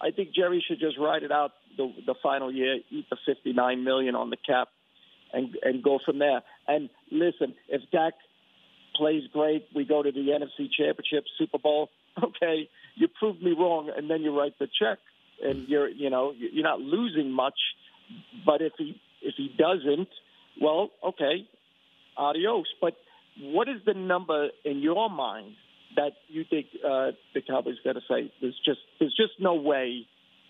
I 0.00 0.10
think 0.10 0.34
Jerry 0.34 0.62
should 0.66 0.80
just 0.80 0.98
ride 0.98 1.22
it 1.22 1.32
out 1.32 1.52
the, 1.76 1.92
the 2.06 2.14
final 2.22 2.52
year, 2.52 2.78
eat 2.90 3.06
the 3.08 3.16
59 3.24 3.84
million 3.84 4.14
on 4.14 4.30
the 4.30 4.36
cap, 4.36 4.68
and 5.32 5.56
and 5.62 5.82
go 5.82 5.98
from 6.04 6.18
there. 6.18 6.42
And 6.68 6.90
listen, 7.10 7.54
if 7.68 7.82
Dak 7.90 8.14
plays 8.94 9.22
great, 9.32 9.66
we 9.74 9.84
go 9.84 10.02
to 10.02 10.12
the 10.12 10.20
NFC 10.20 10.68
Championship, 10.70 11.24
Super 11.38 11.58
Bowl. 11.58 11.88
Okay, 12.22 12.68
you 12.94 13.08
proved 13.08 13.42
me 13.42 13.52
wrong, 13.58 13.90
and 13.96 14.10
then 14.10 14.20
you 14.20 14.38
write 14.38 14.58
the 14.58 14.66
check, 14.66 14.98
and 15.42 15.68
you're 15.68 15.88
you 15.88 16.10
know 16.10 16.32
you're 16.36 16.64
not 16.64 16.80
losing 16.80 17.30
much. 17.30 17.58
But 18.44 18.60
if 18.60 18.72
he 18.78 19.00
if 19.22 19.34
he 19.36 19.54
doesn't, 19.56 20.08
well, 20.60 20.90
okay, 21.04 21.46
adios. 22.16 22.66
But 22.80 22.94
what 23.40 23.68
is 23.68 23.76
the 23.86 23.94
number 23.94 24.48
in 24.64 24.80
your 24.80 25.08
mind 25.08 25.54
that 25.96 26.12
you 26.28 26.44
think 26.48 26.66
uh, 26.84 27.12
the 27.34 27.42
Cowboys 27.46 27.76
got 27.84 27.94
to 27.94 28.00
say 28.08 28.32
there's 28.40 28.58
just 28.64 28.80
there's 28.98 29.14
just 29.16 29.40
no 29.40 29.54
way 29.54 30.06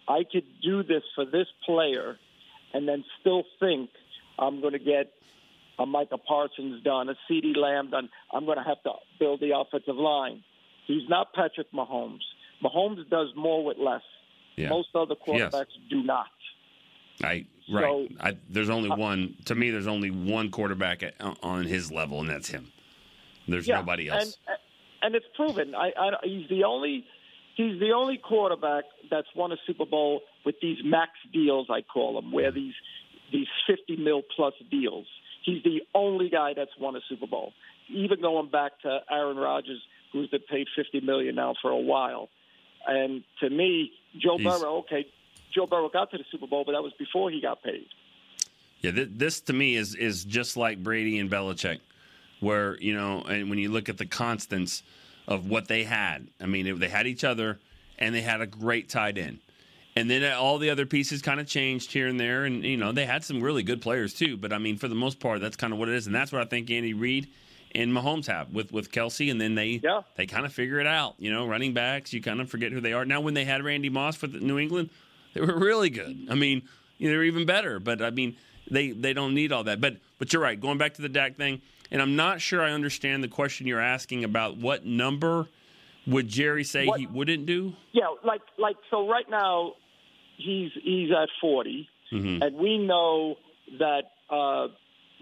I 0.09 0.25
could 0.31 0.47
do 0.63 0.83
this 0.83 1.03
for 1.15 1.25
this 1.25 1.47
player 1.65 2.17
and 2.73 2.89
then 2.89 3.05
still 3.21 3.45
think 3.61 3.91
I'm 4.39 4.61
going 4.61 4.73
to 4.73 4.79
get 4.79 5.13
a 5.79 5.87
Micah 5.87 6.19
Parsons 6.19 6.83
done, 6.83 7.09
a 7.09 7.15
CeeDee 7.31 7.57
Lamb 7.57 7.91
done. 7.91 8.09
I'm 8.33 8.45
going 8.45 8.59
to 8.59 8.65
have 8.65 8.83
to 8.85 8.93
build 9.19 9.41
the 9.41 9.57
offensive 9.57 9.97
line. 9.97 10.43
He's 10.87 11.09
not 11.09 11.33
Patrick 11.33 11.73
Mahomes. 11.73 12.21
Mahomes 12.63 13.09
does 13.09 13.29
more 13.37 13.65
with 13.65 13.79
less. 13.79 14.03
Yeah. 14.57 14.69
Most 14.69 14.89
other 14.95 15.15
quarterbacks 15.15 15.53
yes. 15.53 15.89
do 15.91 16.03
not. 16.03 16.27
I 17.23 17.47
right. 17.73 17.85
So, 17.85 18.09
I, 18.21 18.37
there's 18.49 18.71
only 18.71 18.91
uh, 18.91 18.97
one. 18.97 19.37
To 19.47 19.55
me, 19.55 19.71
there's 19.71 19.87
only 19.87 20.11
one 20.11 20.51
quarterback 20.51 21.03
at, 21.03 21.15
on 21.43 21.65
his 21.65 21.91
level, 21.91 22.21
and 22.21 22.29
that's 22.29 22.49
him. 22.49 22.71
There's 23.49 23.67
yeah, 23.67 23.77
nobody 23.77 24.09
else. 24.09 24.39
And, 24.47 24.57
and 25.03 25.15
it's 25.15 25.27
proven. 25.35 25.75
I, 25.75 25.93
I, 25.99 26.11
he's 26.23 26.49
the 26.49 26.65
only 26.65 27.05
he's 27.57 27.79
the 27.81 27.93
only 27.93 28.19
quarterback 28.19 28.85
that's 29.11 29.29
won 29.35 29.53
a 29.53 29.57
Super 29.67 29.87
Bowl 29.87 30.21
with 30.45 30.57
these 30.61 30.79
max 30.85 31.13
deals, 31.33 31.69
I 31.71 31.83
call 31.83 32.21
them, 32.21 32.33
where 32.33 32.51
these 32.51 32.75
these 33.33 33.49
50 33.67 33.97
mil 33.97 34.23
plus 34.37 34.55
deals. 34.71 35.07
He's 35.45 35.63
the 35.65 35.81
only 35.95 36.29
guy 36.29 36.53
that's 36.55 36.71
won 36.79 36.95
a 36.97 37.01
Super 37.09 37.27
Bowl. 37.27 37.53
Even 37.89 38.21
going 38.21 38.51
back 38.51 38.73
to 38.83 39.01
Aaron 39.11 39.37
Rodgers, 39.37 39.83
who's 40.13 40.29
been 40.29 40.43
paid 40.49 40.67
50 40.77 41.01
million 41.01 41.35
now 41.35 41.55
for 41.61 41.71
a 41.71 41.79
while. 41.79 42.29
And 42.87 43.25
to 43.41 43.51
me, 43.51 43.93
Joe 44.19 44.39
he's, 44.39 44.47
Burrow, 44.47 44.79
okay, 44.79 45.07
Joe 45.55 45.67
Burrow 45.67 45.89
got 45.89 46.11
to 46.11 46.19
the 46.19 46.25
Super 46.31 46.47
Bowl, 46.47 46.65
but 46.65 46.73
that 46.73 46.83
was 46.83 46.93
before 46.99 47.31
he 47.31 47.41
got 47.41 47.63
paid. 47.63 47.87
Yeah, 48.81 48.91
th- 48.91 49.11
this 49.13 49.41
to 49.43 49.53
me 49.53 49.77
is 49.77 49.95
is 49.95 50.25
just 50.25 50.57
like 50.57 50.83
Brady 50.83 51.19
and 51.19 51.31
Belichick, 51.31 51.81
where 52.41 52.79
you 52.81 52.95
know, 52.95 53.23
and 53.23 53.49
when 53.49 53.59
you 53.59 53.71
look 53.71 53.89
at 53.89 53.99
the 53.99 54.07
constants 54.07 54.83
of 55.29 55.49
what 55.49 55.69
they 55.69 55.85
had, 55.85 56.27
I 56.41 56.47
mean, 56.47 56.67
it, 56.67 56.81
they 56.81 56.89
had 56.89 57.07
each 57.07 57.25
other, 57.25 57.59
and 57.99 58.15
they 58.15 58.23
had 58.23 58.41
a 58.41 58.47
great 58.47 58.89
tight 58.89 59.19
end, 59.19 59.39
and 59.95 60.11
then 60.11 60.31
all 60.33 60.59
the 60.59 60.71
other 60.71 60.85
pieces 60.85 61.23
kind 61.23 61.39
of 61.41 61.47
changed 61.47 61.93
here 61.93 62.09
and 62.09 62.19
there, 62.19 62.45
and 62.45 62.65
you 62.65 62.77
know, 62.77 62.93
they 62.93 63.07
had 63.07 63.25
some 63.25 63.41
really 63.41 63.63
good 63.63 63.81
players 63.81 64.15
too. 64.15 64.37
But 64.37 64.53
I 64.53 64.59
mean, 64.59 64.77
for 64.79 64.89
the 64.89 64.95
most 64.95 65.21
part, 65.21 65.41
that's 65.41 65.57
kind 65.57 65.73
of 65.73 65.79
what 65.79 65.89
it 65.89 65.95
is, 65.95 66.07
and 66.07 66.15
that's 66.15 66.33
what 66.33 66.43
I 66.43 66.47
think 66.47 66.71
Andy 66.71 66.95
Reid 66.95 67.29
and 67.75 67.93
Mahomes 67.93 68.27
have 68.27 68.53
with 68.53 68.73
with 68.73 68.91
Kelce, 68.93 69.31
and 69.31 69.41
then 69.41 69.55
they 69.55 69.81
Yeah. 69.83 70.03
they 70.17 70.27
kind 70.27 70.47
of 70.47 70.53
figure 70.53 70.81
it 70.81 70.87
out. 70.87 71.15
You 71.19 71.33
know, 71.33 71.47
running 71.47 71.73
backs, 71.73 72.13
you 72.13 72.21
kind 72.23 72.41
of 72.41 72.51
forget 72.51 72.73
who 72.73 72.81
they 72.81 72.93
are. 72.93 73.05
Now, 73.05 73.21
when 73.21 73.35
they 73.35 73.45
had 73.45 73.63
Randy 73.65 73.89
Moss 73.91 74.17
for 74.17 74.27
the 74.27 74.39
New 74.41 74.59
England, 74.59 74.91
they 75.35 75.41
were 75.41 75.59
really 75.59 75.91
good. 75.91 76.27
I 76.31 76.35
mean, 76.35 76.63
you 76.99 77.09
know, 77.09 77.15
they're 77.15 77.25
even 77.25 77.47
better. 77.47 77.79
But 77.81 78.03
I 78.03 78.11
mean, 78.11 78.37
they 78.71 78.91
they 78.93 79.13
don't 79.13 79.35
need 79.35 79.53
all 79.53 79.65
that. 79.65 79.81
But 79.81 79.97
but 80.19 80.33
you're 80.33 80.43
right. 80.43 80.59
Going 80.61 80.79
back 80.79 80.95
to 80.95 81.03
the 81.03 81.09
Dak 81.09 81.37
thing, 81.37 81.61
and 81.91 82.01
I'm 82.03 82.17
not 82.17 82.41
sure 82.41 82.63
I 82.63 82.73
understand 82.73 83.23
the 83.25 83.29
question 83.29 83.67
you're 83.67 83.81
asking 83.81 84.25
about 84.25 84.57
what 84.57 84.85
number 84.85 85.47
would 86.07 86.29
Jerry 86.29 86.65
say 86.65 86.87
What- 86.87 86.99
he 87.01 87.07
wouldn't 87.07 87.47
do. 87.47 87.75
Yeah, 87.93 88.09
like 88.25 88.43
like 88.59 88.77
so 88.91 89.09
right 89.09 89.29
now 89.31 89.75
he's 90.37 90.71
he's 90.83 91.11
at 91.13 91.29
40 91.41 91.89
Mhm. 92.13 92.43
and 92.45 92.57
we 92.57 92.77
know 92.79 93.37
that 93.79 94.11
uh 94.29 94.69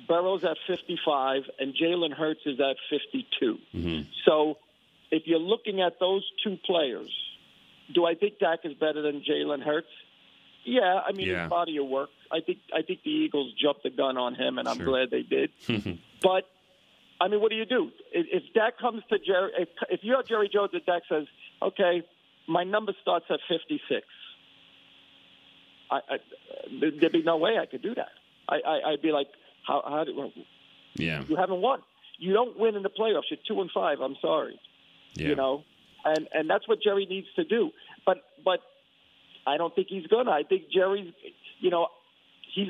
Burrow's 0.09 0.45
at 0.45 0.57
55 0.67 1.43
and 1.59 1.75
Jalen 1.75 2.13
Hurts 2.13 2.41
is 2.47 2.59
at 2.61 2.77
52. 2.89 3.59
Mhm. 3.75 4.07
So 4.25 4.59
if 5.11 5.27
you're 5.27 5.39
looking 5.39 5.81
at 5.81 5.99
those 6.01 6.25
two 6.43 6.57
players, 6.65 7.11
do 7.93 8.05
I 8.05 8.15
think 8.15 8.39
Dak 8.39 8.61
is 8.65 8.75
better 8.75 9.03
than 9.03 9.23
Jalen 9.23 9.63
Hurts? 9.63 9.89
Yeah, 10.65 11.01
I 11.07 11.13
mean 11.13 11.29
Yeah. 11.29 11.43
his 11.43 11.51
body 11.51 11.77
of 11.79 11.87
work. 11.87 12.11
I 12.31 12.41
think 12.41 12.59
I 12.73 12.83
think 12.83 13.03
the 13.03 13.11
Eagles 13.11 13.53
jumped 13.55 13.83
the 13.83 13.91
gun 13.91 14.17
on 14.19 14.35
him, 14.35 14.59
and 14.59 14.69
I'm 14.69 14.77
Sure. 14.77 14.87
glad 14.87 15.11
they 15.11 15.23
did. 15.23 15.51
But 16.23 16.47
I 17.21 17.29
mean, 17.29 17.41
what 17.41 17.51
do 17.51 17.57
you 17.57 17.65
do 17.65 17.91
if, 18.13 18.27
if 18.31 18.53
Dak 18.53 18.79
comes 18.79 19.03
to 19.11 19.19
Jerry? 19.19 19.51
If, 19.59 19.69
if 19.91 20.05
you're 20.05 20.23
Jerry 20.23 20.49
Jones 20.49 20.71
and 20.75 20.85
Dak 20.87 21.03
says, 21.09 21.27
"Okay, 21.63 22.03
my 22.47 22.63
number 22.65 22.95
starts 23.03 23.27
at 23.31 23.41
56," 23.49 24.07
I, 25.91 25.97
I, 25.97 26.19
there- 26.81 26.91
there'd 26.93 27.13
be 27.13 27.23
no 27.23 27.37
way 27.37 27.59
I 27.59 27.67
could 27.67 27.83
do 27.83 27.95
that. 27.95 28.11
I, 28.49 28.61
I, 28.67 28.91
I'd 28.93 29.03
be 29.03 29.13
like, 29.13 29.29
"How? 29.67 29.83
How 29.87 30.05
do 30.05 30.31
yeah, 30.95 31.23
you 31.29 31.37
haven't 31.37 31.61
won? 31.61 31.81
You 32.19 32.33
don't 32.33 32.59
win 32.59 32.77
in 32.77 32.83
the 32.83 32.91
playoffs. 32.91 33.31
You're 33.31 33.39
two 33.47 33.61
and 33.61 33.71
five. 33.71 34.01
I'm 34.01 34.17
sorry." 34.21 34.59
yeah. 35.15 35.29
you 35.29 35.37
know, 35.37 35.65
and 36.05 36.29
and 36.33 36.49
that's 36.49 36.69
what 36.69 36.83
Jerry 36.83 37.07
needs 37.07 37.27
to 37.37 37.45
do. 37.45 37.71
But 38.07 38.19
but 38.45 38.61
I 39.47 39.57
don't 39.57 39.75
think 39.75 39.89
he's 39.89 40.07
gonna. 40.07 40.31
I 40.31 40.43
think 40.43 40.71
Jerry's, 40.73 41.13
you 41.61 41.71
know, 41.71 41.89
he's. 42.55 42.69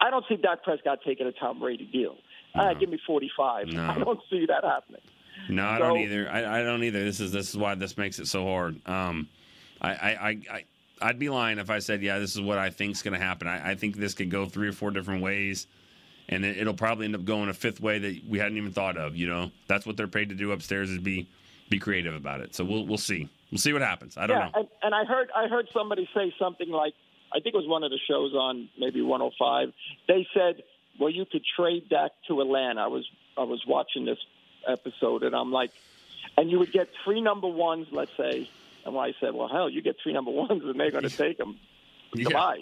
I 0.00 0.10
don't 0.10 0.24
see 0.28 0.36
Dak 0.36 0.62
Prescott 0.62 1.00
taking 1.04 1.26
a 1.26 1.32
Tom 1.32 1.58
Brady 1.58 1.88
deal. 1.92 2.16
Ah, 2.54 2.74
give 2.74 2.88
me 2.88 2.98
forty 3.06 3.30
five. 3.36 3.68
No. 3.68 3.82
I 3.88 3.98
don't 3.98 4.20
see 4.30 4.46
that 4.46 4.64
happening. 4.64 5.02
No, 5.48 5.64
I 5.64 5.78
So- 5.78 5.84
don't 5.88 5.98
either. 5.98 6.28
I, 6.30 6.60
I 6.60 6.62
don't 6.62 6.82
either. 6.82 7.04
This 7.04 7.20
is 7.20 7.32
this 7.32 7.50
is 7.50 7.56
why 7.56 7.74
this 7.74 7.96
makes 7.96 8.18
it 8.18 8.26
so 8.26 8.44
hard. 8.44 8.80
Um, 8.86 9.28
I, 9.80 9.90
I, 9.90 10.08
I, 10.08 10.28
I 10.50 10.64
I'd 11.00 11.18
be 11.18 11.28
lying 11.28 11.58
if 11.58 11.70
I 11.70 11.78
said, 11.78 12.02
yeah, 12.02 12.18
this 12.18 12.34
is 12.34 12.40
what 12.40 12.58
I 12.58 12.70
think's 12.70 13.02
going 13.02 13.18
to 13.18 13.24
happen. 13.24 13.46
I, 13.46 13.70
I 13.70 13.74
think 13.76 13.96
this 13.96 14.14
could 14.14 14.30
go 14.30 14.46
three 14.46 14.66
or 14.66 14.72
four 14.72 14.90
different 14.90 15.22
ways, 15.22 15.68
and 16.28 16.44
it, 16.44 16.58
it'll 16.58 16.74
probably 16.74 17.06
end 17.06 17.14
up 17.14 17.24
going 17.24 17.48
a 17.48 17.54
fifth 17.54 17.80
way 17.80 17.98
that 17.98 18.22
we 18.28 18.38
hadn't 18.38 18.56
even 18.56 18.72
thought 18.72 18.96
of. 18.96 19.16
You 19.16 19.28
know, 19.28 19.50
that's 19.66 19.86
what 19.86 19.96
they're 19.96 20.08
paid 20.08 20.28
to 20.30 20.34
do 20.34 20.52
upstairs 20.52 20.90
is 20.90 20.98
be 20.98 21.28
be 21.70 21.78
creative 21.78 22.14
about 22.14 22.40
it. 22.40 22.54
So 22.54 22.64
we'll 22.64 22.86
we'll 22.86 22.98
see. 22.98 23.28
We'll 23.50 23.58
see 23.58 23.72
what 23.72 23.82
happens. 23.82 24.16
I 24.16 24.26
don't 24.26 24.38
yeah, 24.38 24.44
know. 24.46 24.52
and, 24.54 24.68
and 24.82 24.94
I 24.94 25.04
heard 25.04 25.30
I 25.34 25.48
heard 25.48 25.68
somebody 25.72 26.08
say 26.14 26.34
something 26.38 26.70
like 26.70 26.94
I 27.32 27.40
think 27.40 27.54
it 27.54 27.58
was 27.58 27.68
one 27.68 27.84
of 27.84 27.90
the 27.90 27.98
shows 28.08 28.34
on 28.34 28.68
maybe 28.78 29.02
105. 29.02 29.72
They 30.06 30.26
said, 30.34 30.62
"Well, 30.98 31.10
you 31.10 31.24
could 31.24 31.42
trade 31.56 31.88
Dak 31.88 32.12
to 32.28 32.40
Atlanta." 32.40 32.82
I 32.82 32.86
was 32.88 33.08
I 33.36 33.44
was 33.44 33.64
watching 33.66 34.04
this 34.04 34.18
episode, 34.66 35.22
and 35.22 35.34
I'm 35.34 35.52
like, 35.52 35.70
and 36.36 36.50
you 36.50 36.58
would 36.58 36.72
get 36.72 36.88
three 37.04 37.20
number 37.20 37.48
ones, 37.48 37.88
let's 37.90 38.16
say. 38.16 38.48
And 38.84 38.96
I 38.96 39.14
said, 39.20 39.34
"Well, 39.34 39.48
hell, 39.48 39.68
you 39.68 39.82
get 39.82 39.96
three 40.02 40.12
number 40.12 40.30
ones, 40.30 40.62
and 40.64 40.78
they're 40.78 40.90
going 40.90 41.04
to 41.08 41.16
take 41.16 41.38
them." 41.38 41.58
Yeah. 42.14 42.54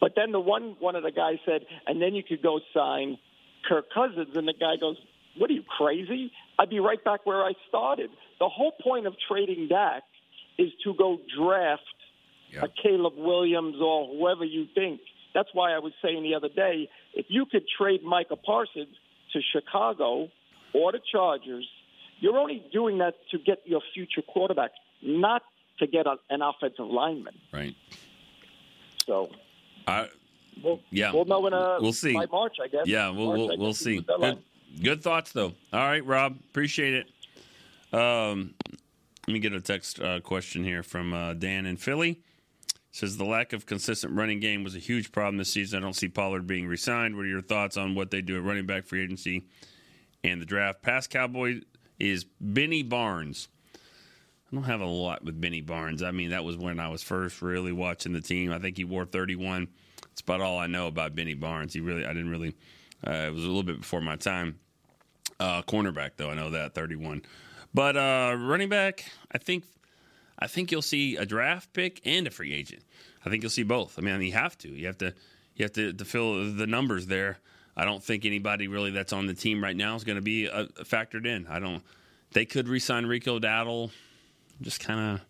But 0.00 0.12
then 0.16 0.32
the 0.32 0.40
one 0.40 0.76
one 0.80 0.96
of 0.96 1.02
the 1.02 1.10
guys 1.12 1.38
said, 1.44 1.66
and 1.86 2.00
then 2.00 2.14
you 2.14 2.22
could 2.22 2.42
go 2.42 2.60
sign 2.74 3.18
Kirk 3.68 3.86
Cousins, 3.92 4.34
and 4.34 4.48
the 4.48 4.54
guy 4.54 4.76
goes, 4.80 4.96
"What 5.36 5.50
are 5.50 5.52
you 5.52 5.62
crazy? 5.62 6.32
I'd 6.58 6.70
be 6.70 6.80
right 6.80 7.02
back 7.04 7.26
where 7.26 7.44
I 7.44 7.52
started." 7.68 8.10
The 8.38 8.48
whole 8.48 8.72
point 8.82 9.06
of 9.06 9.14
trading 9.28 9.68
Dak 9.68 10.02
is 10.58 10.70
to 10.84 10.94
go 10.94 11.20
draft 11.36 11.82
Yeah. 12.50 12.64
a 12.64 12.68
Caleb 12.68 13.16
Williams 13.16 13.76
or 13.80 14.06
whoever 14.08 14.44
you 14.44 14.66
think. 14.74 15.00
That's 15.34 15.50
why 15.52 15.72
I 15.72 15.78
was 15.78 15.92
saying 16.02 16.22
the 16.22 16.34
other 16.34 16.48
day, 16.48 16.88
if 17.14 17.26
you 17.28 17.46
could 17.46 17.64
trade 17.68 18.02
Micah 18.02 18.36
Parsons 18.36 18.96
to 19.32 19.40
Chicago 19.52 20.30
or 20.72 20.90
the 20.92 21.00
Chargers, 21.12 21.68
you're 22.18 22.36
only 22.38 22.62
doing 22.72 22.98
that 22.98 23.14
to 23.30 23.38
get 23.38 23.62
your 23.66 23.80
future 23.94 24.22
quarterback, 24.22 24.72
not 25.02 25.42
to 25.78 25.86
get 25.86 26.06
a, 26.06 26.16
an 26.30 26.42
offensive 26.42 26.86
lineman. 26.86 27.34
Right. 27.52 27.76
So 29.06 29.30
I, 29.86 30.08
we'll, 30.62 30.80
Yeah. 30.90 31.12
we'll 31.12 31.24
know 31.24 31.46
in 31.46 31.52
a 31.52 31.78
We'll 31.80 31.92
see. 31.92 32.14
by 32.14 32.26
March, 32.26 32.56
I 32.62 32.68
guess. 32.68 32.86
Yeah, 32.86 33.10
we'll 33.10 33.26
March, 33.28 33.38
we'll, 33.38 33.58
we'll 33.58 33.74
see. 33.74 34.00
Good, 34.00 34.38
good 34.82 35.02
thoughts 35.02 35.32
though. 35.32 35.52
All 35.72 35.80
right, 35.80 36.04
Rob, 36.04 36.36
appreciate 36.50 36.94
it. 36.94 37.94
Um, 37.98 38.54
let 39.26 39.32
me 39.34 39.38
get 39.40 39.52
a 39.52 39.60
text 39.60 40.00
uh, 40.00 40.20
question 40.20 40.64
here 40.64 40.82
from 40.82 41.12
uh, 41.12 41.34
Dan 41.34 41.66
in 41.66 41.76
Philly. 41.76 42.20
Says 42.92 43.16
the 43.16 43.24
lack 43.24 43.52
of 43.52 43.66
consistent 43.66 44.12
running 44.14 44.40
game 44.40 44.64
was 44.64 44.74
a 44.74 44.80
huge 44.80 45.12
problem 45.12 45.36
this 45.36 45.52
season. 45.52 45.78
I 45.78 45.82
don't 45.82 45.94
see 45.94 46.08
Pollard 46.08 46.46
being 46.46 46.66
re-signed. 46.66 47.14
What 47.16 47.24
are 47.24 47.28
your 47.28 47.40
thoughts 47.42 47.76
on 47.76 47.94
what 47.94 48.10
they 48.10 48.20
do 48.20 48.36
at 48.36 48.42
running 48.42 48.66
back 48.66 48.84
free 48.84 49.02
agency 49.04 49.44
and 50.24 50.40
the 50.42 50.46
draft? 50.46 50.82
Past 50.82 51.08
Cowboy 51.10 51.60
is 52.00 52.24
Benny 52.40 52.82
Barnes. 52.82 53.48
I 54.50 54.56
don't 54.56 54.64
have 54.64 54.80
a 54.80 54.86
lot 54.86 55.24
with 55.24 55.40
Benny 55.40 55.60
Barnes. 55.60 56.02
I 56.02 56.10
mean, 56.10 56.30
that 56.30 56.44
was 56.44 56.56
when 56.56 56.80
I 56.80 56.88
was 56.88 57.02
first 57.02 57.40
really 57.40 57.72
watching 57.72 58.12
the 58.12 58.20
team. 58.20 58.52
I 58.52 58.58
think 58.58 58.76
he 58.76 58.84
wore 58.84 59.04
31. 59.04 59.68
That's 60.02 60.22
about 60.22 60.40
all 60.40 60.58
I 60.58 60.66
know 60.66 60.88
about 60.88 61.14
Benny 61.14 61.34
Barnes. 61.34 61.72
He 61.72 61.80
really, 61.80 62.04
I 62.04 62.08
didn't 62.08 62.30
really. 62.30 62.56
Uh, 63.06 63.26
it 63.28 63.32
was 63.32 63.44
a 63.44 63.46
little 63.46 63.62
bit 63.62 63.80
before 63.80 64.00
my 64.00 64.16
time. 64.16 64.58
Uh, 65.38 65.62
cornerback 65.62 66.12
though, 66.16 66.30
I 66.30 66.34
know 66.34 66.50
that 66.50 66.74
31. 66.74 67.22
But 67.72 67.96
uh, 67.96 68.36
running 68.38 68.68
back, 68.68 69.04
I 69.30 69.38
think, 69.38 69.64
I 70.38 70.48
think 70.48 70.72
you'll 70.72 70.82
see 70.82 71.16
a 71.16 71.24
draft 71.24 71.72
pick 71.72 72.00
and 72.04 72.26
a 72.26 72.30
free 72.30 72.52
agent. 72.52 72.82
I 73.24 73.30
think 73.30 73.42
you'll 73.42 73.50
see 73.50 73.62
both. 73.62 73.98
I 73.98 74.02
mean, 74.02 74.20
you 74.20 74.32
have 74.32 74.58
to. 74.58 74.68
You 74.68 74.86
have 74.86 74.98
to. 74.98 75.14
You 75.54 75.64
have 75.64 75.72
to, 75.72 75.92
to 75.92 76.04
fill 76.06 76.54
the 76.54 76.66
numbers 76.66 77.06
there. 77.06 77.38
I 77.76 77.84
don't 77.84 78.02
think 78.02 78.24
anybody 78.24 78.66
really 78.66 78.90
that's 78.90 79.12
on 79.12 79.26
the 79.26 79.34
team 79.34 79.62
right 79.62 79.76
now 79.76 79.94
is 79.94 80.04
going 80.04 80.16
to 80.16 80.22
be 80.22 80.48
uh, 80.48 80.66
factored 80.84 81.26
in. 81.26 81.46
I 81.48 81.58
don't. 81.58 81.82
They 82.32 82.46
could 82.46 82.68
re-sign 82.68 83.04
Rico 83.06 83.38
Dowdle. 83.38 83.90
Just 84.62 84.80
kind 84.80 85.00
of, 85.14 85.20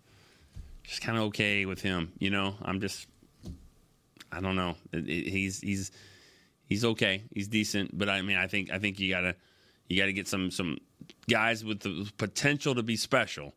just 0.85 1.03
kind 1.03 1.16
of 1.19 1.25
okay 1.25 1.66
with 1.66 1.81
him. 1.81 2.12
You 2.19 2.31
know, 2.31 2.55
I'm 2.62 2.81
just, 2.81 3.07
I 4.33 4.40
don't 4.40 4.57
know. 4.57 4.77
It- 4.93 5.09
it- 5.09 5.29
he's 5.29 5.61
he's 5.61 5.90
he's 6.66 6.85
okay. 6.85 7.23
He's 7.33 7.49
decent, 7.49 7.97
but 7.97 8.09
I 8.09 8.23
mean, 8.23 8.37
I 8.37 8.47
think 8.47 8.71
I 8.71 8.79
think 8.79 8.99
you 9.01 9.11
gotta 9.11 9.37
you 9.88 9.97
gotta 9.99 10.12
get 10.12 10.27
some 10.29 10.51
some 10.51 10.79
guys 11.29 11.64
with 11.64 11.81
the 11.81 12.11
potential 12.19 12.75
to 12.75 12.83
be 12.83 12.97
special. 12.97 13.55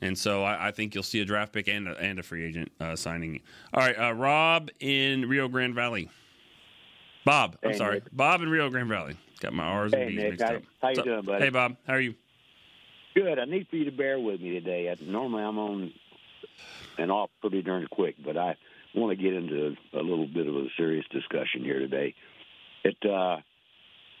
And 0.00 0.16
so 0.16 0.44
I, 0.44 0.68
I 0.68 0.70
think 0.70 0.94
you'll 0.94 1.02
see 1.02 1.20
a 1.20 1.24
draft 1.24 1.52
pick 1.52 1.66
and 1.66 1.88
a, 1.88 1.98
and 1.98 2.20
a 2.20 2.22
free 2.22 2.44
agent 2.46 2.70
uh, 2.78 2.94
signing. 2.94 3.40
All 3.74 3.82
right, 3.84 3.98
uh, 3.98 4.12
Rob 4.14 4.70
in 4.78 5.28
Rio 5.28 5.48
Grande 5.48 5.74
Valley. 5.74 6.08
Bob, 7.24 7.56
I'm 7.64 7.72
Hey, 7.72 7.76
sorry, 7.76 7.94
Nick. 7.94 8.04
Bob 8.12 8.40
in 8.42 8.48
Rio 8.48 8.70
Grande 8.70 8.88
Valley. 8.88 9.16
Got 9.40 9.52
my 9.54 9.64
R's 9.64 9.92
and 9.92 10.02
Hey, 10.02 10.08
B's 10.10 10.16
Nick. 10.16 10.30
mixed 10.30 10.44
How- 10.44 10.54
up. 10.54 10.62
how 10.80 10.88
you 10.90 11.02
doing, 11.02 11.22
buddy? 11.22 11.44
Hey, 11.44 11.50
Bob. 11.50 11.76
How 11.86 11.94
are 11.94 12.00
you? 12.00 12.14
Good. 13.18 13.40
I 13.40 13.46
need 13.46 13.66
for 13.68 13.74
you 13.74 13.86
to 13.86 13.90
bear 13.90 14.20
with 14.20 14.40
me 14.40 14.50
today. 14.50 14.88
I, 14.88 14.96
normally 15.02 15.42
I'm 15.42 15.58
on 15.58 15.92
and 16.98 17.10
off 17.10 17.30
pretty 17.40 17.62
darn 17.62 17.88
quick, 17.90 18.14
but 18.24 18.36
I 18.36 18.56
want 18.94 19.16
to 19.16 19.20
get 19.20 19.34
into 19.34 19.74
a 19.92 19.98
little 19.98 20.28
bit 20.28 20.46
of 20.46 20.54
a 20.54 20.66
serious 20.76 21.04
discussion 21.10 21.64
here 21.64 21.80
today. 21.80 22.14
It, 22.84 22.96
uh, 23.04 23.38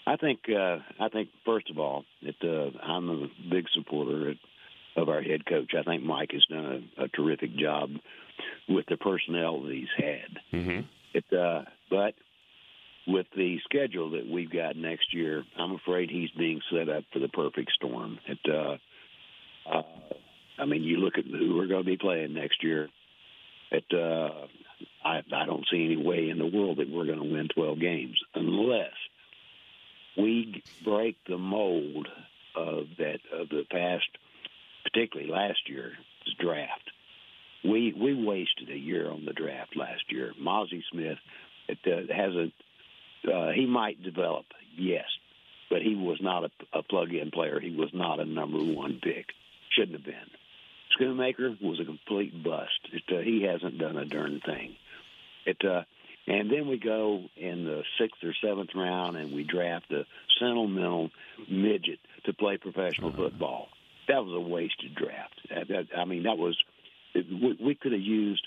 I 0.04 0.16
think, 0.16 0.40
uh, 0.48 0.78
I 0.98 1.10
think 1.10 1.28
first 1.46 1.70
of 1.70 1.78
all, 1.78 2.06
it, 2.22 2.34
uh, 2.42 2.76
I'm 2.82 3.08
a 3.08 3.28
big 3.48 3.66
supporter 3.72 4.34
of 4.96 5.08
our 5.08 5.22
head 5.22 5.46
coach. 5.46 5.74
I 5.78 5.84
think 5.84 6.02
Mike 6.02 6.32
has 6.32 6.44
done 6.50 6.90
a, 6.98 7.04
a 7.04 7.08
terrific 7.08 7.54
job 7.54 7.90
with 8.68 8.86
the 8.88 8.96
personnel 8.96 9.62
that 9.62 9.72
he's 9.72 9.86
had. 9.96 10.38
Mm-hmm. 10.52 10.80
It, 11.14 11.24
uh, 11.32 11.70
but 11.88 12.14
with 13.06 13.26
the 13.36 13.58
schedule 13.64 14.10
that 14.10 14.28
we've 14.28 14.50
got 14.50 14.74
next 14.76 15.14
year, 15.14 15.44
I'm 15.56 15.72
afraid 15.72 16.10
he's 16.10 16.30
being 16.36 16.60
set 16.72 16.88
up 16.88 17.04
for 17.12 17.20
the 17.20 17.28
perfect 17.28 17.70
storm. 17.76 18.18
It, 18.26 18.38
uh, 18.52 18.78
uh, 19.70 19.82
I 20.58 20.64
mean, 20.64 20.82
you 20.82 20.98
look 20.98 21.18
at 21.18 21.24
who 21.24 21.56
we're 21.56 21.66
going 21.66 21.84
to 21.84 21.90
be 21.90 21.96
playing 21.96 22.34
next 22.34 22.62
year. 22.62 22.88
It, 23.70 23.84
uh, 23.92 24.46
I, 25.04 25.22
I 25.32 25.46
don't 25.46 25.66
see 25.70 25.84
any 25.84 25.96
way 25.96 26.28
in 26.30 26.38
the 26.38 26.46
world 26.46 26.78
that 26.78 26.90
we're 26.90 27.06
going 27.06 27.18
to 27.18 27.32
win 27.32 27.48
12 27.54 27.80
games 27.80 28.18
unless 28.34 28.94
we 30.16 30.62
break 30.84 31.16
the 31.28 31.38
mold 31.38 32.08
of 32.56 32.86
that 32.98 33.20
of 33.32 33.48
the 33.50 33.64
past, 33.70 34.08
particularly 34.84 35.30
last 35.30 35.60
year's 35.68 35.96
draft. 36.40 36.90
We 37.64 37.92
we 37.92 38.14
wasted 38.14 38.70
a 38.70 38.78
year 38.78 39.10
on 39.10 39.24
the 39.24 39.32
draft 39.32 39.76
last 39.76 40.04
year. 40.10 40.32
Mazi 40.40 40.82
Smith 40.90 41.18
it 41.68 41.78
uh, 41.86 42.12
hasn't 42.12 42.54
uh, 43.32 43.50
he 43.50 43.66
might 43.66 44.02
develop, 44.02 44.46
yes, 44.76 45.04
but 45.70 45.82
he 45.82 45.94
was 45.94 46.18
not 46.20 46.44
a, 46.44 46.78
a 46.78 46.82
plug-in 46.82 47.30
player. 47.30 47.60
He 47.60 47.74
was 47.74 47.90
not 47.92 48.20
a 48.20 48.24
number 48.24 48.58
one 48.58 49.00
pick. 49.02 49.26
Shouldn't 49.76 49.96
have 49.96 50.04
been. 50.04 50.14
Schoonmaker 50.98 51.60
was 51.62 51.80
a 51.80 51.84
complete 51.84 52.42
bust. 52.42 52.80
It, 52.92 53.02
uh, 53.14 53.20
he 53.20 53.42
hasn't 53.42 53.78
done 53.78 53.96
a 53.96 54.04
darn 54.04 54.40
thing. 54.44 54.76
It 55.46 55.64
uh, 55.64 55.82
and 56.26 56.50
then 56.50 56.68
we 56.68 56.78
go 56.78 57.22
in 57.36 57.64
the 57.64 57.82
sixth 57.98 58.22
or 58.22 58.34
seventh 58.44 58.70
round 58.74 59.16
and 59.16 59.32
we 59.32 59.44
draft 59.44 59.90
a 59.90 60.04
sentimental 60.38 61.10
midget 61.48 61.98
to 62.26 62.34
play 62.34 62.58
professional 62.58 63.08
uh-huh. 63.08 63.16
football. 63.16 63.68
That 64.08 64.24
was 64.24 64.34
a 64.34 64.40
wasted 64.40 64.94
draft. 64.94 65.68
That 65.68 65.86
I 65.96 66.04
mean, 66.04 66.24
that 66.24 66.36
was 66.36 66.56
we 67.14 67.74
could 67.74 67.92
have 67.92 68.00
used 68.00 68.46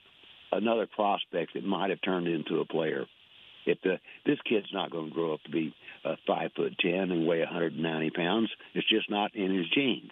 another 0.51 0.88
prospect 0.88 1.53
that 1.53 1.63
might 1.63 1.89
have 1.89 2.01
turned 2.01 2.28
into 2.28 2.59
a 2.59 2.65
player. 2.65 3.05
If 3.65 3.80
the, 3.82 3.99
this 4.26 4.39
kid's 4.47 4.74
not 4.74 4.91
going 4.91 5.09
to 5.09 5.13
grow 5.13 5.34
up 5.34 5.43
to 5.43 5.51
be 5.51 5.74
uh, 6.03 6.15
five 6.28 6.51
foot 6.55 6.78
ten 6.80 7.11
and 7.11 7.28
weigh 7.28 7.39
190 7.39 8.09
pounds, 8.11 8.49
it's 8.74 8.89
just 8.89 9.09
not 9.09 9.36
in 9.36 9.55
his 9.55 9.69
genes. 9.69 10.11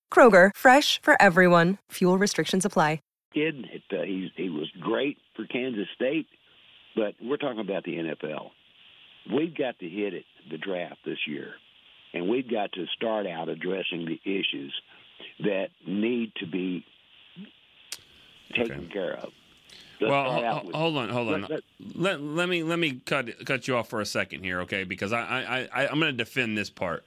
Kroger, 0.13 0.51
fresh 0.55 1.01
for 1.01 1.19
everyone. 1.19 1.77
Fuel 1.91 2.17
restrictions 2.17 2.65
apply 2.65 2.99
kid. 3.33 3.65
It, 3.71 3.83
uh, 3.91 4.03
he 4.03 4.31
he 4.35 4.49
was 4.49 4.69
great 4.79 5.17
for 5.35 5.45
Kansas 5.45 5.87
State, 5.95 6.27
but 6.95 7.15
we're 7.21 7.37
talking 7.37 7.59
about 7.59 7.83
the 7.83 7.93
NFL. 7.97 8.51
We've 9.33 9.55
got 9.55 9.79
to 9.79 9.87
hit 9.87 10.13
it 10.13 10.25
the 10.49 10.57
draft 10.57 10.99
this 11.05 11.19
year, 11.27 11.53
and 12.13 12.29
we've 12.29 12.49
got 12.49 12.71
to 12.73 12.85
start 12.95 13.27
out 13.27 13.49
addressing 13.49 14.05
the 14.05 14.19
issues 14.25 14.73
that 15.39 15.67
need 15.87 16.33
to 16.39 16.47
be 16.47 16.85
taken 18.55 18.85
okay. 18.85 18.93
care 18.93 19.13
of. 19.13 19.29
Let's 19.99 20.11
well, 20.11 20.63
hold 20.73 20.97
on, 20.97 21.09
hold 21.09 21.33
on. 21.33 21.41
Let, 21.43 21.61
let, 21.95 22.21
let, 22.21 22.49
me 22.49 22.63
let 22.63 22.79
me 22.79 23.01
cut 23.05 23.45
cut 23.45 23.67
you 23.67 23.77
off 23.77 23.87
for 23.87 24.01
a 24.01 24.05
second 24.05 24.43
here, 24.43 24.61
okay? 24.61 24.83
Because 24.83 25.13
I 25.13 25.21
I, 25.21 25.83
I 25.83 25.87
I'm 25.87 25.99
going 25.99 26.11
to 26.11 26.17
defend 26.17 26.57
this 26.57 26.69
part 26.69 27.05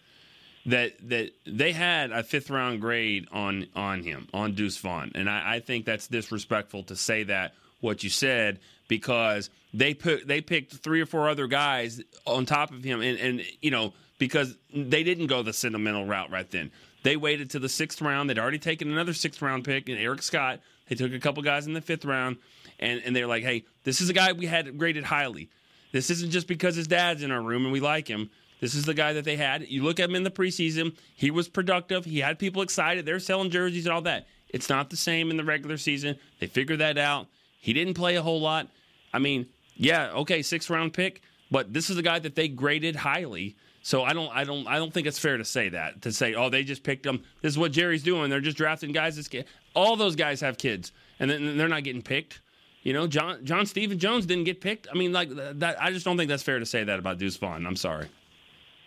that 0.66 0.92
that 1.08 1.30
they 1.46 1.72
had 1.72 2.10
a 2.10 2.22
fifth 2.22 2.50
round 2.50 2.80
grade 2.80 3.28
on 3.32 3.66
on 3.74 4.02
him 4.02 4.28
on 4.32 4.54
Deuce 4.54 4.78
Vaughn, 4.78 5.12
and 5.14 5.28
I, 5.28 5.56
I 5.56 5.60
think 5.60 5.84
that's 5.84 6.08
disrespectful 6.08 6.84
to 6.84 6.96
say 6.96 7.24
that 7.24 7.54
what 7.80 8.02
you 8.02 8.10
said 8.10 8.60
because 8.88 9.50
they 9.72 9.94
put 9.94 10.26
they 10.26 10.40
picked 10.40 10.74
three 10.74 11.00
or 11.00 11.06
four 11.06 11.28
other 11.28 11.46
guys 11.46 12.00
on 12.26 12.46
top 12.46 12.70
of 12.70 12.82
him, 12.82 13.00
and, 13.02 13.18
and 13.18 13.42
you 13.60 13.70
know 13.70 13.92
because 14.18 14.56
they 14.72 15.02
didn't 15.02 15.26
go 15.26 15.42
the 15.42 15.52
sentimental 15.52 16.06
route 16.06 16.30
right 16.30 16.50
then. 16.50 16.70
They 17.02 17.16
waited 17.16 17.50
to 17.50 17.58
the 17.58 17.68
sixth 17.68 18.00
round. 18.00 18.30
They'd 18.30 18.38
already 18.38 18.58
taken 18.58 18.90
another 18.90 19.12
sixth 19.12 19.42
round 19.42 19.64
pick, 19.64 19.88
and 19.88 19.98
Eric 19.98 20.22
Scott. 20.22 20.60
They 20.88 20.96
took 20.96 21.12
a 21.12 21.18
couple 21.18 21.42
guys 21.42 21.66
in 21.66 21.72
the 21.72 21.80
fifth 21.80 22.04
round, 22.04 22.36
and 22.78 23.02
and 23.04 23.14
they're 23.14 23.26
like, 23.26 23.42
hey, 23.42 23.64
this 23.84 24.00
is 24.00 24.08
a 24.08 24.14
guy 24.14 24.32
we 24.32 24.46
had 24.46 24.78
graded 24.78 25.04
highly. 25.04 25.50
This 25.92 26.10
isn't 26.10 26.32
just 26.32 26.48
because 26.48 26.74
his 26.74 26.88
dad's 26.88 27.22
in 27.22 27.30
our 27.30 27.40
room 27.40 27.64
and 27.64 27.72
we 27.72 27.78
like 27.78 28.08
him. 28.08 28.30
This 28.64 28.74
is 28.74 28.86
the 28.86 28.94
guy 28.94 29.12
that 29.12 29.26
they 29.26 29.36
had. 29.36 29.68
You 29.68 29.82
look 29.82 30.00
at 30.00 30.08
him 30.08 30.14
in 30.14 30.22
the 30.22 30.30
preseason, 30.30 30.96
he 31.16 31.30
was 31.30 31.48
productive. 31.48 32.06
He 32.06 32.20
had 32.20 32.38
people 32.38 32.62
excited. 32.62 33.04
They're 33.04 33.20
selling 33.20 33.50
jerseys 33.50 33.84
and 33.84 33.92
all 33.92 34.00
that. 34.00 34.26
It's 34.48 34.70
not 34.70 34.88
the 34.88 34.96
same 34.96 35.30
in 35.30 35.36
the 35.36 35.44
regular 35.44 35.76
season. 35.76 36.16
They 36.40 36.46
figured 36.46 36.78
that 36.78 36.96
out. 36.96 37.26
He 37.60 37.74
didn't 37.74 37.92
play 37.92 38.16
a 38.16 38.22
whole 38.22 38.40
lot. 38.40 38.68
I 39.12 39.18
mean, 39.18 39.48
yeah, 39.76 40.12
okay, 40.12 40.40
six 40.40 40.70
round 40.70 40.94
pick, 40.94 41.20
but 41.50 41.74
this 41.74 41.90
is 41.90 41.98
a 41.98 42.02
guy 42.02 42.18
that 42.20 42.36
they 42.36 42.48
graded 42.48 42.96
highly. 42.96 43.54
So 43.82 44.02
I 44.02 44.14
don't, 44.14 44.34
I 44.34 44.44
don't, 44.44 44.66
I 44.66 44.78
don't 44.78 44.94
think 44.94 45.06
it's 45.06 45.18
fair 45.18 45.36
to 45.36 45.44
say 45.44 45.68
that 45.68 46.00
to 46.00 46.10
say, 46.10 46.32
oh, 46.32 46.48
they 46.48 46.64
just 46.64 46.84
picked 46.84 47.04
him. 47.04 47.22
This 47.42 47.52
is 47.52 47.58
what 47.58 47.70
Jerry's 47.70 48.02
doing. 48.02 48.30
They're 48.30 48.40
just 48.40 48.56
drafting 48.56 48.92
guys. 48.92 49.16
That's 49.16 49.46
all 49.76 49.96
those 49.96 50.16
guys 50.16 50.40
have 50.40 50.56
kids, 50.56 50.90
and 51.20 51.30
then 51.30 51.58
they're 51.58 51.68
not 51.68 51.84
getting 51.84 52.00
picked. 52.00 52.40
You 52.82 52.94
know, 52.94 53.06
John 53.06 53.44
John 53.44 53.66
Stephen 53.66 53.98
Jones 53.98 54.24
didn't 54.24 54.44
get 54.44 54.62
picked. 54.62 54.88
I 54.90 54.94
mean, 54.96 55.12
like 55.12 55.28
that. 55.34 55.76
I 55.82 55.92
just 55.92 56.06
don't 56.06 56.16
think 56.16 56.30
that's 56.30 56.42
fair 56.42 56.60
to 56.60 56.64
say 56.64 56.82
that 56.82 56.98
about 56.98 57.18
Deuce 57.18 57.36
Vaughn. 57.36 57.66
I'm 57.66 57.76
sorry. 57.76 58.08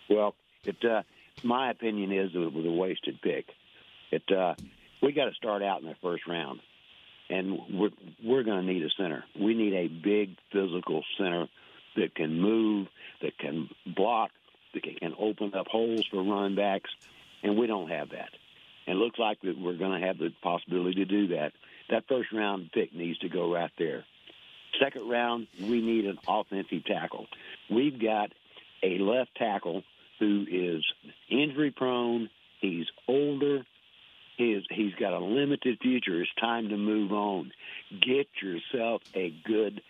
Well, 0.08 0.34
it 0.64 0.76
uh, 0.84 1.02
my 1.42 1.70
opinion 1.70 2.12
is 2.12 2.30
it 2.34 2.52
was 2.52 2.64
a 2.64 2.70
wasted 2.70 3.20
pick. 3.22 3.46
It 4.10 4.30
uh, 4.30 4.54
we 5.02 5.12
got 5.12 5.26
to 5.26 5.34
start 5.34 5.62
out 5.62 5.80
in 5.82 5.88
the 5.88 5.96
first 6.02 6.26
round, 6.26 6.60
and 7.28 7.58
we're 7.70 7.90
we're 8.24 8.42
going 8.42 8.66
to 8.66 8.72
need 8.72 8.82
a 8.82 8.90
center. 8.96 9.24
We 9.38 9.54
need 9.54 9.74
a 9.74 9.88
big 9.88 10.36
physical 10.52 11.04
center 11.16 11.46
that 11.96 12.14
can 12.14 12.40
move, 12.40 12.88
that 13.22 13.36
can 13.38 13.68
block, 13.86 14.30
that 14.74 14.82
can 14.82 15.14
open 15.18 15.54
up 15.54 15.66
holes 15.68 16.06
for 16.10 16.22
running 16.22 16.56
backs, 16.56 16.90
and 17.42 17.56
we 17.56 17.66
don't 17.66 17.88
have 17.88 18.10
that. 18.10 18.30
And 18.86 18.98
it 18.98 19.00
looks 19.00 19.18
like 19.18 19.40
that 19.42 19.58
we're 19.58 19.76
going 19.76 20.00
to 20.00 20.06
have 20.06 20.18
the 20.18 20.30
possibility 20.42 20.94
to 20.96 21.04
do 21.04 21.28
that. 21.28 21.52
That 21.90 22.04
first 22.08 22.32
round 22.32 22.70
pick 22.72 22.94
needs 22.94 23.18
to 23.18 23.28
go 23.28 23.52
right 23.52 23.70
there. 23.78 24.04
Second 24.80 25.08
round, 25.08 25.46
we 25.60 25.80
need 25.80 26.06
an 26.06 26.18
offensive 26.26 26.84
tackle. 26.84 27.26
We've 27.70 28.00
got 28.00 28.32
a 28.82 28.98
left 28.98 29.34
tackle 29.36 29.82
who 30.18 30.46
is 30.50 30.84
injury 31.28 31.70
prone. 31.70 32.30
He's 32.60 32.86
older. 33.06 33.64
He 34.36 34.52
is, 34.52 34.64
he's 34.70 34.94
got 34.94 35.12
a 35.12 35.18
limited 35.18 35.78
future. 35.80 36.20
It's 36.22 36.30
time 36.40 36.68
to 36.68 36.76
move 36.76 37.12
on. 37.12 37.52
Get 37.90 38.28
yourself 38.40 39.02
a 39.14 39.34
good 39.44 39.82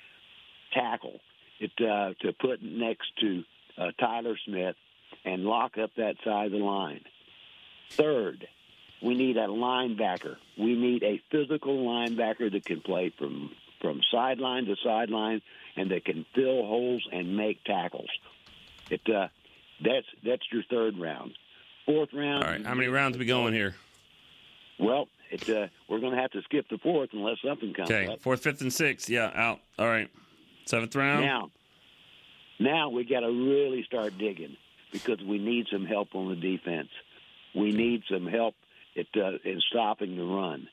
tackle 0.73 1.21
it, 1.61 1.73
uh, 1.79 2.15
to 2.21 2.33
put 2.33 2.63
next 2.63 3.09
to 3.21 3.45
uh, 3.77 3.91
Tyler 3.99 4.37
Smith 4.47 4.77
and 5.25 5.45
lock 5.45 5.77
up 5.79 5.91
that 5.97 6.17
side 6.25 6.47
of 6.47 6.53
the 6.53 6.59
line. 6.59 7.03
Third, 7.91 8.47
we 9.03 9.15
need 9.15 9.37
a 9.37 9.47
linebacker. 9.47 10.37
We 10.59 10.75
need 10.75 11.03
a 11.03 11.23
physical 11.31 11.77
linebacker 11.85 12.51
that 12.53 12.65
can 12.65 12.81
play 12.81 13.13
from 13.17 13.51
from 13.81 14.01
sideline 14.11 14.65
to 14.65 14.75
sideline 14.83 15.41
and 15.77 15.93
that 15.93 16.05
can 16.05 16.27
fill 16.35 16.67
holes 16.67 17.07
and 17.13 17.37
make 17.37 17.63
tackles. 17.63 18.11
It 18.91 19.03
uh, 19.09 19.29
that's 19.85 20.07
that's 20.25 20.43
your 20.53 20.63
third 20.71 20.99
round. 20.99 21.33
Fourth 21.87 22.11
round. 22.13 22.45
All 22.45 22.51
right. 22.51 22.65
How 22.65 22.75
many 22.75 22.89
rounds 22.89 23.17
are 23.17 23.19
we 23.19 23.27
going 23.27 23.55
here? 23.55 23.75
Well, 24.79 25.09
it, 25.31 25.49
uh, 25.49 25.67
we're 25.89 26.01
going 26.01 26.15
to 26.15 26.21
have 26.21 26.31
to 26.33 26.43
skip 26.43 26.67
the 26.69 26.79
fourth 26.79 27.11
unless 27.13 27.39
something 27.45 27.73
comes 27.75 27.91
okay. 27.91 28.07
up. 28.13 28.21
Fourth, 28.21 28.43
fifth, 28.43 28.61
and 28.61 28.73
sixth. 28.73 29.11
Yeah, 29.11 29.31
out. 29.35 29.61
All 29.79 29.87
right. 29.87 30.09
Seventh 30.67 30.95
round. 30.95 31.25
Now, 31.25 31.51
now 32.61 32.91
we 32.91 33.05
got 33.05 33.21
to 33.21 33.29
really 33.29 33.85
start 33.85 34.19
digging 34.19 34.57
because 34.93 35.21
we 35.23 35.39
need 35.39 35.67
some 35.73 35.87
help 35.87 36.15
on 36.15 36.29
the 36.29 36.37
defense. 36.37 36.89
We 37.55 37.73
need 37.73 38.03
some 38.11 38.27
help 38.27 38.55
at, 38.97 39.07
uh, 39.17 39.39
in 39.45 39.61
stopping 39.71 40.17
the 40.17 40.25
run, 40.25 40.69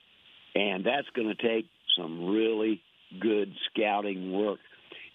and 0.53 0.85
that's 0.85 1.07
going 1.15 1.33
to 1.33 1.35
take 1.35 1.67
some 1.97 2.27
really 2.27 2.81
good 3.19 3.53
scouting 3.71 4.31
work. 4.33 4.59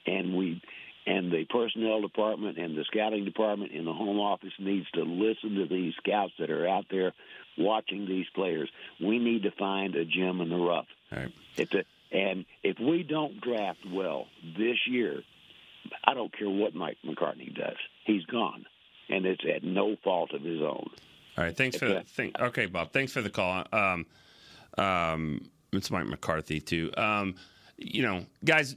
And 0.07 0.35
we 0.35 0.63
and 1.11 1.33
the 1.33 1.45
personnel 1.51 2.01
department 2.01 2.57
and 2.57 2.77
the 2.77 2.85
scouting 2.85 3.25
department 3.25 3.73
in 3.73 3.85
the 3.85 3.93
home 3.93 4.21
office 4.21 4.53
needs 4.61 4.89
to 4.93 5.03
listen 5.03 5.57
to 5.57 5.67
these 5.67 5.93
scouts 5.97 6.33
that 6.39 6.51
are 6.51 6.69
out 6.69 6.85
there 6.89 7.13
watching 7.59 8.07
these 8.07 8.27
players. 8.35 8.71
We 9.01 9.19
need 9.19 9.43
to 9.43 9.51
find 9.51 9.97
a 9.97 10.05
gem 10.05 10.41
in 10.41 10.49
the 10.49 10.57
rough. 10.57 10.87
Right. 11.11 11.33
A, 11.59 11.85
and 12.17 12.45
if 12.63 12.79
we 12.79 13.03
don't 13.03 13.41
draft 13.41 13.81
well 13.93 14.27
this 14.57 14.77
year, 14.87 15.23
I 16.05 16.15
don't 16.15 16.37
care 16.37 16.49
what 16.49 16.75
Mike 16.75 16.99
McCartney 17.05 17.55
does. 17.55 17.77
He's 18.05 18.25
gone, 18.27 18.65
and 19.09 19.27
it's 19.27 19.43
at 19.53 19.65
no 19.65 19.97
fault 20.05 20.33
of 20.33 20.43
his 20.43 20.61
own. 20.61 20.91
All 21.37 21.45
right. 21.45 21.57
Thanks 21.57 21.77
for 21.77 21.89
the 21.89 22.03
thing. 22.03 22.33
Okay, 22.39 22.67
Bob. 22.67 22.93
Thanks 22.93 23.13
for 23.13 23.23
the 23.23 23.31
call. 23.31 23.65
Um, 23.73 24.07
um, 24.79 25.51
it's 25.73 25.91
Mike 25.91 26.07
McCarthy 26.07 26.61
too. 26.61 26.93
Um, 26.97 27.35
you 27.79 28.03
know, 28.03 28.27
guys 28.45 28.77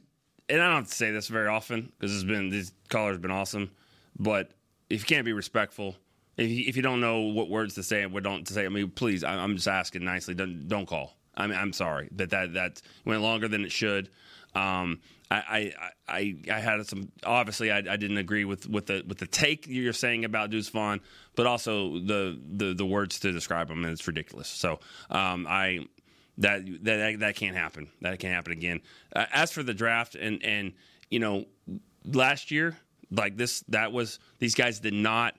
and 0.49 0.61
I 0.61 0.73
don't 0.73 0.87
say 0.87 1.11
this 1.11 1.27
very 1.27 1.47
often 1.47 1.91
because 1.97 2.13
it's 2.13 2.23
been 2.23 2.49
these 2.49 2.73
callers 2.89 3.17
been 3.17 3.31
awesome, 3.31 3.71
but 4.17 4.51
if 4.89 5.01
you 5.01 5.05
can't 5.15 5.25
be 5.25 5.33
respectful, 5.33 5.95
if 6.37 6.49
you, 6.49 6.65
if 6.67 6.75
you 6.75 6.81
don't 6.81 7.01
know 7.01 7.21
what 7.21 7.49
words 7.49 7.75
to 7.75 7.83
say 7.83 8.03
and 8.03 8.13
what 8.13 8.23
don't 8.23 8.45
to 8.47 8.53
say, 8.53 8.65
I 8.65 8.69
mean, 8.69 8.89
please, 8.89 9.23
I, 9.23 9.35
am 9.35 9.55
just 9.55 9.67
asking 9.67 10.03
nicely, 10.03 10.33
don't 10.33 10.67
don't 10.67 10.85
call. 10.85 11.17
I 11.35 11.47
mean, 11.47 11.57
I'm 11.57 11.73
sorry 11.73 12.09
that 12.13 12.29
that 12.31 12.53
that 12.53 12.81
went 13.05 13.21
longer 13.21 13.47
than 13.47 13.65
it 13.65 13.71
should. 13.71 14.09
Um, 14.55 14.99
I, 15.31 15.73
I, 16.07 16.15
I, 16.15 16.35
I 16.51 16.59
had 16.59 16.85
some. 16.85 17.11
Obviously, 17.25 17.71
I, 17.71 17.77
I, 17.77 17.97
didn't 17.97 18.17
agree 18.17 18.45
with, 18.45 18.69
with 18.69 18.85
the 18.85 19.03
with 19.07 19.17
the 19.17 19.25
take 19.25 19.65
you're 19.67 19.93
saying 19.93 20.25
about 20.25 20.51
Deuce 20.51 20.69
Vaughn, 20.69 21.01
but 21.35 21.47
also 21.47 21.93
the, 21.99 22.39
the, 22.51 22.73
the 22.75 22.85
words 22.85 23.19
to 23.21 23.31
describe 23.31 23.71
him. 23.71 23.83
And 23.83 23.91
it's 23.91 24.05
ridiculous. 24.05 24.47
So 24.47 24.79
um, 25.09 25.47
I 25.49 25.87
that 26.37 26.61
that 26.83 27.19
that 27.19 27.35
can't 27.35 27.55
happen. 27.55 27.89
That 28.01 28.19
can't 28.19 28.33
happen 28.33 28.51
again. 28.53 28.81
Uh, 29.15 29.25
as 29.33 29.51
for 29.51 29.63
the 29.63 29.73
draft, 29.73 30.15
and 30.15 30.43
and 30.43 30.73
you 31.09 31.19
know, 31.19 31.45
last 32.05 32.51
year 32.51 32.77
Like 33.11 33.37
this, 33.37 33.61
that 33.69 33.91
was 33.91 34.19
these 34.39 34.55
guys 34.55 34.79
did 34.79 34.93
not 34.93 35.35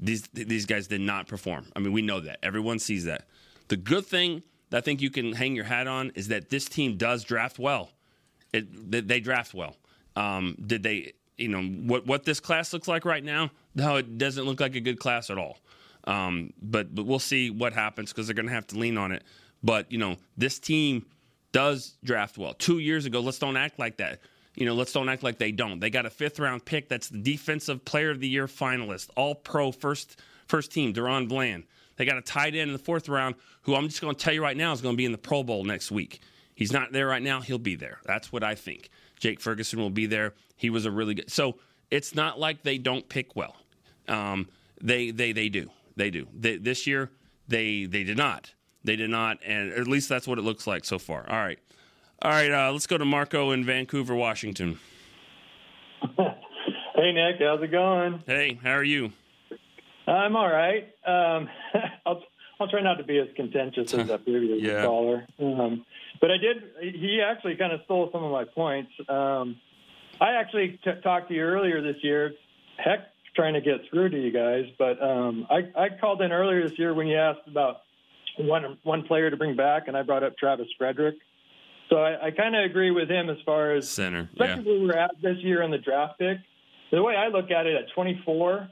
these 0.00 0.22
these 0.32 0.66
guys 0.66 0.88
did 0.88 1.00
not 1.00 1.28
perform. 1.28 1.66
I 1.76 1.78
mean, 1.78 1.92
we 1.92 2.02
know 2.02 2.20
that. 2.20 2.38
Everyone 2.42 2.78
sees 2.80 3.04
that. 3.04 3.28
The 3.68 3.76
good 3.76 4.04
thing 4.04 4.42
that 4.70 4.78
I 4.78 4.80
think 4.80 5.00
you 5.00 5.10
can 5.10 5.32
hang 5.32 5.54
your 5.54 5.64
hat 5.64 5.86
on 5.86 6.10
is 6.16 6.28
that 6.28 6.50
this 6.50 6.64
team 6.64 6.96
does 6.96 7.22
draft 7.24 7.58
well. 7.58 7.90
It, 8.52 8.90
they, 8.90 9.00
they 9.00 9.20
draft 9.20 9.54
well. 9.54 9.76
Um, 10.16 10.56
did 10.66 10.82
they? 10.82 11.12
You 11.38 11.48
know 11.48 11.62
what 11.62 12.06
what 12.06 12.24
this 12.24 12.40
class 12.40 12.72
looks 12.72 12.88
like 12.88 13.04
right 13.04 13.22
now? 13.24 13.50
No, 13.74 13.96
it 13.96 14.18
doesn't 14.18 14.44
look 14.44 14.60
like 14.60 14.74
a 14.74 14.80
good 14.80 14.98
class 14.98 15.30
at 15.30 15.38
all. 15.38 15.58
Um, 16.04 16.52
but 16.60 16.92
but 16.94 17.06
we'll 17.06 17.20
see 17.20 17.50
what 17.50 17.72
happens 17.72 18.12
because 18.12 18.26
they're 18.26 18.34
going 18.34 18.48
to 18.48 18.54
have 18.54 18.66
to 18.68 18.78
lean 18.78 18.98
on 18.98 19.12
it. 19.12 19.22
But 19.62 19.90
you 19.90 19.98
know 19.98 20.16
this 20.36 20.58
team 20.58 21.06
does 21.52 21.96
draft 22.02 22.38
well. 22.38 22.54
Two 22.54 22.78
years 22.78 23.06
ago, 23.06 23.20
let's 23.20 23.38
don't 23.38 23.56
act 23.56 23.78
like 23.78 23.98
that. 23.98 24.20
You 24.54 24.66
know, 24.66 24.74
let's 24.74 24.92
don't 24.92 25.08
act 25.08 25.22
like 25.22 25.38
they 25.38 25.52
don't. 25.52 25.80
They 25.80 25.90
got 25.90 26.04
a 26.04 26.10
fifth 26.10 26.38
round 26.38 26.64
pick 26.64 26.88
that's 26.88 27.08
the 27.08 27.18
defensive 27.18 27.84
player 27.84 28.10
of 28.10 28.20
the 28.20 28.28
year 28.28 28.46
finalist, 28.46 29.10
all 29.16 29.34
pro 29.34 29.72
first 29.72 30.20
first 30.46 30.72
team, 30.72 30.92
DaRon 30.92 31.28
Bland. 31.28 31.64
They 31.96 32.04
got 32.04 32.18
a 32.18 32.22
tight 32.22 32.54
end 32.54 32.68
in 32.68 32.72
the 32.72 32.78
fourth 32.78 33.08
round 33.08 33.36
who 33.62 33.74
I'm 33.74 33.88
just 33.88 34.00
going 34.00 34.14
to 34.14 34.20
tell 34.22 34.34
you 34.34 34.42
right 34.42 34.56
now 34.56 34.72
is 34.72 34.80
going 34.80 34.94
to 34.94 34.96
be 34.96 35.04
in 35.04 35.12
the 35.12 35.18
Pro 35.18 35.42
Bowl 35.42 35.64
next 35.64 35.90
week. 35.90 36.20
He's 36.54 36.72
not 36.72 36.92
there 36.92 37.06
right 37.06 37.22
now. 37.22 37.40
He'll 37.40 37.58
be 37.58 37.76
there. 37.76 37.98
That's 38.04 38.32
what 38.32 38.42
I 38.42 38.54
think. 38.54 38.90
Jake 39.18 39.40
Ferguson 39.40 39.78
will 39.78 39.90
be 39.90 40.06
there. 40.06 40.34
He 40.56 40.70
was 40.70 40.84
a 40.84 40.90
really 40.90 41.14
good. 41.14 41.30
So 41.30 41.58
it's 41.90 42.14
not 42.14 42.38
like 42.38 42.62
they 42.62 42.78
don't 42.78 43.08
pick 43.08 43.36
well. 43.36 43.56
Um, 44.08 44.48
they 44.80 45.10
they 45.10 45.32
they 45.32 45.48
do. 45.48 45.70
They 45.96 46.10
do. 46.10 46.26
They, 46.34 46.56
this 46.56 46.86
year 46.86 47.10
they 47.48 47.84
they 47.84 48.04
did 48.04 48.16
not. 48.16 48.52
They 48.84 48.96
did 48.96 49.10
not, 49.10 49.38
and 49.46 49.72
at 49.72 49.86
least 49.86 50.08
that's 50.08 50.26
what 50.26 50.38
it 50.38 50.42
looks 50.42 50.66
like 50.66 50.84
so 50.84 50.98
far. 50.98 51.24
All 51.28 51.36
right, 51.38 51.58
all 52.20 52.30
right. 52.30 52.50
Uh, 52.50 52.72
let's 52.72 52.86
go 52.86 52.98
to 52.98 53.04
Marco 53.04 53.52
in 53.52 53.64
Vancouver, 53.64 54.14
Washington. 54.14 54.78
hey 56.16 57.12
Nick, 57.12 57.36
how's 57.40 57.62
it 57.62 57.70
going? 57.70 58.22
Hey, 58.26 58.58
how 58.62 58.72
are 58.72 58.84
you? 58.84 59.12
I'm 60.06 60.34
all 60.36 60.48
right. 60.50 60.84
Um, 61.06 61.48
I'll 62.06 62.22
I'll 62.60 62.68
try 62.68 62.80
not 62.82 62.94
to 62.98 63.04
be 63.04 63.18
as 63.18 63.28
contentious 63.36 63.92
as 63.94 64.08
that 64.08 64.24
previous 64.24 64.60
Yeah. 64.62 64.84
caller. 64.84 65.26
Um, 65.38 65.84
but 66.20 66.30
I 66.30 66.36
did. 66.38 66.62
He 66.94 67.20
actually 67.24 67.56
kind 67.56 67.72
of 67.72 67.80
stole 67.84 68.08
some 68.12 68.22
of 68.24 68.30
my 68.32 68.44
points. 68.44 68.90
Um, 69.08 69.56
I 70.20 70.34
actually 70.34 70.78
t- 70.84 70.90
talked 71.02 71.28
to 71.28 71.34
you 71.34 71.42
earlier 71.42 71.80
this 71.82 71.96
year. 72.02 72.32
Heck, 72.78 73.00
trying 73.34 73.54
to 73.54 73.60
get 73.60 73.80
through 73.90 74.10
to 74.10 74.20
you 74.20 74.30
guys, 74.32 74.66
but 74.78 75.02
um, 75.02 75.46
I, 75.50 75.68
I 75.76 75.88
called 76.00 76.20
in 76.22 76.32
earlier 76.32 76.68
this 76.68 76.78
year 76.78 76.94
when 76.94 77.06
you 77.06 77.16
asked 77.16 77.46
about 77.48 77.78
one 78.38 78.78
one 78.82 79.02
player 79.02 79.30
to 79.30 79.36
bring 79.36 79.56
back, 79.56 79.88
and 79.88 79.96
I 79.96 80.02
brought 80.02 80.22
up 80.22 80.36
Travis 80.36 80.68
Frederick. 80.78 81.16
So 81.88 81.96
I, 81.98 82.26
I 82.26 82.30
kind 82.30 82.56
of 82.56 82.64
agree 82.64 82.90
with 82.90 83.10
him 83.10 83.28
as 83.28 83.36
far 83.44 83.74
as 83.74 83.88
Center. 83.88 84.30
Yeah. 84.34 84.44
especially 84.44 84.78
where 84.78 84.88
we're 84.88 84.98
at 84.98 85.10
this 85.22 85.36
year 85.38 85.62
in 85.62 85.70
the 85.70 85.78
draft 85.78 86.18
pick. 86.18 86.38
The 86.90 87.02
way 87.02 87.16
I 87.16 87.28
look 87.28 87.50
at 87.50 87.66
it 87.66 87.74
at 87.74 87.92
24, 87.94 88.68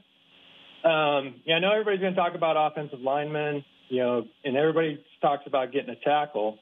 um, 0.83 1.41
yeah, 1.45 1.55
I 1.55 1.59
know 1.59 1.71
everybody's 1.71 2.01
going 2.01 2.13
to 2.13 2.19
talk 2.19 2.35
about 2.35 2.55
offensive 2.57 2.99
linemen, 2.99 3.63
you 3.89 3.99
know, 3.99 4.25
and 4.43 4.55
everybody 4.55 5.03
talks 5.21 5.45
about 5.47 5.71
getting 5.71 5.89
a 5.89 5.95
tackle. 5.95 6.59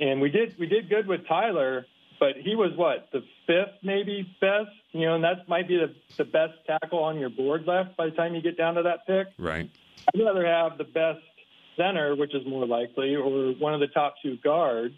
And 0.00 0.20
we 0.20 0.30
did 0.30 0.56
we 0.58 0.66
did 0.66 0.88
good 0.88 1.08
with 1.08 1.26
Tyler, 1.26 1.86
but 2.20 2.36
he 2.36 2.54
was 2.54 2.72
what 2.76 3.08
the 3.12 3.22
fifth 3.46 3.82
maybe 3.82 4.28
best, 4.40 4.70
you 4.92 5.06
know, 5.06 5.16
and 5.16 5.24
that 5.24 5.48
might 5.48 5.66
be 5.66 5.76
the 5.76 5.94
the 6.16 6.24
best 6.24 6.52
tackle 6.66 7.02
on 7.02 7.18
your 7.18 7.30
board 7.30 7.64
left 7.66 7.96
by 7.96 8.06
the 8.06 8.12
time 8.12 8.34
you 8.34 8.42
get 8.42 8.56
down 8.56 8.74
to 8.74 8.82
that 8.82 9.06
pick. 9.06 9.28
Right. 9.38 9.68
I'd 10.14 10.20
rather 10.20 10.46
have 10.46 10.78
the 10.78 10.84
best 10.84 11.20
center, 11.78 12.14
which 12.14 12.34
is 12.34 12.46
more 12.46 12.66
likely, 12.66 13.14
or 13.16 13.52
one 13.52 13.72
of 13.72 13.80
the 13.80 13.86
top 13.88 14.16
two 14.22 14.36
guards 14.44 14.94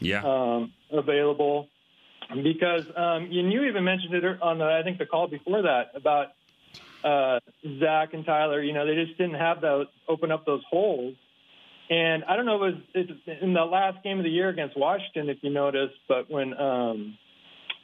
Yeah. 0.00 0.22
um, 0.22 0.72
available 0.92 1.68
because 2.44 2.84
um, 2.94 3.24
and 3.24 3.52
you 3.52 3.64
even 3.64 3.82
mentioned 3.82 4.14
it 4.14 4.24
on 4.40 4.58
the 4.58 4.64
I 4.64 4.82
think 4.84 4.98
the 4.98 5.06
call 5.06 5.26
before 5.26 5.62
that 5.62 5.90
about 5.96 6.28
uh, 7.02 7.40
Zach 7.80 8.14
and 8.14 8.24
Tyler. 8.24 8.62
You 8.62 8.72
know, 8.72 8.86
they 8.86 8.94
just 8.94 9.18
didn't 9.18 9.34
have 9.40 9.60
those 9.60 9.86
open 10.08 10.30
up 10.30 10.46
those 10.46 10.62
holes. 10.70 11.14
And 11.88 12.22
I 12.24 12.36
don't 12.36 12.46
know 12.46 12.62
if 12.64 12.74
it 12.94 13.08
was 13.08 13.18
it's 13.26 13.42
in 13.42 13.52
the 13.52 13.64
last 13.64 14.04
game 14.04 14.18
of 14.18 14.24
the 14.24 14.30
year 14.30 14.48
against 14.48 14.76
Washington, 14.76 15.28
if 15.28 15.38
you 15.42 15.50
noticed, 15.50 15.96
but 16.06 16.30
when 16.30 16.54
um, 16.56 17.18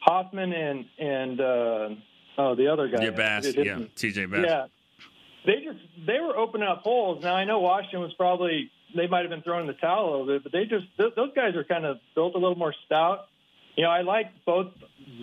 Hoffman 0.03 0.53
and 0.53 0.85
and 0.99 1.41
uh, 1.41 1.89
oh 2.39 2.55
the 2.55 2.69
other 2.69 2.87
guy, 2.89 3.03
yeah, 3.05 3.11
Bass. 3.11 3.53
Yeah, 3.57 3.79
TJ 3.97 4.31
Bass. 4.31 4.45
yeah, 4.47 4.67
they 5.47 5.65
just 5.65 5.79
they 6.07 6.19
were 6.21 6.37
opening 6.37 6.69
up 6.69 6.83
holes. 6.83 7.23
Now 7.23 7.35
I 7.35 7.45
know 7.45 7.61
Washington 7.61 8.01
was 8.01 8.13
probably 8.15 8.71
they 8.95 9.07
might 9.07 9.21
have 9.21 9.31
been 9.31 9.43
throwing 9.43 9.67
the 9.67 9.75
towel 9.75 10.09
a 10.09 10.11
little 10.11 10.27
bit, 10.27 10.43
but 10.43 10.53
they 10.53 10.65
just 10.65 10.87
th- 10.97 11.15
those 11.15 11.33
guys 11.35 11.55
are 11.57 11.65
kind 11.65 11.87
of 11.87 11.99
built 12.15 12.35
a 12.35 12.39
little 12.39 12.57
more 12.57 12.75
stout. 12.85 13.27
You 13.77 13.85
know, 13.85 13.91
I 13.91 14.03
like 14.03 14.27
both 14.45 14.69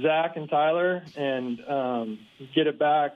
Zach 0.02 0.36
and 0.36 0.50
Tyler 0.50 1.04
and 1.16 1.60
um, 1.68 2.20
get 2.56 2.68
it 2.68 2.80
back, 2.80 3.16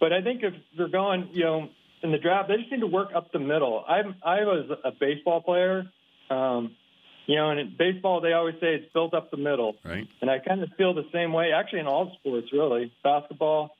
but 0.00 0.12
I 0.12 0.22
think 0.22 0.42
if 0.42 0.54
they're 0.76 0.88
going, 0.88 1.28
you 1.32 1.44
know, 1.44 1.68
in 2.02 2.10
the 2.10 2.18
draft, 2.18 2.48
they 2.48 2.56
just 2.56 2.70
need 2.70 2.80
to 2.80 2.86
work 2.86 3.10
up 3.14 3.32
the 3.32 3.38
middle. 3.38 3.84
I'm 3.86 4.16
I 4.24 4.44
was 4.44 4.70
a 4.84 4.90
baseball 4.90 5.40
player. 5.40 5.86
Um, 6.30 6.76
you 7.26 7.36
know, 7.36 7.50
and 7.50 7.60
in 7.60 7.74
baseball, 7.78 8.20
they 8.20 8.32
always 8.32 8.56
say 8.56 8.74
it's 8.74 8.92
built 8.92 9.14
up 9.14 9.30
the 9.30 9.36
middle. 9.36 9.76
Right. 9.84 10.08
And 10.20 10.30
I 10.30 10.38
kind 10.40 10.62
of 10.62 10.70
feel 10.76 10.92
the 10.92 11.06
same 11.12 11.32
way, 11.32 11.52
actually, 11.52 11.80
in 11.80 11.86
all 11.86 12.12
sports, 12.18 12.48
really, 12.52 12.92
basketball, 13.04 13.76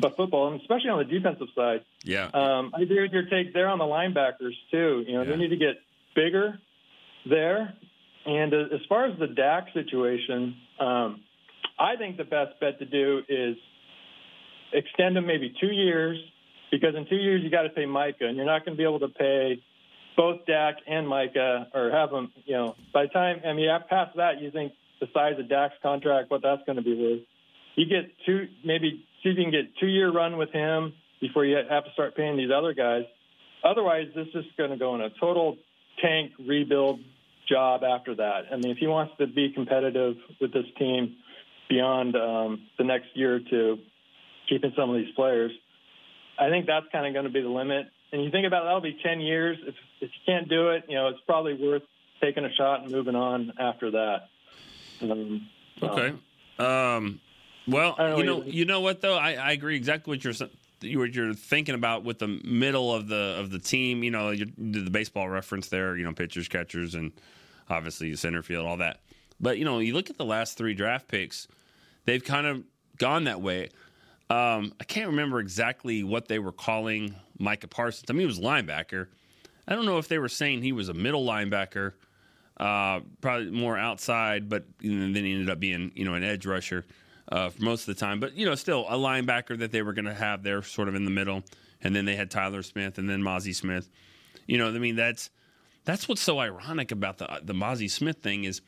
but 0.00 0.16
football, 0.16 0.52
and 0.52 0.60
especially 0.60 0.90
on 0.90 0.98
the 0.98 1.04
defensive 1.04 1.48
side. 1.54 1.84
Yeah. 2.04 2.28
Um, 2.32 2.72
I 2.74 2.82
agree 2.82 3.02
with 3.02 3.12
your 3.12 3.26
take 3.26 3.52
there 3.54 3.68
on 3.68 3.78
the 3.78 3.84
linebackers 3.84 4.54
too. 4.70 5.04
You 5.06 5.14
know, 5.14 5.22
Yeah. 5.22 5.30
they 5.30 5.36
need 5.36 5.48
to 5.48 5.56
get 5.56 5.76
bigger 6.14 6.58
there. 7.28 7.74
And 8.26 8.52
uh, 8.52 8.74
as 8.74 8.80
far 8.88 9.06
as 9.06 9.18
the 9.18 9.28
Dak 9.28 9.68
situation, 9.72 10.56
um, 10.80 11.22
I 11.78 11.96
think 11.96 12.16
the 12.16 12.24
best 12.24 12.58
bet 12.60 12.78
to 12.80 12.84
do 12.84 13.22
is 13.28 13.56
extend 14.72 15.16
them 15.16 15.26
maybe 15.26 15.54
two 15.60 15.72
years, 15.72 16.18
because 16.70 16.94
in 16.96 17.06
two 17.06 17.16
years 17.16 17.42
you 17.42 17.50
got 17.50 17.62
to 17.62 17.68
pay 17.70 17.86
Micah, 17.86 18.26
and 18.26 18.36
you're 18.36 18.46
not 18.46 18.64
going 18.64 18.76
to 18.76 18.78
be 18.78 18.84
able 18.84 19.00
to 19.00 19.08
pay 19.08 19.62
both 20.16 20.44
Dak 20.46 20.76
and 20.86 21.06
Micah, 21.06 21.68
or 21.74 21.90
have 21.90 22.10
them. 22.10 22.32
You 22.44 22.54
know, 22.54 22.76
by 22.92 23.02
the 23.02 23.08
time 23.08 23.40
I 23.46 23.52
mean, 23.52 23.68
past 23.88 24.16
that, 24.16 24.40
you 24.40 24.50
think 24.50 24.72
the 25.00 25.06
size 25.12 25.38
of 25.38 25.48
Dak's 25.48 25.74
contract, 25.82 26.30
what 26.30 26.42
that's 26.42 26.62
going 26.64 26.76
to 26.76 26.82
be 26.82 26.94
worth. 26.94 27.20
You 27.76 27.86
get 27.86 28.10
two, 28.24 28.48
maybe 28.64 29.06
see 29.22 29.30
if 29.30 29.38
you 29.38 29.44
can 29.44 29.52
get 29.52 29.76
two 29.78 29.86
year 29.86 30.10
run 30.10 30.36
with 30.36 30.50
him 30.50 30.94
before 31.20 31.44
you 31.44 31.56
have 31.56 31.84
to 31.84 31.92
start 31.92 32.16
paying 32.16 32.36
these 32.36 32.50
other 32.50 32.74
guys. 32.74 33.04
Otherwise, 33.64 34.08
this 34.14 34.28
is 34.34 34.44
going 34.56 34.70
to 34.70 34.76
go 34.76 34.94
in 34.94 35.00
a 35.00 35.10
total 35.20 35.56
tank 36.02 36.32
rebuild 36.38 37.00
job 37.48 37.82
after 37.84 38.14
that. 38.16 38.44
I 38.52 38.56
mean, 38.56 38.70
if 38.70 38.78
he 38.78 38.86
wants 38.86 39.14
to 39.18 39.26
be 39.26 39.52
competitive 39.54 40.16
with 40.40 40.52
this 40.52 40.66
team 40.78 41.16
beyond 41.68 42.16
um, 42.16 42.66
the 42.78 42.84
next 42.84 43.08
year 43.14 43.36
or 43.36 43.40
two, 43.40 43.78
keeping 44.48 44.72
some 44.76 44.90
of 44.90 44.96
these 44.96 45.14
players, 45.14 45.52
I 46.38 46.48
think 46.50 46.66
that's 46.66 46.86
kind 46.92 47.06
of 47.06 47.12
going 47.12 47.24
to 47.26 47.32
be 47.32 47.40
the 47.40 47.48
limit. 47.48 47.86
And 48.12 48.22
you 48.22 48.30
think 48.30 48.46
about 48.46 48.62
it, 48.62 48.66
that'll 48.66 48.80
be 48.80 48.98
10 49.02 49.20
years. 49.20 49.58
If, 49.66 49.74
if 50.00 50.10
you 50.10 50.20
can't 50.26 50.48
do 50.48 50.68
it, 50.70 50.84
you 50.88 50.94
know, 50.94 51.08
it's 51.08 51.20
probably 51.26 51.54
worth 51.54 51.82
taking 52.20 52.44
a 52.44 52.52
shot 52.52 52.82
and 52.82 52.90
moving 52.90 53.16
on 53.16 53.52
after 53.58 53.90
that. 53.92 54.28
Um, 55.02 55.48
Okay. 55.82 56.14
Um, 56.58 57.20
well, 57.66 57.94
you 58.18 58.24
know, 58.24 58.42
you 58.44 58.64
know 58.64 58.80
what 58.80 59.00
though, 59.00 59.16
I, 59.16 59.32
I 59.34 59.52
agree 59.52 59.76
exactly 59.76 60.12
what 60.12 60.24
you're 60.24 60.34
you- 60.82 60.98
what 60.98 61.14
you're 61.14 61.32
thinking 61.34 61.74
about 61.74 62.04
with 62.04 62.18
the 62.18 62.28
middle 62.28 62.94
of 62.94 63.08
the 63.08 63.36
of 63.38 63.50
the 63.50 63.58
team. 63.58 64.04
You 64.04 64.10
know, 64.10 64.30
you 64.30 64.44
did 64.46 64.84
the 64.84 64.90
baseball 64.90 65.28
reference 65.28 65.68
there. 65.68 65.96
You 65.96 66.04
know, 66.04 66.12
pitchers, 66.12 66.48
catchers, 66.48 66.94
and 66.94 67.12
obviously 67.70 68.14
center 68.16 68.42
field, 68.42 68.66
all 68.66 68.76
that. 68.78 69.00
But 69.40 69.58
you 69.58 69.64
know, 69.64 69.78
you 69.78 69.94
look 69.94 70.10
at 70.10 70.18
the 70.18 70.24
last 70.24 70.56
three 70.58 70.74
draft 70.74 71.08
picks; 71.08 71.48
they've 72.04 72.22
kind 72.24 72.46
of 72.46 72.62
gone 72.98 73.24
that 73.24 73.40
way. 73.40 73.70
Um, 74.28 74.72
I 74.80 74.84
can't 74.84 75.08
remember 75.08 75.38
exactly 75.40 76.02
what 76.02 76.26
they 76.28 76.38
were 76.38 76.52
calling 76.52 77.14
Micah 77.38 77.68
Parsons. 77.68 78.10
I 78.10 78.12
mean, 78.12 78.20
he 78.20 78.26
was 78.26 78.38
a 78.38 78.42
linebacker. 78.42 79.06
I 79.68 79.74
don't 79.74 79.86
know 79.86 79.98
if 79.98 80.08
they 80.08 80.18
were 80.18 80.28
saying 80.28 80.62
he 80.62 80.72
was 80.72 80.88
a 80.88 80.94
middle 80.94 81.24
linebacker, 81.24 81.92
uh, 82.58 83.00
probably 83.20 83.50
more 83.50 83.76
outside, 83.76 84.48
but 84.48 84.64
you 84.80 84.92
know, 84.92 85.12
then 85.12 85.24
he 85.24 85.32
ended 85.32 85.50
up 85.50 85.58
being 85.60 85.92
you 85.94 86.04
know 86.04 86.14
an 86.14 86.22
edge 86.24 86.44
rusher 86.46 86.84
uh, 87.30 87.50
for 87.50 87.62
most 87.62 87.88
of 87.88 87.94
the 87.94 88.00
time. 88.00 88.20
But 88.20 88.34
you 88.34 88.46
know, 88.46 88.54
still 88.54 88.86
a 88.88 88.96
linebacker 88.96 89.58
that 89.58 89.72
they 89.72 89.82
were 89.82 89.92
going 89.92 90.06
to 90.06 90.14
have 90.14 90.42
there, 90.42 90.62
sort 90.62 90.88
of 90.88 90.94
in 90.94 91.04
the 91.04 91.10
middle. 91.10 91.42
And 91.82 91.94
then 91.94 92.04
they 92.04 92.16
had 92.16 92.30
Tyler 92.30 92.62
Smith, 92.62 92.98
and 92.98 93.08
then 93.08 93.22
Mazi 93.22 93.54
Smith. 93.54 93.90
You 94.46 94.58
know, 94.58 94.68
I 94.68 94.78
mean, 94.78 94.96
that's 94.96 95.30
that's 95.84 96.08
what's 96.08 96.22
so 96.22 96.38
ironic 96.38 96.90
about 96.90 97.18
the 97.18 97.40
the 97.42 97.54
Mazi 97.54 97.90
Smith 97.90 98.18
thing 98.18 98.44
is 98.44 98.60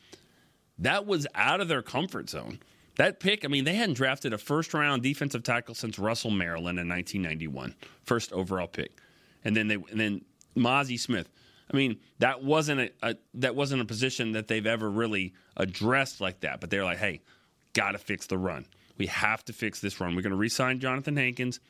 that 0.78 1.06
was 1.06 1.26
out 1.34 1.60
of 1.60 1.68
their 1.68 1.82
comfort 1.82 2.30
zone. 2.30 2.60
That 2.96 3.20
pick, 3.20 3.44
I 3.44 3.48
mean, 3.48 3.64
they 3.64 3.74
hadn't 3.74 3.94
drafted 3.94 4.32
a 4.32 4.38
first 4.38 4.74
round 4.74 5.02
defensive 5.02 5.42
tackle 5.42 5.74
since 5.74 5.98
Russell 5.98 6.32
Maryland 6.32 6.78
in 6.78 6.88
1991, 6.88 7.74
first 8.04 8.32
overall 8.32 8.66
pick, 8.66 9.00
and 9.44 9.56
then 9.56 9.68
they 9.68 9.74
and 9.74 10.00
then 10.00 10.24
Mazi 10.56 10.98
Smith. 10.98 11.28
I 11.72 11.76
mean, 11.76 11.98
that 12.18 12.42
wasn't 12.42 12.80
a, 12.80 12.90
a 13.02 13.16
that 13.34 13.54
wasn't 13.54 13.82
a 13.82 13.84
position 13.84 14.32
that 14.32 14.48
they've 14.48 14.66
ever 14.66 14.90
really 14.90 15.34
addressed 15.56 16.20
like 16.20 16.40
that. 16.40 16.60
But 16.60 16.70
they're 16.70 16.84
like, 16.84 16.98
hey, 16.98 17.20
got 17.72 17.92
to 17.92 17.98
fix 17.98 18.26
the 18.26 18.38
run. 18.38 18.66
We 18.96 19.06
have 19.06 19.44
to 19.44 19.52
fix 19.52 19.80
this 19.80 20.00
run. 20.00 20.16
We're 20.16 20.22
going 20.22 20.32
to 20.32 20.36
re-sign 20.36 20.80
Jonathan 20.80 21.16
Hankins, 21.16 21.60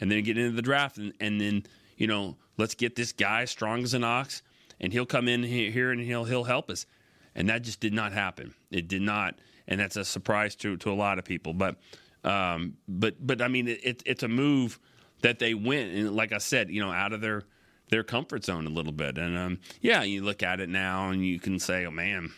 and 0.00 0.10
then 0.10 0.22
get 0.22 0.38
into 0.38 0.54
the 0.54 0.62
draft, 0.62 0.98
and, 0.98 1.12
and 1.20 1.40
then 1.40 1.64
you 1.96 2.06
know, 2.06 2.36
let's 2.56 2.74
get 2.74 2.94
this 2.94 3.12
guy 3.12 3.44
strong 3.44 3.82
as 3.82 3.94
an 3.94 4.04
ox, 4.04 4.42
and 4.80 4.92
he'll 4.92 5.06
come 5.06 5.26
in 5.28 5.42
here 5.42 5.90
and 5.90 6.00
he'll 6.00 6.24
he'll 6.24 6.44
help 6.44 6.70
us. 6.70 6.86
And 7.34 7.48
that 7.48 7.62
just 7.62 7.80
did 7.80 7.92
not 7.92 8.12
happen. 8.12 8.54
It 8.70 8.88
did 8.88 9.02
not, 9.02 9.38
and 9.66 9.80
that's 9.80 9.96
a 9.96 10.04
surprise 10.04 10.54
to 10.56 10.76
to 10.76 10.92
a 10.92 10.94
lot 10.94 11.18
of 11.18 11.24
people. 11.24 11.54
But 11.54 11.76
Um, 12.24 12.76
but 12.88 13.14
but 13.24 13.40
I 13.40 13.48
mean, 13.48 13.68
it, 13.68 13.80
it, 13.82 14.02
it's 14.04 14.22
a 14.22 14.28
move 14.28 14.78
that 15.22 15.38
they 15.38 15.54
went 15.54 15.94
and 15.94 16.14
like 16.14 16.32
I 16.32 16.38
said, 16.38 16.70
you 16.70 16.80
know, 16.80 16.92
out 16.92 17.12
of 17.12 17.20
their 17.20 17.42
their 17.90 18.04
comfort 18.04 18.44
zone 18.44 18.66
a 18.66 18.70
little 18.70 18.92
bit. 18.92 19.18
And 19.18 19.36
um, 19.36 19.58
yeah, 19.80 20.02
you 20.02 20.22
look 20.22 20.42
at 20.42 20.60
it 20.60 20.68
now 20.68 21.10
and 21.10 21.24
you 21.24 21.38
can 21.40 21.58
say, 21.58 21.86
oh 21.86 21.90
man, 21.90 22.32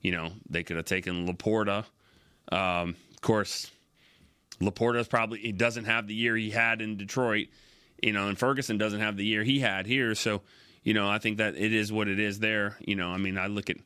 you 0.00 0.12
know, 0.12 0.30
they 0.48 0.62
could 0.62 0.76
have 0.76 0.86
taken 0.86 1.26
LaPorta. 1.26 1.84
Um, 2.50 2.96
of 3.10 3.20
course, 3.20 3.70
LaPorta's 4.60 5.08
probably 5.08 5.40
he 5.40 5.52
doesn't 5.52 5.84
have 5.84 6.06
the 6.06 6.14
year 6.14 6.36
he 6.36 6.50
had 6.50 6.80
in 6.80 6.96
Detroit, 6.96 7.48
you 8.02 8.12
know, 8.12 8.28
and 8.28 8.38
Ferguson 8.38 8.78
doesn't 8.78 9.00
have 9.00 9.16
the 9.16 9.24
year 9.24 9.42
he 9.42 9.60
had 9.60 9.86
here. 9.86 10.14
So, 10.14 10.42
you 10.82 10.94
know, 10.94 11.08
I 11.08 11.18
think 11.18 11.38
that 11.38 11.56
it 11.56 11.72
is 11.72 11.92
what 11.92 12.08
it 12.08 12.18
is 12.18 12.38
there. 12.38 12.76
You 12.80 12.96
know, 12.96 13.08
I 13.08 13.18
mean, 13.18 13.38
I 13.38 13.46
look 13.48 13.70
at 13.70 13.76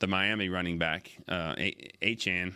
the 0.00 0.06
Miami 0.06 0.48
running 0.48 0.78
back, 0.78 1.10
uh, 1.28 1.54
Achane, 2.02 2.54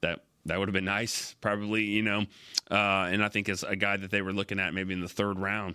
that 0.00 0.24
that 0.46 0.58
would 0.58 0.68
have 0.68 0.74
been 0.74 0.84
nice, 0.84 1.34
probably, 1.40 1.84
you 1.84 2.02
know. 2.02 2.26
Uh, 2.70 3.08
and 3.10 3.24
I 3.24 3.28
think 3.28 3.48
as 3.48 3.62
a 3.62 3.76
guy 3.76 3.96
that 3.96 4.10
they 4.10 4.22
were 4.22 4.32
looking 4.32 4.60
at 4.60 4.74
maybe 4.74 4.92
in 4.92 5.00
the 5.00 5.08
third 5.08 5.38
round, 5.38 5.74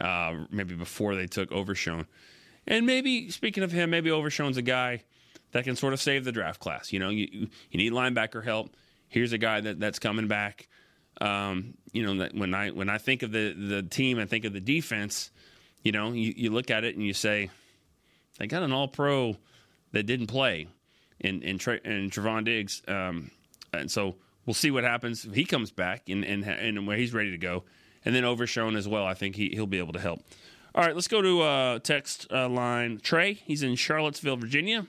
uh, 0.00 0.34
maybe 0.50 0.74
before 0.74 1.14
they 1.14 1.26
took 1.26 1.52
Overshown. 1.52 2.06
And 2.66 2.86
maybe, 2.86 3.30
speaking 3.30 3.62
of 3.62 3.72
him, 3.72 3.90
maybe 3.90 4.10
Overshown's 4.10 4.56
a 4.56 4.62
guy 4.62 5.04
that 5.52 5.64
can 5.64 5.76
sort 5.76 5.92
of 5.92 6.00
save 6.00 6.24
the 6.24 6.32
draft 6.32 6.60
class. 6.60 6.92
You 6.92 6.98
know, 6.98 7.10
you, 7.10 7.48
you 7.70 7.78
need 7.78 7.92
linebacker 7.92 8.44
help. 8.44 8.74
Here's 9.08 9.32
a 9.32 9.38
guy 9.38 9.60
that, 9.60 9.80
that's 9.80 9.98
coming 9.98 10.28
back. 10.28 10.68
Um, 11.20 11.74
you 11.92 12.04
know, 12.04 12.28
when 12.34 12.54
I 12.54 12.70
when 12.70 12.90
I 12.90 12.98
think 12.98 13.22
of 13.22 13.32
the 13.32 13.52
the 13.52 13.82
team 13.82 14.18
and 14.18 14.28
think 14.28 14.44
of 14.44 14.52
the 14.52 14.60
defense, 14.60 15.30
you 15.82 15.92
know, 15.92 16.12
you, 16.12 16.34
you 16.36 16.50
look 16.50 16.70
at 16.70 16.84
it 16.84 16.94
and 16.96 17.04
you 17.06 17.14
say, 17.14 17.48
they 18.38 18.46
got 18.46 18.62
an 18.62 18.72
All 18.72 18.88
Pro 18.88 19.36
that 19.92 20.02
didn't 20.02 20.26
play 20.26 20.68
in 21.20 21.42
in, 21.42 21.58
Tra- 21.58 21.80
in 21.84 22.10
Trevon 22.10 22.44
Diggs. 22.44 22.82
Um, 22.86 23.30
and 23.72 23.90
so 23.90 24.16
we'll 24.44 24.54
see 24.54 24.70
what 24.70 24.84
happens 24.84 25.24
if 25.24 25.34
he 25.34 25.44
comes 25.44 25.70
back 25.70 26.08
and 26.08 26.24
and 26.24 26.44
and 26.44 26.86
where 26.86 26.98
he's 26.98 27.14
ready 27.14 27.30
to 27.30 27.38
go, 27.38 27.64
and 28.04 28.14
then 28.14 28.24
Overshown 28.24 28.76
as 28.76 28.86
well. 28.86 29.06
I 29.06 29.14
think 29.14 29.36
he 29.36 29.48
he'll 29.50 29.66
be 29.66 29.78
able 29.78 29.94
to 29.94 30.00
help. 30.00 30.22
All 30.74 30.84
right, 30.84 30.94
let's 30.94 31.08
go 31.08 31.22
to 31.22 31.40
uh, 31.40 31.78
text 31.78 32.26
uh, 32.30 32.50
line. 32.50 33.00
Trey, 33.02 33.32
he's 33.32 33.62
in 33.62 33.76
Charlottesville, 33.76 34.36
Virginia. 34.36 34.86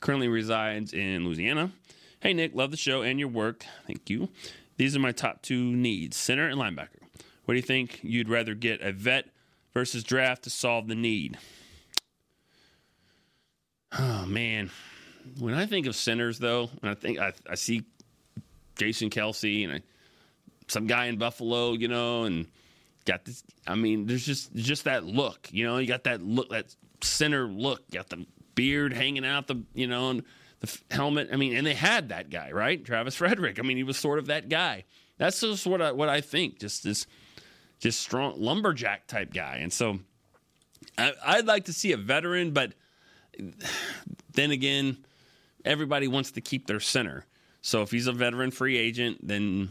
Currently 0.00 0.28
resides 0.28 0.92
in 0.92 1.24
Louisiana. 1.24 1.72
Hey 2.20 2.34
Nick, 2.34 2.54
love 2.54 2.70
the 2.70 2.76
show 2.76 3.02
and 3.02 3.18
your 3.18 3.28
work. 3.28 3.64
Thank 3.86 4.10
you. 4.10 4.28
These 4.76 4.96
are 4.96 5.00
my 5.00 5.12
top 5.12 5.42
two 5.42 5.62
needs: 5.62 6.16
center 6.16 6.48
and 6.48 6.58
linebacker. 6.58 7.02
What 7.44 7.54
do 7.54 7.56
you 7.56 7.62
think? 7.62 8.00
You'd 8.02 8.28
rather 8.28 8.54
get 8.54 8.80
a 8.80 8.92
vet 8.92 9.26
versus 9.74 10.04
draft 10.04 10.44
to 10.44 10.50
solve 10.50 10.88
the 10.88 10.94
need? 10.94 11.38
Oh 13.98 14.24
man, 14.26 14.70
when 15.38 15.54
I 15.54 15.66
think 15.66 15.86
of 15.86 15.96
centers, 15.96 16.38
though, 16.38 16.70
and 16.80 16.90
I 16.90 16.94
think 16.94 17.18
I, 17.18 17.32
I 17.48 17.56
see 17.56 17.82
Jason 18.76 19.10
Kelce 19.10 19.64
and 19.64 19.72
I, 19.74 19.80
some 20.68 20.86
guy 20.86 21.06
in 21.06 21.18
Buffalo, 21.18 21.72
you 21.72 21.88
know, 21.88 22.24
and 22.24 22.46
got 23.04 23.24
this. 23.24 23.42
I 23.66 23.74
mean, 23.74 24.06
there's 24.06 24.24
just 24.24 24.54
just 24.54 24.84
that 24.84 25.04
look, 25.04 25.48
you 25.50 25.66
know. 25.66 25.78
You 25.78 25.88
got 25.88 26.04
that 26.04 26.22
look, 26.22 26.50
that 26.50 26.74
center 27.02 27.46
look. 27.46 27.90
Got 27.90 28.08
the 28.08 28.24
beard 28.54 28.92
hanging 28.92 29.24
out, 29.24 29.46
the 29.46 29.62
you 29.74 29.86
know, 29.86 30.10
and 30.10 30.22
the 30.60 30.78
helmet. 30.90 31.28
I 31.32 31.36
mean, 31.36 31.56
and 31.56 31.66
they 31.66 31.74
had 31.74 32.10
that 32.10 32.30
guy, 32.30 32.52
right, 32.52 32.84
Travis 32.84 33.16
Frederick. 33.16 33.58
I 33.58 33.62
mean, 33.62 33.76
he 33.76 33.82
was 33.82 33.96
sort 33.96 34.18
of 34.18 34.26
that 34.26 34.48
guy. 34.48 34.84
That's 35.18 35.40
just 35.40 35.66
what 35.66 35.82
I 35.82 35.92
what 35.92 36.08
I 36.08 36.20
think. 36.20 36.60
Just 36.60 36.84
this, 36.84 37.06
just 37.78 38.00
strong 38.00 38.40
lumberjack 38.40 39.06
type 39.06 39.32
guy. 39.32 39.58
And 39.60 39.72
so, 39.72 40.00
I, 40.96 41.12
I'd 41.24 41.46
like 41.46 41.66
to 41.66 41.72
see 41.72 41.92
a 41.92 41.96
veteran, 41.96 42.52
but 42.52 42.72
then 44.32 44.50
again, 44.50 44.98
everybody 45.64 46.08
wants 46.08 46.32
to 46.32 46.40
keep 46.40 46.66
their 46.66 46.80
center. 46.80 47.26
So 47.62 47.82
if 47.82 47.90
he's 47.90 48.06
a 48.06 48.12
veteran 48.12 48.50
free 48.50 48.78
agent, 48.78 49.18
then 49.22 49.70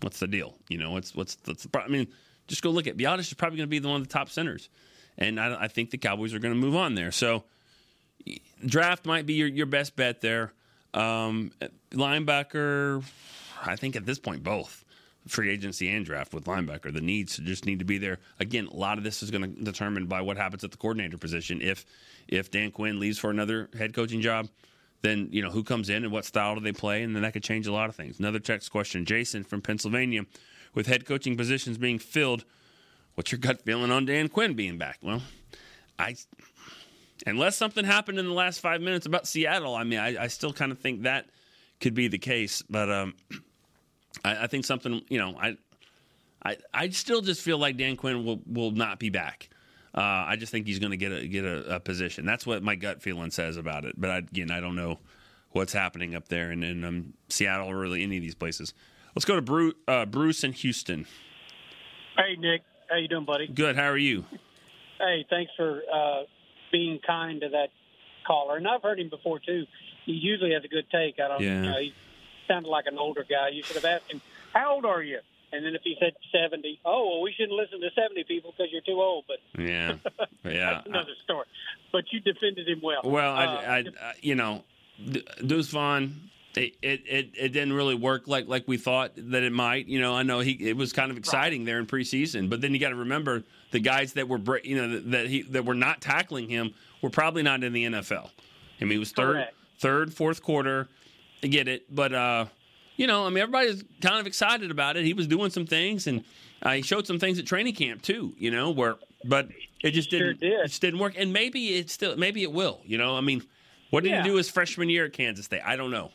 what's 0.00 0.20
the 0.20 0.28
deal? 0.28 0.54
You 0.68 0.78
know, 0.78 0.92
what's 0.92 1.14
what's 1.14 1.36
the, 1.36 1.56
I 1.78 1.88
mean, 1.88 2.08
just 2.46 2.62
go 2.62 2.70
look 2.70 2.86
at 2.86 2.96
Biadasz 2.96 3.20
is 3.20 3.34
probably 3.34 3.58
going 3.58 3.66
to 3.68 3.70
be 3.70 3.78
the 3.78 3.88
one 3.88 4.00
of 4.00 4.06
the 4.06 4.12
top 4.12 4.30
centers, 4.30 4.68
and 5.16 5.40
I, 5.40 5.64
I 5.64 5.68
think 5.68 5.90
the 5.90 5.98
Cowboys 5.98 6.34
are 6.34 6.38
going 6.38 6.54
to 6.54 6.60
move 6.60 6.76
on 6.76 6.94
there. 6.94 7.10
So 7.10 7.44
draft 8.64 9.06
might 9.06 9.26
be 9.26 9.34
your, 9.34 9.48
your 9.48 9.66
best 9.66 9.96
bet 9.96 10.20
there. 10.20 10.52
Um, 10.94 11.52
linebacker, 11.92 13.04
I 13.64 13.76
think 13.76 13.96
at 13.96 14.06
this 14.06 14.18
point 14.18 14.42
both 14.42 14.84
free 15.26 15.50
agency 15.50 15.88
and 15.90 16.04
draft 16.04 16.32
with 16.32 16.44
linebacker. 16.44 16.92
The 16.92 17.00
needs 17.00 17.36
just 17.36 17.66
need 17.66 17.78
to 17.80 17.84
be 17.84 17.98
there. 17.98 18.18
Again, 18.40 18.66
a 18.66 18.76
lot 18.76 18.98
of 18.98 19.04
this 19.04 19.22
is 19.22 19.30
going 19.30 19.42
to 19.42 19.62
determine 19.62 20.06
by 20.06 20.20
what 20.22 20.36
happens 20.36 20.64
at 20.64 20.70
the 20.70 20.76
coordinator 20.76 21.18
position. 21.18 21.60
If 21.60 21.84
if 22.26 22.50
Dan 22.50 22.70
Quinn 22.70 22.98
leaves 22.98 23.18
for 23.18 23.30
another 23.30 23.68
head 23.76 23.94
coaching 23.94 24.20
job, 24.20 24.48
then 25.02 25.28
you 25.30 25.42
know 25.42 25.50
who 25.50 25.62
comes 25.62 25.88
in 25.88 26.04
and 26.04 26.12
what 26.12 26.24
style 26.24 26.54
do 26.54 26.60
they 26.60 26.72
play, 26.72 27.02
and 27.02 27.14
then 27.14 27.22
that 27.22 27.32
could 27.32 27.42
change 27.42 27.66
a 27.66 27.72
lot 27.72 27.88
of 27.88 27.96
things. 27.96 28.18
Another 28.18 28.38
text 28.38 28.70
question, 28.70 29.04
Jason 29.04 29.44
from 29.44 29.62
Pennsylvania, 29.62 30.24
with 30.74 30.86
head 30.86 31.04
coaching 31.04 31.36
positions 31.36 31.78
being 31.78 31.98
filled, 31.98 32.44
what's 33.14 33.32
your 33.32 33.38
gut 33.38 33.62
feeling 33.62 33.90
on 33.90 34.06
Dan 34.06 34.28
Quinn 34.28 34.54
being 34.54 34.78
back? 34.78 34.98
Well, 35.02 35.22
I 35.98 36.16
unless 37.26 37.56
something 37.56 37.84
happened 37.84 38.18
in 38.18 38.26
the 38.26 38.32
last 38.32 38.60
five 38.60 38.80
minutes 38.80 39.06
about 39.06 39.26
Seattle, 39.26 39.74
I 39.74 39.84
mean, 39.84 39.98
I, 39.98 40.24
I 40.24 40.26
still 40.28 40.52
kind 40.52 40.72
of 40.72 40.78
think 40.78 41.02
that 41.02 41.26
could 41.80 41.94
be 41.94 42.08
the 42.08 42.18
case, 42.18 42.62
but 42.68 42.90
um, 42.90 43.14
I, 44.24 44.44
I, 44.44 44.46
think 44.46 44.64
something, 44.64 45.02
you 45.08 45.18
know, 45.18 45.36
I, 45.40 45.56
I, 46.44 46.56
I 46.72 46.88
still 46.90 47.20
just 47.20 47.42
feel 47.42 47.58
like 47.58 47.76
Dan 47.76 47.96
Quinn 47.96 48.24
will 48.24 48.40
will 48.46 48.70
not 48.70 48.98
be 48.98 49.10
back. 49.10 49.48
Uh, 49.94 50.26
I 50.28 50.36
just 50.36 50.52
think 50.52 50.66
he's 50.66 50.78
going 50.78 50.90
to 50.90 50.96
get 50.96 51.12
a 51.12 51.26
get 51.26 51.44
a, 51.44 51.76
a, 51.76 51.80
position. 51.80 52.24
That's 52.24 52.46
what 52.46 52.62
my 52.62 52.74
gut 52.74 53.02
feeling 53.02 53.30
says 53.30 53.56
about 53.56 53.84
it. 53.84 53.94
But 53.98 54.10
I, 54.10 54.18
again, 54.18 54.50
I 54.50 54.60
don't 54.60 54.76
know 54.76 54.98
what's 55.50 55.72
happening 55.72 56.14
up 56.14 56.28
there 56.28 56.52
in, 56.52 56.62
in 56.62 56.84
um, 56.84 57.14
Seattle 57.28 57.68
or 57.68 57.76
really 57.76 58.02
any 58.02 58.16
of 58.16 58.22
these 58.22 58.34
places. 58.34 58.74
Let's 59.14 59.24
go 59.24 59.36
to 59.36 59.42
Bruce, 59.42 59.74
uh, 59.88 60.04
Bruce 60.06 60.44
in 60.44 60.52
Houston. 60.52 61.06
Hey 62.16 62.36
Nick, 62.38 62.62
how 62.88 62.96
you 62.96 63.08
doing, 63.08 63.24
buddy? 63.24 63.48
Good. 63.48 63.76
How 63.76 63.88
are 63.88 63.98
you? 63.98 64.24
Hey, 64.98 65.24
thanks 65.30 65.52
for 65.56 65.82
uh, 65.92 66.22
being 66.70 66.98
kind 67.06 67.40
to 67.40 67.48
that 67.50 67.68
caller. 68.26 68.56
And 68.56 68.66
I've 68.66 68.82
heard 68.82 69.00
him 69.00 69.08
before 69.08 69.38
too. 69.38 69.66
He 70.04 70.12
usually 70.12 70.52
has 70.52 70.64
a 70.64 70.68
good 70.68 70.86
take. 70.90 71.20
I 71.20 71.28
don't. 71.28 71.40
Yeah. 71.40 71.60
Know, 71.62 71.78
he 71.78 71.94
sounded 72.46 72.68
like 72.68 72.86
an 72.86 72.98
older 72.98 73.24
guy. 73.28 73.50
You 73.50 73.62
should 73.62 73.76
have 73.76 73.84
asked 73.84 74.10
him, 74.10 74.20
"How 74.52 74.74
old 74.74 74.84
are 74.84 75.02
you?" 75.02 75.20
And 75.52 75.64
then 75.64 75.74
if 75.74 75.80
he 75.82 75.96
said 75.98 76.12
70, 76.30 76.80
oh, 76.84 77.08
well, 77.08 77.20
we 77.22 77.32
shouldn't 77.32 77.56
listen 77.56 77.80
to 77.80 77.88
70 77.94 78.24
people 78.24 78.52
because 78.56 78.70
you're 78.70 78.82
too 78.82 79.00
old. 79.00 79.24
But 79.26 79.38
yeah, 79.58 79.94
yeah, 80.44 80.74
that's 80.74 80.86
another 80.86 81.14
story. 81.24 81.46
But 81.90 82.04
you 82.12 82.20
defended 82.20 82.68
him 82.68 82.80
well. 82.82 83.00
Well, 83.02 83.32
I, 83.32 83.44
uh, 83.44 83.48
I, 83.48 83.78
I 83.78 84.12
you 84.20 84.34
know, 84.34 84.62
Deuce 85.46 85.68
Vaughn, 85.68 86.30
it, 86.54 86.74
it, 86.82 87.02
it, 87.06 87.30
it, 87.34 87.48
didn't 87.48 87.72
really 87.72 87.94
work 87.94 88.28
like 88.28 88.46
like 88.46 88.64
we 88.66 88.76
thought 88.76 89.12
that 89.16 89.42
it 89.42 89.52
might. 89.52 89.86
You 89.86 90.00
know, 90.00 90.14
I 90.14 90.22
know 90.22 90.40
he 90.40 90.52
it 90.68 90.76
was 90.76 90.92
kind 90.92 91.10
of 91.10 91.16
exciting 91.16 91.60
right. 91.60 91.66
there 91.66 91.78
in 91.78 91.86
preseason, 91.86 92.50
but 92.50 92.60
then 92.60 92.74
you 92.74 92.80
got 92.80 92.90
to 92.90 92.96
remember 92.96 93.44
the 93.70 93.80
guys 93.80 94.14
that 94.14 94.28
were 94.28 94.40
you 94.62 94.76
know 94.76 95.00
that 95.00 95.26
he 95.26 95.42
that 95.42 95.64
were 95.64 95.74
not 95.74 96.00
tackling 96.00 96.48
him 96.48 96.74
were 97.02 97.10
probably 97.10 97.42
not 97.42 97.62
in 97.62 97.72
the 97.72 97.84
NFL. 97.84 98.30
I 98.80 98.84
mean, 98.84 98.92
he 98.92 98.98
was 98.98 99.12
third, 99.12 99.34
Correct. 99.34 99.54
third, 99.78 100.14
fourth 100.14 100.42
quarter. 100.42 100.88
I 101.42 101.46
get 101.46 101.68
it, 101.68 101.94
but 101.94 102.12
uh, 102.12 102.46
you 102.96 103.06
know, 103.06 103.26
I 103.26 103.30
mean, 103.30 103.38
everybody's 103.38 103.84
kind 104.00 104.18
of 104.18 104.26
excited 104.26 104.70
about 104.70 104.96
it. 104.96 105.04
He 105.04 105.12
was 105.12 105.26
doing 105.26 105.50
some 105.50 105.66
things, 105.66 106.06
and 106.06 106.24
uh, 106.62 106.72
he 106.72 106.82
showed 106.82 107.06
some 107.06 107.18
things 107.18 107.38
at 107.38 107.46
training 107.46 107.74
camp 107.74 108.02
too. 108.02 108.34
You 108.38 108.50
know, 108.50 108.70
where 108.70 108.96
but 109.24 109.48
it 109.82 109.92
just 109.92 110.10
didn't 110.10 110.40
did. 110.40 110.52
it 110.52 110.68
just 110.68 110.80
didn't 110.80 111.00
work. 111.00 111.14
And 111.16 111.32
maybe 111.32 111.74
it 111.74 111.90
still 111.90 112.16
maybe 112.16 112.42
it 112.42 112.52
will. 112.52 112.80
You 112.84 112.98
know, 112.98 113.16
I 113.16 113.20
mean, 113.20 113.42
what 113.90 114.02
did 114.02 114.10
yeah. 114.10 114.22
he 114.22 114.28
do 114.28 114.36
his 114.36 114.48
freshman 114.48 114.88
year 114.90 115.06
at 115.06 115.12
Kansas 115.12 115.46
State? 115.46 115.62
I 115.64 115.76
don't 115.76 115.90
know. 115.90 116.10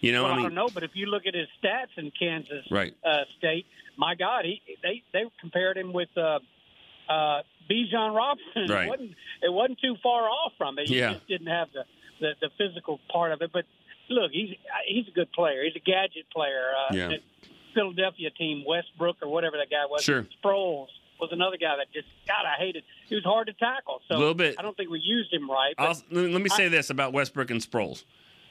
You 0.00 0.12
know, 0.12 0.24
well, 0.24 0.32
I, 0.32 0.36
mean, 0.36 0.46
I 0.46 0.48
don't 0.48 0.54
know, 0.54 0.68
but 0.72 0.84
if 0.84 0.92
you 0.94 1.06
look 1.06 1.26
at 1.26 1.34
his 1.34 1.48
stats 1.62 1.96
in 1.96 2.12
Kansas 2.16 2.64
right. 2.70 2.94
uh, 3.04 3.24
State, 3.36 3.66
my 3.96 4.14
God, 4.14 4.44
he 4.44 4.62
they 4.82 5.02
they 5.12 5.24
compared 5.40 5.76
him 5.76 5.92
with 5.92 6.08
uh, 6.16 6.38
uh, 7.08 7.42
Bijan 7.70 8.14
Robinson. 8.14 8.66
Right. 8.68 8.86
It 8.86 8.90
wasn't 8.90 9.10
it 9.42 9.52
wasn't 9.52 9.80
too 9.80 9.96
far 10.02 10.28
off 10.28 10.52
from 10.58 10.78
it. 10.78 10.88
He 10.88 10.98
yeah. 10.98 11.14
just 11.14 11.28
didn't 11.28 11.48
have 11.48 11.68
the, 11.72 11.84
the 12.20 12.32
the 12.40 12.50
physical 12.58 13.00
part 13.10 13.32
of 13.32 13.42
it, 13.42 13.50
but 13.52 13.64
look, 14.08 14.30
he's 14.32 14.54
he's 14.86 15.08
a 15.08 15.12
good 15.12 15.32
player. 15.32 15.64
He's 15.64 15.76
a 15.76 15.84
gadget 15.84 16.26
player. 16.32 16.70
Uh, 16.90 16.94
yeah. 16.94 17.16
Philadelphia 17.74 18.30
team, 18.30 18.64
Westbrook 18.66 19.16
or 19.22 19.28
whatever 19.28 19.56
that 19.58 19.70
guy 19.70 19.86
was. 19.88 20.02
Sure. 20.02 20.26
Sproles 20.42 20.88
was 21.20 21.30
another 21.32 21.56
guy 21.56 21.76
that 21.76 21.92
just 21.92 22.08
God 22.26 22.44
I 22.46 22.58
hated. 22.58 22.84
He 23.08 23.14
was 23.14 23.24
hard 23.24 23.46
to 23.48 23.52
tackle. 23.52 24.00
So 24.08 24.16
a 24.16 24.18
little 24.18 24.34
bit. 24.34 24.56
I 24.58 24.62
don't 24.62 24.76
think 24.76 24.90
we 24.90 25.00
used 25.00 25.32
him 25.32 25.50
right. 25.50 25.74
let 26.10 26.42
me 26.42 26.48
say 26.48 26.68
this 26.68 26.90
about 26.90 27.12
Westbrook 27.12 27.50
and 27.50 27.60
Sproles. 27.60 28.04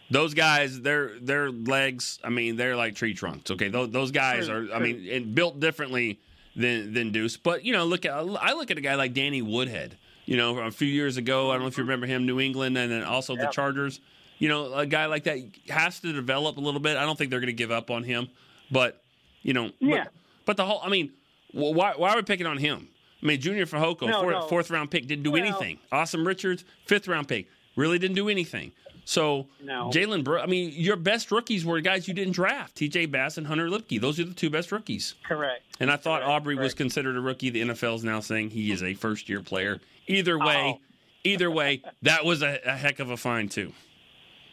Those 0.09 0.33
guys, 0.33 0.81
their 0.81 1.19
their 1.19 1.51
legs, 1.51 2.19
I 2.23 2.29
mean, 2.29 2.55
they're 2.55 2.77
like 2.77 2.95
tree 2.95 3.13
trunks. 3.13 3.51
Okay, 3.51 3.67
those, 3.67 3.89
those 3.89 4.11
guys 4.11 4.47
true, 4.47 4.55
are, 4.55 4.65
true. 4.65 4.73
I 4.73 4.79
mean, 4.79 5.05
and 5.11 5.35
built 5.35 5.59
differently 5.59 6.21
than 6.57 6.93
than 6.93 7.11
Deuce. 7.13 7.37
But 7.37 7.63
you 7.63 7.71
know, 7.71 7.85
look 7.85 8.05
at 8.05 8.11
I 8.13 8.53
look 8.53 8.71
at 8.71 8.77
a 8.77 8.81
guy 8.81 8.95
like 8.95 9.13
Danny 9.13 9.41
Woodhead. 9.41 9.97
You 10.25 10.35
know, 10.35 10.59
a 10.59 10.71
few 10.71 10.89
years 10.89 11.15
ago, 11.15 11.51
I 11.51 11.53
don't 11.53 11.61
know 11.61 11.67
if 11.67 11.77
you 11.77 11.83
remember 11.85 12.05
him, 12.05 12.25
New 12.25 12.41
England, 12.41 12.77
and 12.77 12.91
then 12.91 13.03
also 13.03 13.37
the 13.37 13.47
Chargers 13.47 14.01
you 14.39 14.49
know, 14.49 14.73
a 14.73 14.85
guy 14.85 15.05
like 15.05 15.23
that 15.23 15.39
has 15.69 15.99
to 16.01 16.13
develop 16.13 16.57
a 16.57 16.59
little 16.59 16.79
bit. 16.79 16.97
I 16.97 17.05
don't 17.05 17.17
think 17.17 17.31
they're 17.31 17.39
going 17.39 17.47
to 17.47 17.53
give 17.53 17.71
up 17.71 17.89
on 17.89 18.03
him, 18.03 18.29
but 18.69 19.01
you 19.41 19.53
know, 19.53 19.71
yeah. 19.79 20.03
But, 20.03 20.13
but 20.45 20.57
the 20.57 20.65
whole, 20.65 20.81
I 20.83 20.89
mean, 20.89 21.11
why 21.51 21.93
why 21.95 22.11
are 22.11 22.15
we 22.15 22.23
picking 22.23 22.45
on 22.45 22.57
him? 22.57 22.87
I 23.21 23.25
mean, 23.25 23.41
Junior 23.41 23.65
Fehoko, 23.65 24.07
no, 24.07 24.21
fourth, 24.21 24.33
no. 24.33 24.47
fourth 24.47 24.69
round 24.69 24.91
pick, 24.91 25.07
didn't 25.07 25.23
do 25.23 25.31
well, 25.31 25.41
anything. 25.41 25.79
Asim 25.91 26.25
Richards, 26.25 26.63
fifth 26.85 27.07
round 27.07 27.27
pick, 27.27 27.47
really 27.75 27.97
didn't 27.97 28.15
do 28.15 28.29
anything. 28.29 28.71
So 29.07 29.47
No. 29.63 29.89
Jalen 29.89 30.25
Brooks, 30.25 30.43
I 30.43 30.47
mean, 30.47 30.73
your 30.75 30.97
best 30.97 31.31
rookies 31.31 31.63
were 31.63 31.79
guys 31.79 32.09
you 32.09 32.13
didn't 32.13 32.33
draft: 32.33 32.75
T.J. 32.75 33.05
Bass 33.05 33.37
and 33.37 33.47
Hunter 33.47 33.69
Luepke. 33.69 34.01
Those 34.01 34.19
are 34.19 34.25
the 34.25 34.33
two 34.33 34.49
best 34.49 34.69
rookies. 34.69 35.15
Correct. 35.25 35.63
And 35.79 35.89
I 35.89 35.95
thought 35.95 36.23
Aubrey 36.23 36.55
was 36.55 36.73
considered 36.73 37.15
a 37.15 37.21
rookie. 37.21 37.49
The 37.49 37.61
NFL 37.61 37.95
is 37.95 38.03
now 38.03 38.19
saying 38.19 38.49
he 38.49 38.69
is 38.69 38.83
a 38.83 38.95
first 38.95 39.29
year 39.29 39.41
player. 39.41 39.79
Either 40.07 40.35
oh. 40.35 40.45
way, 40.45 40.73
Oh. 40.75 40.81
either 41.23 41.49
way, 41.49 41.83
that 42.01 42.25
was 42.25 42.41
a, 42.41 42.59
a 42.65 42.75
heck 42.75 42.99
of 42.99 43.09
a 43.09 43.15
find 43.15 43.49
too. 43.49 43.71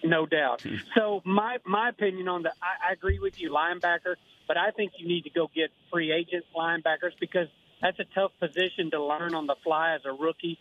No 0.04 0.24
doubt. 0.24 0.64
So 0.94 1.20
my 1.24 1.58
my 1.64 1.88
opinion 1.88 2.28
on 2.28 2.42
the 2.44 2.52
I, 2.62 2.90
I 2.90 2.92
agree 2.92 3.18
with 3.18 3.40
you, 3.40 3.50
linebacker, 3.50 4.14
but 4.46 4.56
I 4.56 4.70
think 4.70 4.92
you 4.98 5.08
need 5.08 5.24
to 5.24 5.30
go 5.30 5.50
get 5.52 5.72
free 5.92 6.12
agent 6.12 6.44
linebackers 6.56 7.18
because 7.18 7.48
that's 7.82 7.98
a 7.98 8.04
tough 8.14 8.30
position 8.38 8.92
to 8.92 9.02
learn 9.02 9.34
on 9.34 9.48
the 9.48 9.56
fly 9.64 9.94
as 9.96 10.02
a 10.04 10.12
rookie, 10.12 10.60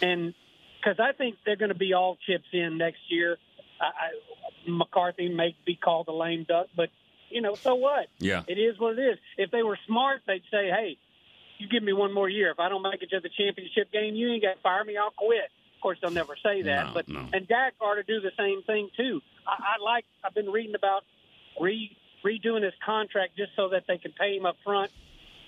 and 0.00 0.32
because 0.84 1.00
I 1.00 1.12
think 1.16 1.36
they're 1.46 1.56
going 1.56 1.70
to 1.70 1.78
be 1.78 1.94
all 1.94 2.18
chips 2.26 2.44
in 2.52 2.78
next 2.78 3.00
year. 3.08 3.38
I, 3.80 3.84
I, 3.84 4.70
McCarthy 4.70 5.28
may 5.28 5.56
be 5.66 5.76
called 5.76 6.08
a 6.08 6.12
lame 6.12 6.44
duck, 6.48 6.66
but 6.76 6.90
you 7.30 7.40
know, 7.40 7.54
so 7.54 7.74
what? 7.74 8.06
Yeah. 8.18 8.42
It 8.46 8.58
is 8.58 8.78
what 8.78 8.98
it 8.98 9.02
is. 9.02 9.18
If 9.36 9.50
they 9.50 9.62
were 9.62 9.78
smart, 9.86 10.22
they'd 10.26 10.42
say, 10.50 10.68
"Hey, 10.68 10.96
you 11.58 11.68
give 11.68 11.82
me 11.82 11.92
one 11.92 12.12
more 12.12 12.28
year. 12.28 12.50
If 12.50 12.60
I 12.60 12.68
don't 12.68 12.82
make 12.82 13.02
it 13.02 13.10
to 13.10 13.20
the 13.20 13.30
championship 13.30 13.90
game, 13.92 14.14
you 14.14 14.32
ain't 14.32 14.42
got 14.42 14.54
to 14.56 14.60
fire 14.60 14.84
me. 14.84 14.96
I'll 14.96 15.10
quit." 15.10 15.50
Of 15.76 15.82
course, 15.82 15.98
they'll 16.00 16.10
never 16.10 16.34
say 16.42 16.62
that, 16.62 16.86
No, 16.86 16.94
but 16.94 17.08
no. 17.08 17.28
and 17.32 17.46
Dak 17.46 17.74
ought 17.80 17.96
to 17.96 18.02
do 18.04 18.20
the 18.20 18.30
same 18.38 18.62
thing 18.62 18.88
too. 18.96 19.20
I, 19.46 19.76
I 19.76 19.84
like. 19.84 20.04
I've 20.24 20.34
been 20.34 20.50
reading 20.50 20.74
about 20.74 21.02
re, 21.60 21.94
redoing 22.24 22.62
his 22.62 22.72
contract 22.84 23.36
just 23.36 23.50
so 23.56 23.68
that 23.70 23.84
they 23.86 23.98
can 23.98 24.12
pay 24.12 24.36
him 24.36 24.46
up 24.46 24.56
front. 24.64 24.90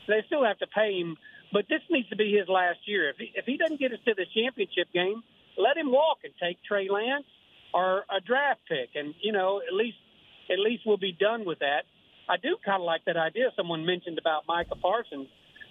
They 0.09 0.23
still 0.27 0.45
have 0.45 0.59
to 0.59 0.67
pay 0.67 0.99
him, 0.99 1.17
but 1.57 1.65
this 1.71 1.81
needs 1.89 2.07
to 2.11 2.17
be 2.17 2.37
his 2.37 2.53
last 2.53 2.81
year. 2.85 3.09
If 3.09 3.17
he, 3.17 3.33
if 3.35 3.47
he 3.47 3.57
doesn't 3.57 3.81
get 3.81 3.91
us 3.91 3.99
to 4.05 4.13
the 4.13 4.27
championship 4.29 4.93
game, 4.93 5.25
let 5.57 5.79
him 5.79 5.91
walk 5.91 6.19
and 6.23 6.35
take 6.37 6.63
Trey 6.63 6.91
Lance 6.93 7.25
or 7.73 8.05
a 8.13 8.21
draft 8.21 8.61
pick, 8.69 8.93
and 8.95 9.15
you 9.23 9.33
know 9.33 9.63
at 9.67 9.73
least 9.73 9.97
at 10.53 10.59
least 10.59 10.83
we'll 10.85 11.01
be 11.01 11.17
done 11.17 11.47
with 11.47 11.61
that. 11.61 11.89
I 12.29 12.37
do 12.37 12.61
kind 12.63 12.83
of 12.83 12.85
like 12.85 13.07
that 13.07 13.17
idea 13.17 13.57
someone 13.57 13.87
mentioned 13.87 14.19
about 14.19 14.45
Micah 14.47 14.77
Parsons 14.77 15.29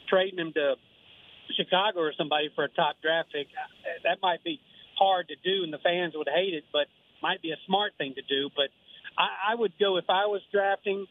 trading 0.10 0.40
him 0.40 0.54
to 0.54 0.74
Chicago 1.54 2.00
or 2.00 2.14
somebody 2.18 2.50
for 2.56 2.64
a 2.64 2.70
top 2.70 2.96
draft 3.04 3.30
pick. 3.32 3.46
Uh, 3.54 4.10
that 4.10 4.18
might 4.24 4.44
be 4.44 4.60
hard 4.98 5.28
to 5.28 5.36
do, 5.38 5.62
and 5.64 5.72
the 5.72 5.78
fans 5.78 6.14
would 6.16 6.30
hate 6.34 6.56
it, 6.56 6.64
but 6.74 6.88
might 7.22 7.44
be 7.44 7.52
a 7.52 7.62
smart 7.68 7.94
thing 8.00 8.16
to 8.16 8.24
do. 8.26 8.50
But 8.56 8.74
I, 9.22 9.54
I 9.54 9.56
would 9.56 9.78
go 9.80 9.98
if 9.98 10.10
I 10.10 10.26
was 10.26 10.42
drafting. 10.52 11.06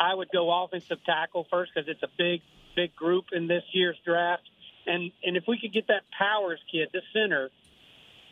I 0.00 0.14
would 0.14 0.30
go 0.32 0.50
offensive 0.50 0.98
tackle 1.06 1.46
first 1.48 1.70
because 1.72 1.88
it's 1.88 2.02
a 2.02 2.10
big, 2.18 2.40
big 2.74 2.94
group 2.94 3.26
in 3.32 3.46
this 3.46 3.64
year's 3.72 3.96
draft. 4.04 4.42
And 4.86 5.12
and 5.24 5.36
if 5.36 5.44
we 5.46 5.58
could 5.58 5.72
get 5.72 5.88
that 5.88 6.02
Powers 6.16 6.60
kid, 6.70 6.88
the 6.92 7.02
center, 7.12 7.50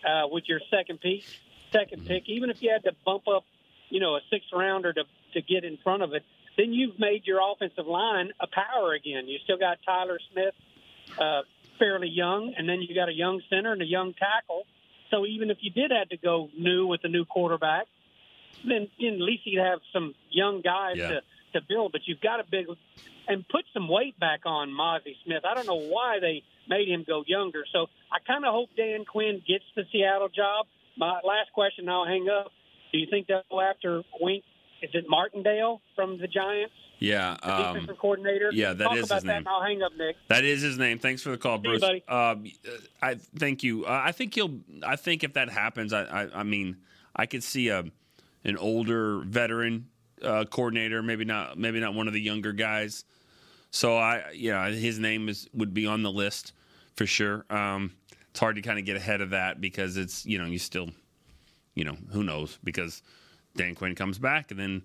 uh, 0.07 0.29
with 0.29 0.45
your 0.49 0.61
second 0.71 1.01
pick, 1.01 1.25
2nd 1.73 2.07
pick, 2.07 2.29
even 2.29 2.51
if 2.51 2.63
you 2.63 2.71
had 2.71 2.85
to 2.85 2.93
bump 3.05 3.29
up, 3.29 3.45
you 3.91 4.01
know, 4.01 4.17
a 4.17 4.21
sixth 4.31 4.49
rounder 4.53 4.93
to 4.93 5.05
to 5.35 5.43
get 5.43 5.65
in 5.65 5.77
front 5.79 6.03
of 6.03 6.15
it, 6.15 6.25
then 6.57 6.73
you've 6.73 6.99
made 6.99 7.27
your 7.27 7.41
offensive 7.53 7.87
line 7.87 8.31
a 8.41 8.47
power 8.47 8.95
again. 8.95 9.29
You 9.29 9.39
still 9.45 9.59
got 9.59 9.79
Tyler 9.85 10.19
Smith, 10.33 10.55
uh, 11.21 11.43
fairly 11.79 12.09
young, 12.09 12.55
and 12.57 12.69
then 12.69 12.81
you 12.81 12.95
got 12.95 13.09
a 13.09 13.13
young 13.15 13.43
center 13.51 13.73
and 13.73 13.83
a 13.83 13.87
young 13.87 14.15
tackle. 14.15 14.67
So 15.11 15.27
even 15.27 15.51
if 15.51 15.59
you 15.61 15.71
did 15.71 15.91
have 15.91 16.09
to 16.09 16.17
go 16.17 16.49
new 16.59 16.87
with 16.87 17.01
a 17.05 17.09
new 17.09 17.25
quarterback, 17.25 17.87
then 18.65 18.89
know, 19.11 19.17
at 19.17 19.21
least 19.23 19.43
you'd 19.47 19.63
have 19.63 19.81
some 19.93 20.15
young 20.31 20.61
guys 20.63 20.97
Yeah. 20.97 21.09
to 21.09 21.23
to 21.53 21.61
build. 21.69 21.93
But 21.93 22.03
you've 22.07 22.21
got 22.21 22.37
to 22.39 22.45
big 22.51 22.67
and 23.27 23.47
put 23.49 23.65
some 23.75 23.89
weight 23.89 24.19
back 24.19 24.41
on 24.47 24.71
Mazi 24.71 25.15
Smith. 25.25 25.45
I 25.45 25.55
don't 25.55 25.67
know 25.67 25.81
why 25.89 26.19
they 26.21 26.43
made 26.69 26.89
him 26.89 27.05
go 27.07 27.25
younger. 27.27 27.65
So 27.73 27.87
I 28.13 28.19
kind 28.27 28.45
of 28.45 28.53
hope 28.53 28.71
Dan 28.77 29.05
Quinn 29.05 29.43
gets 29.47 29.65
the 29.77 29.83
Seattle 29.93 30.29
job. 30.29 30.67
My 30.97 31.21
last 31.25 31.53
question, 31.55 31.89
I'll 31.89 32.07
hang 32.07 32.29
up. 32.29 32.51
Do 32.93 32.99
you 32.99 33.07
think 33.11 33.27
they'll 33.27 33.43
go 33.51 33.61
after 33.61 34.03
Wink? 34.21 34.45
Is 34.83 34.91
it 34.95 35.05
Martindale 35.09 35.81
from 35.97 36.19
the 36.19 36.29
Giants, 36.29 36.73
Yeah, 37.01 37.37
um, 37.43 37.75
defensive 37.75 37.99
coordinator? 37.99 38.51
yeah, 38.53 38.73
that 38.75 38.85
Talk 38.85 38.97
is 38.97 39.07
about 39.07 39.15
his 39.17 39.25
that, 39.25 39.29
name. 39.29 39.37
and 39.39 39.49
I'll 39.49 39.63
hang 39.63 39.83
up, 39.83 39.91
Nick. 39.99 40.15
That 40.29 40.45
is 40.45 40.63
his 40.63 40.79
name. 40.79 40.99
Thanks 41.01 41.21
for 41.21 41.31
the 41.31 41.37
call, 41.37 41.57
See 41.61 41.69
you, 41.69 41.79
Bruce. 41.79 41.81
buddy. 41.81 42.05
Um, 42.09 42.45
I 43.03 43.17
thank 43.37 43.63
you. 43.65 43.85
Uh, 43.85 44.03
I 44.05 44.13
think 44.13 44.35
he'll. 44.35 44.61
I 44.87 44.95
think 44.97 45.25
if 45.25 45.33
that 45.35 45.51
happens, 45.51 45.93
I, 45.93 46.03
I, 46.05 46.41
I 46.41 46.43
mean, 46.45 46.77
I 47.17 47.27
could 47.27 47.43
see 47.43 47.69
a 47.69 47.85
an 48.45 48.57
older 48.57 49.19
veteran 49.25 49.89
uh, 50.23 50.45
coordinator, 50.45 51.03
maybe 51.03 51.25
not, 51.25 51.59
maybe 51.59 51.81
not 51.81 51.95
one 51.95 52.07
of 52.07 52.13
the 52.13 52.21
younger 52.21 52.53
guys. 52.53 53.05
So 53.71 53.97
I, 53.97 54.33
yeah, 54.35 54.69
his 54.69 54.99
name 54.99 55.29
is 55.29 55.49
would 55.53 55.75
be 55.75 55.87
on 55.87 56.03
the 56.03 56.11
list 56.11 56.53
for 56.97 57.07
sure. 57.07 57.45
Um, 57.51 57.93
it's 58.31 58.41
hard 58.41 58.57
to 58.57 58.63
kind 58.63 58.79
of 58.79 58.85
get 58.85 58.97
ahead 58.97 59.21
of 59.21 59.31
that 59.31 59.61
because 59.61 59.97
it's 59.97 60.25
you 60.25 60.39
know 60.39 60.47
you 60.47 60.59
still, 60.59 60.91
you 61.75 61.85
know, 61.85 61.97
who 62.13 62.23
knows 62.23 62.59
because 62.65 63.03
Dan 63.57 63.75
Quinn 63.75 63.95
comes 63.95 64.19
back 64.19 64.51
and 64.51 64.59
then 64.59 64.83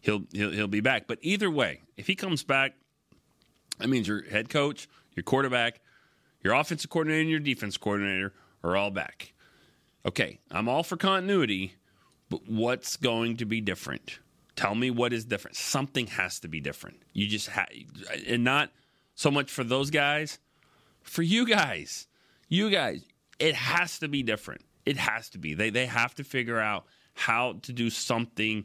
he'll 0.00 0.24
he'll 0.32 0.50
he'll 0.50 0.68
be 0.68 0.80
back. 0.80 1.06
But 1.06 1.18
either 1.22 1.50
way, 1.50 1.82
if 1.96 2.06
he 2.06 2.14
comes 2.14 2.42
back, 2.42 2.74
that 3.78 3.88
means 3.88 4.08
your 4.08 4.22
head 4.24 4.48
coach, 4.48 4.88
your 5.14 5.24
quarterback, 5.24 5.80
your 6.42 6.54
offensive 6.54 6.90
coordinator, 6.90 7.20
and 7.20 7.30
your 7.30 7.40
defense 7.40 7.76
coordinator 7.76 8.32
are 8.62 8.76
all 8.76 8.90
back. 8.90 9.32
Okay, 10.06 10.38
I'm 10.50 10.68
all 10.68 10.82
for 10.82 10.96
continuity, 10.96 11.74
but 12.28 12.48
what's 12.48 12.96
going 12.96 13.38
to 13.38 13.44
be 13.44 13.60
different? 13.60 14.18
Tell 14.56 14.74
me 14.74 14.90
what 14.90 15.12
is 15.12 15.24
different. 15.24 15.56
Something 15.56 16.06
has 16.08 16.40
to 16.40 16.48
be 16.48 16.60
different. 16.60 17.02
You 17.12 17.26
just 17.26 17.48
have, 17.48 17.68
and 18.26 18.44
not 18.44 18.70
so 19.14 19.30
much 19.30 19.50
for 19.50 19.64
those 19.64 19.90
guys, 19.90 20.38
for 21.02 21.22
you 21.22 21.46
guys. 21.46 22.06
You 22.48 22.70
guys, 22.70 23.04
it 23.38 23.54
has 23.54 23.98
to 23.98 24.08
be 24.08 24.22
different. 24.22 24.62
It 24.86 24.96
has 24.96 25.28
to 25.30 25.38
be. 25.38 25.54
They 25.54 25.70
they 25.70 25.86
have 25.86 26.14
to 26.16 26.24
figure 26.24 26.60
out 26.60 26.84
how 27.14 27.54
to 27.62 27.72
do 27.72 27.90
something 27.90 28.64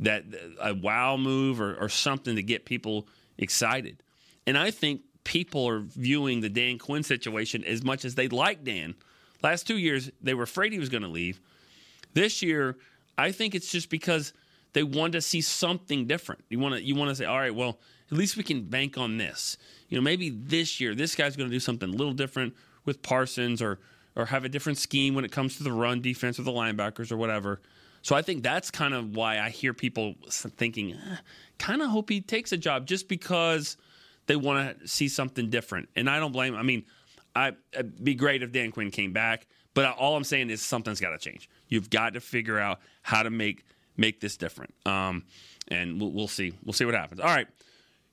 that 0.00 0.24
a 0.60 0.74
wow 0.74 1.16
move 1.16 1.60
or, 1.60 1.74
or 1.76 1.88
something 1.88 2.36
to 2.36 2.42
get 2.42 2.64
people 2.64 3.08
excited. 3.38 4.02
And 4.46 4.58
I 4.58 4.70
think 4.70 5.02
people 5.24 5.66
are 5.66 5.80
viewing 5.80 6.40
the 6.40 6.48
Dan 6.48 6.78
Quinn 6.78 7.02
situation 7.02 7.64
as 7.64 7.82
much 7.82 8.04
as 8.04 8.14
they 8.14 8.28
like 8.28 8.64
Dan. 8.64 8.94
Last 9.42 9.66
two 9.66 9.78
years, 9.78 10.10
they 10.22 10.34
were 10.34 10.44
afraid 10.44 10.72
he 10.72 10.78
was 10.78 10.88
going 10.88 11.02
to 11.02 11.08
leave. 11.08 11.40
This 12.12 12.42
year, 12.42 12.76
I 13.16 13.32
think 13.32 13.54
it's 13.54 13.70
just 13.70 13.90
because 13.90 14.32
they 14.74 14.82
want 14.82 15.14
to 15.14 15.20
see 15.20 15.40
something 15.40 16.06
different. 16.06 16.44
You 16.50 16.58
want 16.58 16.74
to 16.74 16.82
you 16.82 16.94
want 16.94 17.08
to 17.08 17.14
say, 17.14 17.24
all 17.24 17.38
right, 17.38 17.54
well, 17.54 17.78
at 18.10 18.18
least 18.18 18.36
we 18.36 18.42
can 18.42 18.62
bank 18.62 18.98
on 18.98 19.16
this. 19.16 19.56
You 19.88 19.96
know, 19.96 20.02
maybe 20.02 20.30
this 20.30 20.80
year 20.80 20.94
this 20.94 21.14
guy's 21.14 21.36
going 21.36 21.48
to 21.48 21.54
do 21.54 21.60
something 21.60 21.88
a 21.88 21.92
little 21.92 22.12
different 22.12 22.54
with 22.84 23.02
Parsons 23.02 23.62
or 23.62 23.78
or 24.16 24.26
have 24.26 24.44
a 24.44 24.48
different 24.48 24.78
scheme 24.78 25.14
when 25.14 25.24
it 25.24 25.32
comes 25.32 25.56
to 25.56 25.62
the 25.62 25.72
run 25.72 26.00
defense 26.00 26.38
or 26.38 26.42
the 26.42 26.52
linebackers 26.52 27.10
or 27.10 27.16
whatever. 27.16 27.60
So 28.02 28.14
I 28.14 28.22
think 28.22 28.42
that's 28.42 28.70
kind 28.70 28.92
of 28.92 29.16
why 29.16 29.40
I 29.40 29.48
hear 29.48 29.72
people 29.72 30.14
thinking, 30.28 30.92
eh, 30.92 31.16
kind 31.58 31.80
of 31.80 31.88
hope 31.88 32.10
he 32.10 32.20
takes 32.20 32.52
a 32.52 32.56
job 32.56 32.86
just 32.86 33.08
because 33.08 33.76
they 34.26 34.36
want 34.36 34.78
to 34.78 34.86
see 34.86 35.08
something 35.08 35.48
different. 35.50 35.88
And 35.96 36.08
I 36.10 36.18
don't 36.18 36.30
blame. 36.30 36.54
I 36.54 36.62
mean, 36.62 36.84
I, 37.34 37.52
it'd 37.72 38.04
be 38.04 38.14
great 38.14 38.42
if 38.42 38.52
Dan 38.52 38.72
Quinn 38.72 38.90
came 38.90 39.12
back, 39.12 39.46
but 39.72 39.96
all 39.96 40.16
I'm 40.16 40.24
saying 40.24 40.50
is 40.50 40.60
something's 40.60 41.00
got 41.00 41.10
to 41.10 41.18
change. 41.18 41.48
You've 41.68 41.90
got 41.90 42.12
to 42.12 42.20
figure 42.20 42.58
out 42.58 42.80
how 43.02 43.22
to 43.22 43.30
make 43.30 43.64
make 43.96 44.20
this 44.20 44.36
different. 44.36 44.74
Um, 44.86 45.24
and 45.68 46.00
we'll, 46.00 46.12
we'll 46.12 46.28
see. 46.28 46.52
We'll 46.64 46.72
see 46.72 46.84
what 46.84 46.94
happens. 46.94 47.20
All 47.20 47.26
right, 47.26 47.46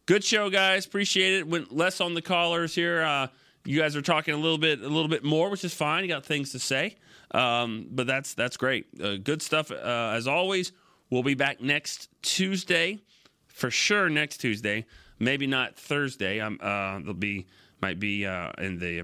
good 0.05 0.23
show, 0.23 0.49
guys. 0.49 0.86
Appreciate 0.86 1.39
it. 1.39 1.47
Went 1.47 1.75
less 1.75 2.01
on 2.01 2.13
the 2.13 2.21
callers 2.21 2.73
here. 2.75 3.01
Uh, 3.01 3.27
you 3.65 3.79
guys 3.79 3.95
are 3.95 4.01
talking 4.01 4.34
a 4.34 4.38
little 4.38 4.57
bit 4.57 4.79
a 4.79 4.88
little 4.88 5.07
bit 5.07 5.23
more, 5.23 5.49
which 5.49 5.63
is 5.63 5.73
fine. 5.73 6.03
You 6.03 6.09
got 6.09 6.25
things 6.25 6.51
to 6.51 6.59
say, 6.59 6.95
um, 7.32 7.88
but 7.91 8.07
that's 8.07 8.34
that's 8.34 8.57
great. 8.57 8.88
Uh, 9.01 9.17
good 9.17 9.41
stuff 9.41 9.71
uh, 9.71 10.13
as 10.15 10.27
always. 10.27 10.71
We'll 11.09 11.23
be 11.23 11.34
back 11.36 11.61
next 11.61 12.09
Tuesday 12.21 12.99
for 13.47 13.69
sure. 13.69 14.09
Next 14.09 14.38
Tuesday, 14.38 14.86
maybe 15.19 15.45
not 15.45 15.75
Thursday. 15.75 16.41
I'm 16.41 16.57
uh, 16.61 16.99
there'll 16.99 17.13
be 17.13 17.47
might 17.82 17.99
be 17.99 18.25
uh, 18.25 18.51
in 18.57 18.79
the 18.79 19.03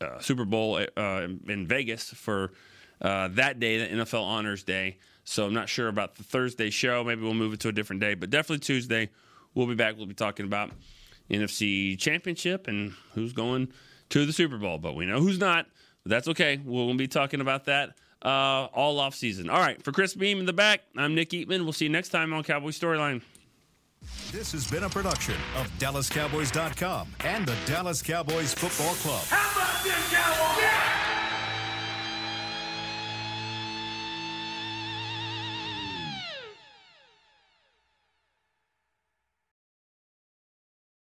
uh, 0.00 0.18
Super 0.20 0.44
Bowl 0.44 0.76
in 0.76 1.66
Vegas 1.66 2.10
for 2.10 2.52
that 3.00 3.58
day, 3.58 3.78
the 3.78 4.04
NFL 4.04 4.22
Honors 4.22 4.62
Day. 4.62 4.98
So 5.28 5.44
I'm 5.44 5.52
not 5.54 5.68
sure 5.68 5.88
about 5.88 6.14
the 6.14 6.22
Thursday 6.22 6.70
show. 6.70 7.02
Maybe 7.02 7.20
we'll 7.22 7.34
move 7.34 7.52
it 7.52 7.60
to 7.60 7.68
a 7.68 7.72
different 7.72 8.00
day, 8.00 8.14
but 8.14 8.30
definitely 8.30 8.60
Tuesday. 8.60 9.10
We'll 9.54 9.66
be 9.66 9.74
back. 9.74 9.96
We'll 9.96 10.06
be 10.06 10.14
talking 10.14 10.46
about 10.46 10.70
NFC 11.28 11.98
Championship 11.98 12.68
and 12.68 12.92
who's 13.12 13.32
going 13.32 13.72
to 14.10 14.24
the 14.24 14.32
Super 14.32 14.56
Bowl. 14.56 14.78
But 14.78 14.94
we 14.94 15.04
know 15.04 15.20
who's 15.20 15.38
not. 15.38 15.66
But 16.04 16.10
that's 16.10 16.28
okay. 16.28 16.60
We'll 16.64 16.94
be 16.94 17.08
talking 17.08 17.40
about 17.40 17.64
that 17.64 17.96
uh, 18.24 18.68
all 18.72 19.00
off 19.00 19.16
season. 19.16 19.50
All 19.50 19.58
right. 19.58 19.82
For 19.82 19.90
Chris 19.90 20.14
Beam 20.14 20.38
in 20.38 20.46
the 20.46 20.52
back, 20.52 20.82
I'm 20.96 21.16
Nick 21.16 21.30
Eatman. 21.30 21.64
We'll 21.64 21.72
see 21.72 21.86
you 21.86 21.90
next 21.90 22.10
time 22.10 22.32
on 22.32 22.44
Cowboy 22.44 22.68
Storyline. 22.68 23.20
This 24.30 24.52
has 24.52 24.70
been 24.70 24.84
a 24.84 24.88
production 24.88 25.34
of 25.56 25.66
DallasCowboys.com 25.80 27.08
and 27.24 27.46
the 27.46 27.56
Dallas 27.66 28.00
Cowboys 28.00 28.54
Football 28.54 28.94
Club. 28.96 29.24
How 29.24 29.60
about 29.60 29.82
this, 29.82 30.12
Cowboys? 30.12 30.55